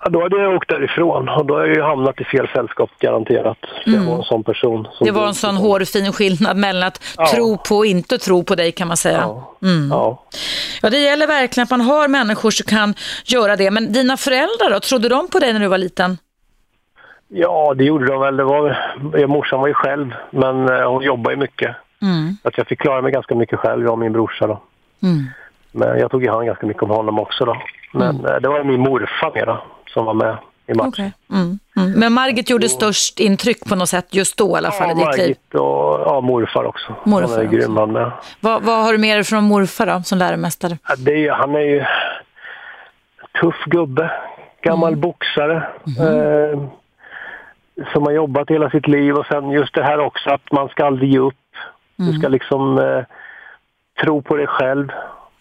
[0.05, 2.89] Ja, då hade jag åkt därifrån och då har jag ju hamnat i fel sällskap
[2.99, 3.57] garanterat.
[3.85, 4.79] Jag var en sån person.
[4.79, 4.87] Mm.
[4.99, 7.27] Det var en sån hårfin skillnad mellan att Ja.
[7.27, 9.17] tro på och inte tro på dig kan man säga.
[9.21, 9.51] Ja.
[9.61, 9.89] Mm.
[9.91, 10.23] Ja.
[10.81, 12.93] Ja, det gäller verkligen att man har människor som kan
[13.25, 13.71] göra det.
[13.71, 16.17] Men dina föräldrar då, trodde de på dig när du var liten?
[17.27, 18.37] ja, det gjorde de väl.
[18.37, 18.77] Det var,
[19.13, 21.75] ja, morsan var ju själv, men eh, hon jobbar ju mycket.
[22.01, 22.37] Mm.
[22.41, 24.61] Så att jag fick klara mig ganska mycket själv, jag och min brorsa då.
[25.03, 25.23] Mm.
[25.71, 27.57] Men jag tog ju hand ganska mycket om honom också då.
[27.93, 29.59] Men eh, det var min morfar mera
[29.95, 30.87] som var med i matchen.
[30.89, 31.11] Okej.
[31.31, 31.59] Mm.
[31.77, 31.99] Mm.
[31.99, 34.95] Men Margit gjorde störst intryck på något sätt just då i alla fall Ja, i
[34.95, 35.23] ditt liv.
[35.25, 36.95] Margit och ja, morfar också.
[37.03, 37.57] Morfar han är också.
[37.57, 38.11] grym han med.
[38.39, 40.77] Vad, vad har du med dig från morfar då, som läromästare?
[40.87, 41.83] Ja, det är, ju- han är ju
[43.41, 44.11] tuff gubbe,
[44.61, 44.99] gammal Mm.
[45.01, 45.67] boxare.
[45.83, 46.07] Mhm.
[46.07, 46.67] Eh,
[47.93, 50.85] som har jobbat hela sitt liv och sen just det här också att man ska
[50.85, 51.35] aldrig ge upp.
[51.95, 52.19] Du Mm.
[52.19, 53.03] ska liksom eh,
[54.03, 54.91] tro på dig själv.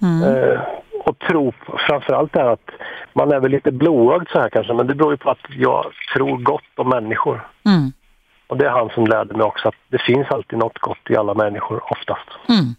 [0.02, 0.22] Mm.
[0.36, 0.60] Eh,
[1.04, 1.52] och tro
[1.88, 2.70] framförallt det här att
[3.14, 5.84] man är väl lite blåögd så här kanske men det beror ju på att jag
[6.14, 7.48] tror gott om människor.
[7.66, 7.92] Mm.
[8.46, 11.16] Och det är han som lärde mig också att det finns alltid något gott i
[11.16, 12.28] alla människor oftast.
[12.48, 12.74] Mm.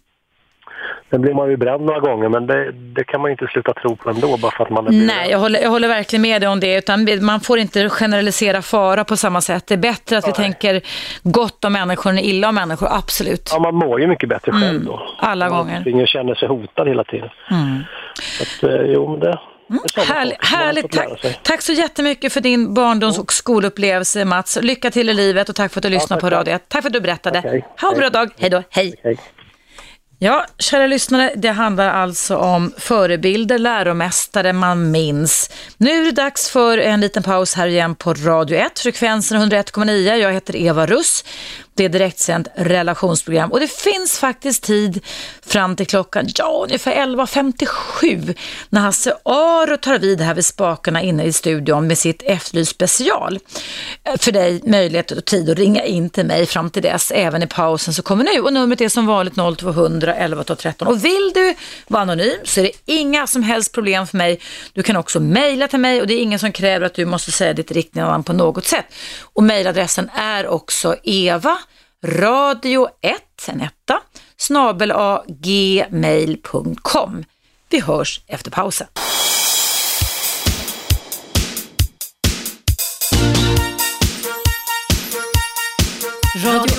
[1.10, 3.96] Sen blir man ju bränd några gånger men det, det kan man inte sluta tro
[3.96, 6.48] på ändå bara för att man är Nej, jag håller, jag håller verkligen med dig
[6.48, 6.78] om det.
[6.78, 9.66] Utan man får inte generalisera fara på samma sätt.
[9.66, 10.80] Det är bättre att vi tänker
[11.22, 13.50] gott om människor än illa om människor, absolut.
[13.52, 14.96] Ja, man mår ju mycket bättre själv då.
[14.96, 15.06] Mm.
[15.18, 16.02] alla man gånger.
[16.02, 17.30] och känner sig hotad hela tiden.
[17.50, 17.82] Mm.
[18.14, 19.38] Så att, eh, jo, men det,
[19.68, 20.92] sådana Härligt, härligt.
[20.92, 24.58] Tack, tack så jättemycket för din barndoms och skolupplevelse Mats.
[24.62, 26.38] Lycka till i livet och tack för att du lyssnade på tack, tack.
[26.38, 26.68] Radio 1.
[26.68, 27.38] Tack för att du berättade.
[27.38, 27.66] Okej.
[27.80, 28.30] Ha en bra dag.
[28.38, 28.62] Hej då.
[28.70, 29.18] Hej.
[30.18, 35.50] Ja, kära lyssnare, det handlar alltså om förebilder, läromästare man minns.
[35.76, 40.14] Nu är det dags för en liten paus här igen på Radio 1, frekvensen 101,9.
[40.14, 41.24] Jag heter Eva Russ.
[41.74, 45.04] Det är direktsänt relationsprogram och det finns faktiskt tid
[45.46, 48.36] fram till klockan, ja, ungefär 11.57
[48.68, 53.38] när Hasse Aro tar vid här vid spakarna inne i studion med sitt Efterlyst special.
[54.18, 57.46] För dig möjlighet och tid att ringa in till mig fram till dess, även i
[57.46, 60.88] pausen så kommer nu och numret är som vanligt 0200 11 12 13.
[60.88, 61.54] Och vill du
[61.86, 64.40] vara anonym så är det inga som helst problem för mig.
[64.72, 67.32] Du kan också mejla till mig och det är ingen som kräver att du måste
[67.32, 68.86] säga ditt riktiga namn på något sätt.
[69.22, 71.58] Och mejladressen är också eva
[72.04, 74.00] radio 1, en etta,
[74.36, 77.24] snabel a gmail.com.
[77.68, 78.86] Vi hörs efter pausen.
[86.44, 86.75] Radio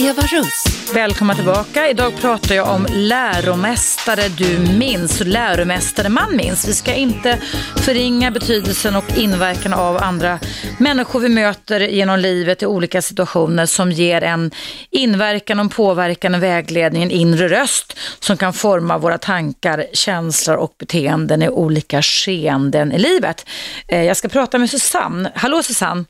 [0.00, 0.64] Eva Russ.
[0.94, 1.88] Välkomna tillbaka.
[1.88, 6.68] Idag pratar jag om läromästare du minns och läromästare man minns.
[6.68, 7.38] Vi ska inte
[7.76, 10.38] förringa betydelsen och inverkan av andra
[10.78, 14.50] människor vi möter genom livet i olika situationer som ger en
[14.90, 20.74] inverkan, och påverkan, och vägledning, en inre röst som kan forma våra tankar, känslor och
[20.78, 23.46] beteenden i olika skeenden i livet.
[23.88, 25.32] Eh, jag ska prata med Susanne.
[25.34, 26.04] Hallå Susanne!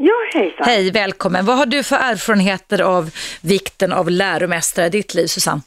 [0.00, 0.66] Ja, hejsan.
[0.66, 1.44] Hej, välkommen.
[1.46, 3.10] Vad har du för erfarenheter av
[3.42, 5.60] vikten av läromästare i ditt liv, Susanne?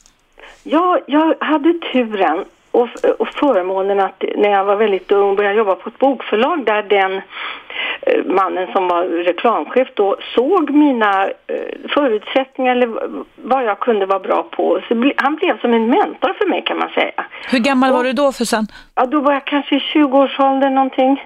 [0.63, 2.89] Ja, jag hade turen och,
[3.19, 7.11] och förmånen att när jag var väldigt ung började jobba på ett bokförlag där den
[8.01, 12.89] eh, mannen som var reklamchef då såg mina eh, förutsättningar eller
[13.35, 14.81] vad jag kunde vara bra på.
[14.87, 17.25] Så han blev som en mentor för mig kan man säga.
[17.51, 18.67] Hur gammal var du då sen?
[18.95, 21.25] Ja, då var jag kanske i 20-årsåldern någonting.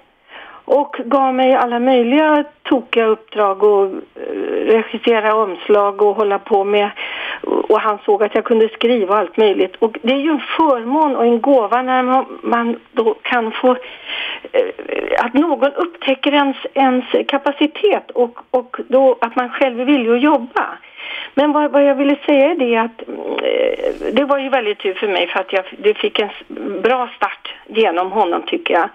[0.65, 3.91] Och gav mig alla möjliga tokiga uppdrag och eh,
[4.65, 6.91] regissera omslag och hålla på med.
[7.45, 9.75] Och han såg att jag kunde skriva allt möjligt.
[9.79, 13.71] Och det är ju en förmån och en gåva när man, man då kan få
[14.51, 20.21] eh, att någon upptäcker ens, ens kapacitet och, och då att man själv villig att
[20.21, 20.77] jobba.
[21.33, 24.93] Men vad, vad jag ville säga är det att eh, det var ju väldigt tur
[24.93, 26.29] för mig för att jag det fick en
[26.81, 28.89] bra start genom honom tycker jag.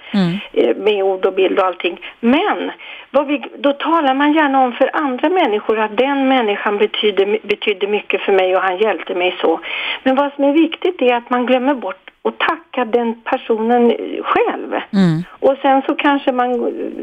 [0.53, 2.01] Eh, med ord och bild och allting.
[2.21, 2.71] Men
[3.27, 8.21] vi, då talar man gärna om för andra människor att den människan betyder, betydde mycket
[8.21, 9.61] för mig och han hjälpte mig så.
[10.03, 13.93] Men vad som är viktigt är att man glömmer bort och tacka den personen
[14.23, 14.71] själv.
[15.31, 16.51] Och sen så kanske man,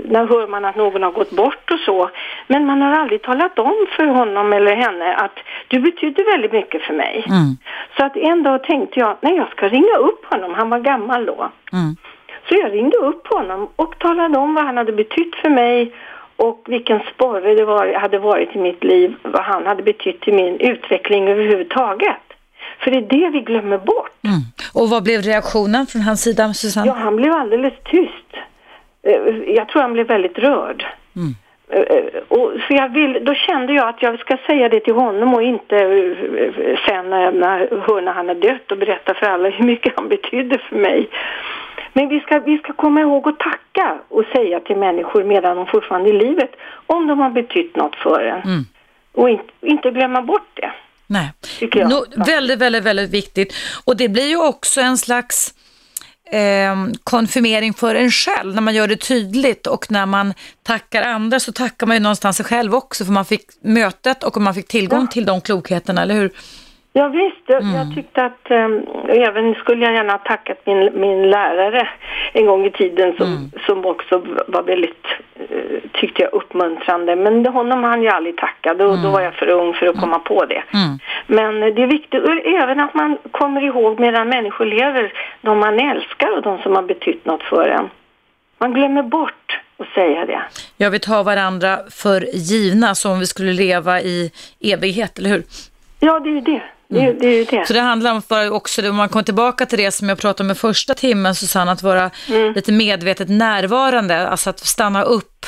[0.05, 2.09] när hör man att någon har gått bort och så.
[2.47, 6.81] Men man har aldrig talat om för honom eller henne att du betyder väldigt mycket
[6.81, 7.25] för mig.
[7.97, 11.25] Så att en dag tänkte jag, nej jag ska ringa upp honom, han var gammal
[11.25, 11.49] då.
[12.49, 15.93] Så jag ringde upp honom och talade om vad han hade betytt för mig
[16.37, 20.31] och vilken sporre det var, hade varit i mitt liv, vad han hade betytt i
[20.31, 22.15] min utveckling överhuvudtaget.
[22.79, 24.11] För det är det vi glömmer bort.
[24.73, 26.87] Och vad blev reaktionen från hans sida, Susanne?
[26.87, 28.31] Ja, han blev alldeles tyst.
[29.03, 30.85] Eh, Jag tror han blev väldigt rörd.
[31.71, 34.93] Eh, eh, Och så jag vill, då kände jag att jag ska säga det till
[34.93, 35.77] honom och inte
[36.87, 40.57] sen när, när, när han är dött och berätta för alla hur mycket han betydde
[40.69, 41.09] för mig.
[41.97, 45.65] Men vi ska, vi ska komma ihåg att tacka och säga till människor medan de
[45.65, 46.51] fortfarande är i livet
[46.87, 48.65] om de har betytt något för en.
[49.13, 50.71] Och inte, inte glömma bort det.
[51.07, 51.33] Nej.
[51.89, 53.53] Nå, väldigt, väldigt, väldigt viktigt.
[53.85, 55.53] Och det blir ju också en slags
[56.31, 60.33] eh, konfirmering för en själv när man gör det tydligt och när man
[60.63, 64.41] tackar andra så tackar man ju någonstans sig själv också för man fick mötet och
[64.41, 66.31] man fick tillgång till de klokheterna, eller hur?
[66.97, 71.29] Ja, visst, jag, jag tyckte att um, även skulle jag gärna ha tackat min, min
[71.29, 71.89] lärare
[72.33, 75.05] en gång i tiden som, som också var väldigt,
[75.35, 77.15] eh, tyckte jag, uppmuntrande.
[77.15, 80.19] Men honom hann jag aldrig tacka, då, då var jag för ung för att komma
[80.19, 80.63] på det.
[81.27, 82.23] Men det är viktigt
[82.61, 86.83] även att man kommer ihåg medan människor lever, de man älskar och de som har
[86.83, 87.89] betytt något för en.
[88.57, 90.41] Man glömmer bort att säga det.
[90.77, 95.43] Ja, vi tar varandra för givna som om vi skulle leva i evighet, eller hur?
[95.99, 96.61] Ja, det är ju det.
[96.89, 97.67] Det är, det är ju det.
[97.67, 100.47] Så det handlar om bara också, om man kommer tillbaka till det som jag pratade
[100.47, 102.11] om i första timmen, Susanne, att vara
[102.55, 105.45] lite medvetet närvarande, alltså att stanna upp,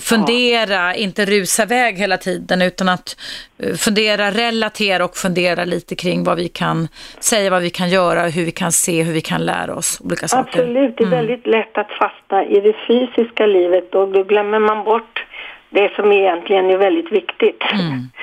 [0.00, 3.16] fundera, inte rusa iväg hela tiden, utan att
[3.58, 6.88] eh, fundera, relatera och fundera lite kring vad vi kan
[7.20, 10.28] säga, vad vi kan göra, hur vi kan se, hur vi kan lära oss olika
[10.28, 10.60] saker.
[10.60, 14.84] Absolut, det är väldigt lätt att fastna i det fysiska livet och då glömmer man
[14.84, 15.25] bort
[15.76, 17.62] det som egentligen är väldigt viktigt.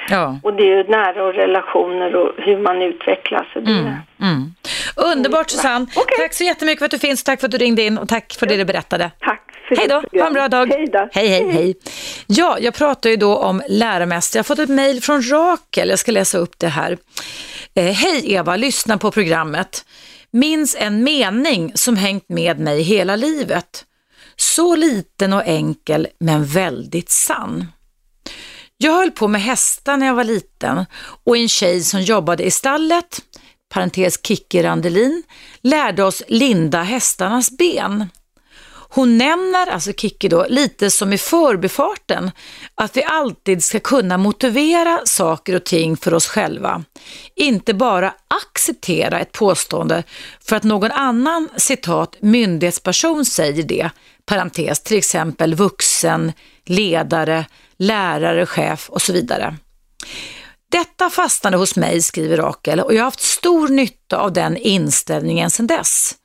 [0.10, 0.40] Ja.
[0.44, 3.48] Och det är ju nära och relationer och hur man utvecklas.
[3.54, 4.54] Det, Mm.
[4.96, 5.86] Underbart Susanne.
[6.20, 8.34] Tack så jättemycket för att du finns, tack för att du ringde in och tack
[8.40, 9.12] för det du berättade.
[9.20, 10.68] Tack Hej då, ha en bra dag.
[10.68, 10.92] Hej.
[11.12, 11.76] Hej, hej, hej.
[12.28, 14.40] Ja, jag pratar ju då om lärarmästare.
[14.40, 16.98] Jag har fått ett mejl från Rakel, jag ska läsa upp det här.
[17.76, 19.86] Eh, Hej Eva, lyssna på programmet.
[20.32, 23.86] Minns en mening som hängt med mig hela livet.
[24.36, 27.66] Så liten och enkel, men väldigt sann.
[28.78, 30.86] Jag höll på med hästar när jag var liten
[31.26, 33.22] och en tjej som jobbade i stallet,
[33.74, 35.24] parentes Kikki Randelin,
[35.62, 38.10] lärde oss linda hästarnas ben.
[38.96, 42.32] Hon nämner, alltså Kikki då, lite som i förbifarten,
[42.76, 46.84] att vi alltid ska kunna motivera saker och ting för oss själva.
[47.36, 50.04] Inte bara acceptera ett påstående
[50.46, 53.90] för att någon annan, citat, myndighetsperson säger det,
[54.26, 56.32] parentes, till exempel vuxen,
[56.66, 57.46] ledare,
[57.78, 59.58] lärare, chef och så vidare.
[60.72, 65.50] Detta fastnade hos mig, skriver Rakel, och jag har haft stor nytta av den inställningen
[65.50, 66.16] sedan dess.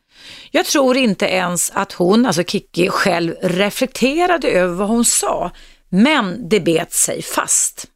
[0.50, 5.50] Jag tror inte ens att hon, alltså Kiki, själv reflekterade över vad hon sa,
[5.88, 7.86] men det bet sig fast.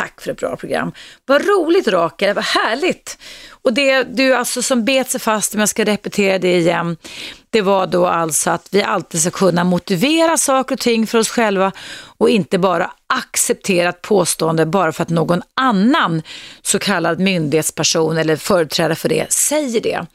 [0.00, 0.92] Tack för ett bra program.
[1.26, 3.18] Vad roligt Rakel, vad härligt.
[3.62, 6.96] Och det du alltså som bet sig fast, om jag ska repetera det igen,
[7.50, 11.28] det var då alltså att vi alltid ska kunna motivera saker och ting för oss
[11.28, 11.72] själva
[12.18, 16.22] och inte bara acceptera ett påstående bara för att någon annan
[16.62, 20.06] så kallad myndighetsperson eller företrädare för det säger det.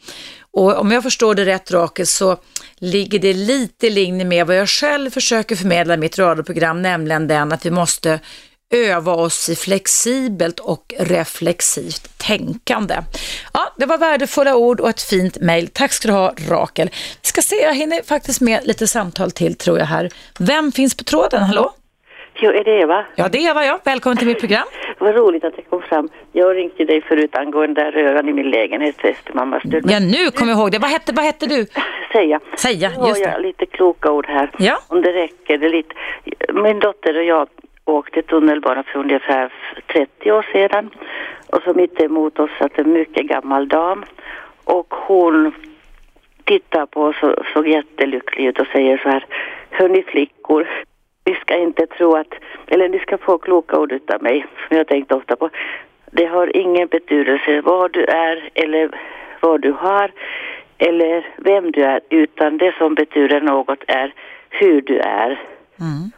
[0.52, 2.38] Och om jag förstår det rätt Rakel så
[2.78, 7.28] ligger det lite i linje med vad jag själv försöker förmedla i mitt radioprogram, nämligen
[7.28, 8.20] den att vi måste
[8.76, 12.96] öva oss i flexibelt och reflexivt tänkande.
[13.54, 15.68] Ja, det var värdefulla ord och ett fint mejl.
[15.68, 16.90] Tack ska du ha Rakel.
[17.22, 20.10] Vi ska se, jag hinner faktiskt med lite samtal till tror jag här.
[20.40, 21.44] Vem finns på tråden?
[21.44, 21.72] Hallå?
[22.38, 23.06] Jo, är det Eva?
[23.16, 23.80] Ja, det är Eva, ja.
[23.84, 24.64] Välkommen till mitt program.
[25.00, 26.10] Vad roligt att det kom fram.
[26.32, 29.92] Jag ringde dig förut angående röran i min lägenhet på Östermalmsstund.
[29.92, 30.80] Ja, nu kommer jag ihåg det.
[30.80, 31.66] Vad hette, vad hette du?
[32.12, 32.40] Säga.
[32.58, 33.32] Säga, Nu har just det.
[33.32, 34.52] jag lite kloka ord här.
[34.58, 34.80] Ja.
[34.88, 35.58] Om det räcker.
[35.58, 35.96] Det lite...
[36.54, 37.48] Min dotter och jag
[37.86, 39.54] åkte tunnelbana för ungefär
[39.88, 40.90] 30 år sedan.
[41.50, 44.06] Och så mitt emot oss satt en mycket gammal dam.
[44.64, 45.54] Och hon
[46.44, 49.26] tittar på oss och såg jättelycklig ut och säger så här.
[49.70, 50.68] Hörni flickor,
[51.26, 52.34] ni ska inte tro att,
[52.68, 55.50] eller ni ska få kloka ord utav mig, som jag tänkt ofta på.
[56.12, 58.90] Det har ingen betydelse vad du är eller
[59.42, 60.12] vad du har
[60.78, 64.14] eller vem du är, utan det som betyder något är
[64.50, 65.40] hur du är.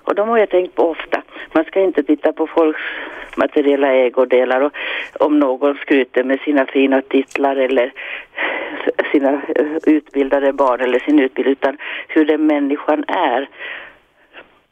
[0.03, 1.21] Och de har jag tänkt på ofta.
[1.53, 2.81] Man ska inte titta på folks
[3.37, 4.71] materiella ägodelar och
[5.19, 7.93] om någon skryter med sina fina titlar eller
[9.11, 9.41] sina
[9.85, 11.77] utbildade barn eller sin utbildning utan
[12.07, 13.49] hur den människan är.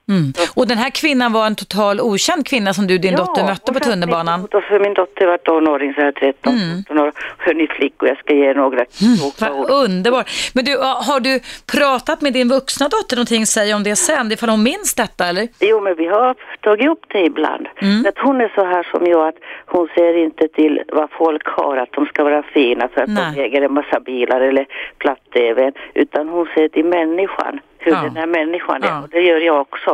[0.10, 0.34] Mm.
[0.56, 3.44] Och den här kvinnan var en total okänd kvinna som du och din Ja, dotter
[3.44, 4.42] mötte på tunnelbanan.
[4.54, 6.76] Och för min dotter var tonåring, så här 13, Mm.
[6.76, 7.12] 14 år.
[7.38, 9.34] Hörni flickor, jag ska ge några ord.
[9.40, 10.30] Vad underbart.
[10.54, 11.40] Men du, har du
[11.78, 15.48] pratat med din vuxna dotter någonting, säg om det sen, ifall hon minns detta eller?
[15.60, 17.68] Jo, men vi har tagit upp det ibland.
[17.82, 18.06] Mm.
[18.10, 21.78] Att hon är så här som jag, att hon ser inte till vad folk har,
[21.78, 23.34] att de ska vara fina för att Nej.
[23.36, 24.66] de äger en massa bilar eller
[24.98, 28.02] platt-tv, utan hon ser till människan, hur Ja.
[28.02, 28.80] den här människan.
[28.84, 29.02] Ja.
[29.04, 29.94] Och det gör jag också.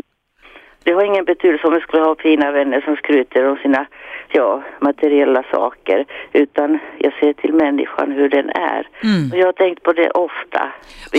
[0.84, 3.86] Det har ingen betydelse om vi skulle ha fina vänner som skryter om sina
[4.30, 8.88] ja, materiella saker, utan jag ser till människan hur den är.
[9.04, 9.32] Mm.
[9.32, 10.72] Och jag har tänkt på det ofta.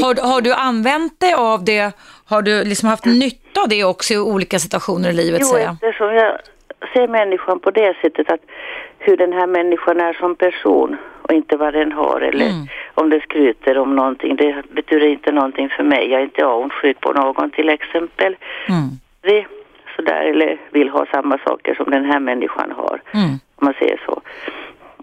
[0.03, 1.93] Har, har du använt dig av det?
[2.27, 5.41] Har du liksom haft nytta av det också i olika situationer i livet?
[5.41, 5.75] Jo, säger jag?
[5.75, 6.39] eftersom jag
[6.93, 8.41] ser människan på det sättet att
[9.05, 12.67] hur den här människan är som person och inte vad den har eller Mm.
[12.95, 14.37] om det skryter om någonting.
[14.37, 16.11] Det betyder inte någonting för mig.
[16.11, 18.37] Jag är inte avundsjuk på någon till exempel.
[18.69, 18.89] Mm.
[19.23, 19.47] Vi
[19.97, 23.03] sådär eller vill ha samma saker som den här människan har.
[23.15, 23.31] Mm.
[23.57, 24.21] Om man säger så.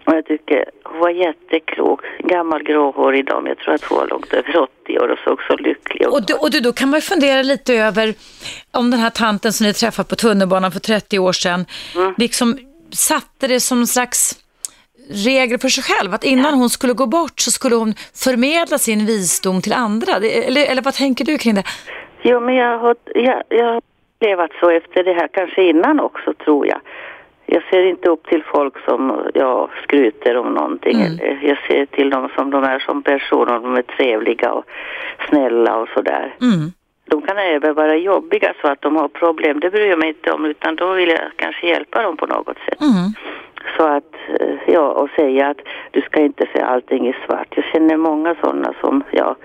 [0.04, 2.00] Och jag tycker hon var jätteklok.
[2.18, 3.46] Gammal gråhårig dam.
[3.46, 6.08] Jag tror att hon var långt över 80 år och såg så lycklig ut.
[6.12, 8.14] Och, du, och du, då kan man fundera lite över
[8.72, 11.64] om den här tanten som ni träffat på tunnelbanan för 30 år sedan,
[11.96, 12.14] Mm.
[12.18, 12.58] liksom
[12.92, 14.44] satte det som en slags
[15.10, 19.06] regel för sig själv, att innan hon skulle gå bort så skulle hon förmedla sin
[19.06, 20.12] visdom till andra.
[20.16, 21.64] Eller, eller vad tänker du kring det?
[22.22, 23.82] Jo, men jag har, jag, jag
[24.20, 26.80] levat så efter det här, kanske innan också tror jag.
[27.46, 31.00] Jag ser inte upp till folk som jag skryter om någonting.
[31.00, 31.38] Mm.
[31.42, 34.64] Jag ser till dem som de är som personer, de är trevliga och
[35.28, 36.34] snälla och sådär.
[36.40, 36.72] Mm.
[37.10, 40.32] De kan även vara jobbiga så att de har problem, det bryr jag mig inte
[40.32, 42.80] om utan då vill jag kanske hjälpa dem på något sätt.
[42.80, 43.12] Mm.
[43.76, 45.60] Så att, eh, ja, och säga att
[45.90, 47.48] du ska inte se allting i svart.
[47.50, 49.36] Jag känner många sådana som, ja,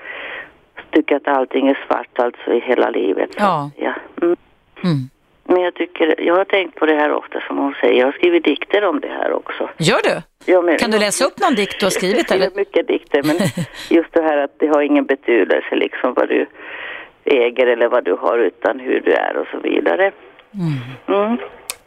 [0.95, 3.29] tycker att allting är svart alltså i hela livet.
[3.37, 3.71] Ja.
[3.77, 3.93] Ja.
[4.21, 4.35] Mm.
[4.83, 5.09] Mm.
[5.43, 7.99] Men jag tycker, jag har tänkt på det här ofta som hon säger.
[7.99, 9.69] Jag har skrivit dikter om det här också.
[9.77, 10.21] Gör du?
[10.51, 12.31] Ja, men, Kan du läsa upp någon dikt du har skrivit?
[12.31, 13.35] Jag har mycket dikter, men
[13.97, 16.45] just det här att det har ingen betydelse liksom vad du
[17.25, 20.11] äger eller vad du har utan hur du är och så vidare.
[21.07, 21.37] Mm.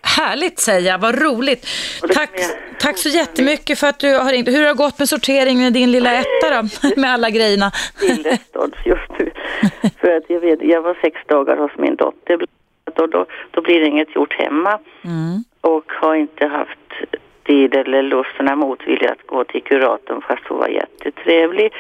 [0.03, 1.67] Härligt säger jag, vad roligt.
[2.15, 4.49] Tack, jag- tack så jättemycket för att du har ringt.
[4.49, 6.91] Hur har det gått med sorteringen i din lilla etta då?
[7.01, 7.71] Med alla grejerna?
[8.85, 9.31] Just nu.
[10.01, 12.39] För att jag vet, jag var sex dagar hos min dotter
[12.97, 15.45] och då, då blir inget gjort hemma Mm.
[15.61, 16.93] och har inte haft
[17.49, 21.73] tid eller lust eller motvilja att gå till kuratorn fast hon var jättetrevlig.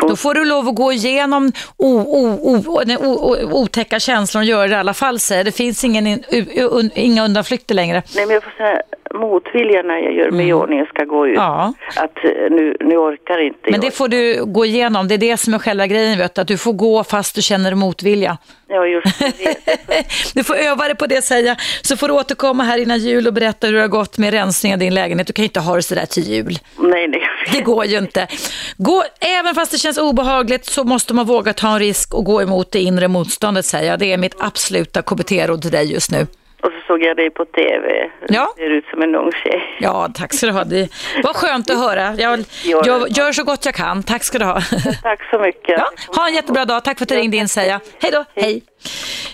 [0.00, 4.40] För- Då får du lov att gå igenom o, o, o, o, o, otäcka känslor
[4.42, 5.44] och göra det i alla fall säger.
[5.44, 6.24] Det finns ingen, in-
[6.70, 8.02] un, inga undanflykter längre.
[8.16, 8.80] Nej men jag får säga
[9.14, 11.38] motvilja när jag gör mig i ordning och ska gå ut.
[11.38, 11.48] Mm.
[11.48, 11.72] Ja.
[11.96, 13.80] Att eh, nu, nu orkar inte Men jag.
[13.80, 16.48] det får du gå igenom, det är det som är själva grejen, vet du, att
[16.48, 18.38] du får gå fast du känner motvilja.
[18.68, 20.04] Ja just det.
[20.34, 23.32] Du får öva dig på det säga, så får du återkomma här innan jul och
[23.32, 25.26] berätta hur det har gått med rensning av din lägenhet.
[25.26, 26.58] Du kan ju inte ha det sådär till jul.
[26.78, 27.22] nej nej.
[27.52, 28.26] Det går ju inte.
[28.76, 32.42] Gå, även fast det känns obehagligt så måste man våga ta en risk och gå
[32.42, 33.98] emot det inre motståndet säger jag.
[33.98, 36.26] Det är mitt absoluta KBT-råd till dig just nu.
[36.66, 38.10] Och så såg jag dig på TV.
[38.28, 38.54] Ja.
[38.56, 39.76] Du ser ut som en ung tjej.
[39.80, 40.64] Ja, tack ska du ha.
[40.64, 40.88] Det
[41.22, 42.14] var skönt att höra.
[42.18, 44.02] Jag, jag gör så gott jag kan.
[44.02, 44.60] Tack ska du ha.
[45.02, 45.78] Tack så mycket.
[45.78, 46.84] Ja, ha en jättebra dag.
[46.84, 47.80] Tack för att du ringde in säger jag.
[48.00, 48.24] Hej då.
[48.34, 48.62] Hej.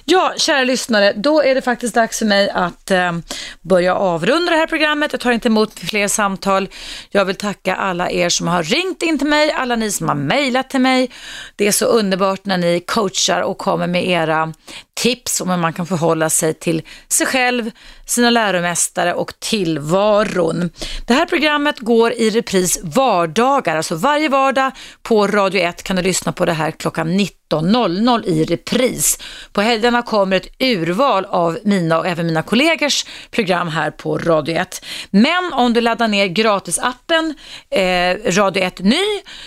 [0.05, 3.13] Ja, kära lyssnare, då är det faktiskt dags för mig att eh,
[3.61, 5.13] börja avrunda det här programmet.
[5.13, 6.69] Jag tar inte emot fler samtal.
[7.11, 10.15] Jag vill tacka alla er som har ringt in till mig, alla ni som har
[10.15, 11.11] mejlat till mig.
[11.57, 14.53] Det är så underbart när ni coachar och kommer med era
[14.95, 16.83] tips om hur man kan förhålla sig till
[17.23, 17.71] sig själv,
[18.07, 20.71] sina läromästare och tillvaron.
[21.07, 24.73] Det här programmet går i repris vardagar, alltså varje vardag
[25.03, 29.19] på Radio 1 kan du lyssna på det här klockan 19.00 i repris.
[29.53, 34.57] På helgerna kommer ett urval av mina och även mina kollegors program här på Radio
[34.57, 34.85] 1.
[35.11, 37.35] Men om du laddar ner gratisappen
[37.71, 39.05] eh, Radio 1 Ny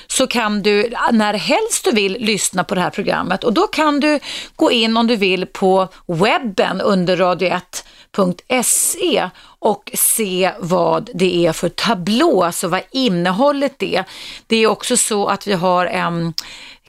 [0.07, 3.99] så kan du när helst du vill lyssna på det här programmet och då kan
[3.99, 4.19] du
[4.55, 7.85] gå in om du vill på webben under radio 1
[8.15, 9.29] 1.se
[9.59, 14.05] och se vad det är för tablå, alltså vad innehållet är.
[14.47, 16.33] Det är också så att vi har en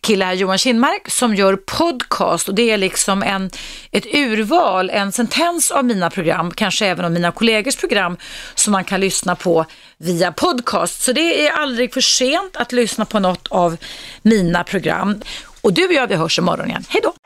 [0.01, 3.51] kille här, Johan Kinmark, som gör podcast och det är liksom en,
[3.91, 8.17] ett urval, en sentens av mina program, kanske även av mina kollegors program
[8.55, 9.67] som man kan lyssna på
[9.99, 11.03] via podcast.
[11.03, 13.77] Så det är aldrig för sent att lyssna på något av
[14.23, 15.23] mina program.
[15.61, 16.85] Och du och jag, vi hörs imorgon igen.
[16.89, 17.26] Hej då!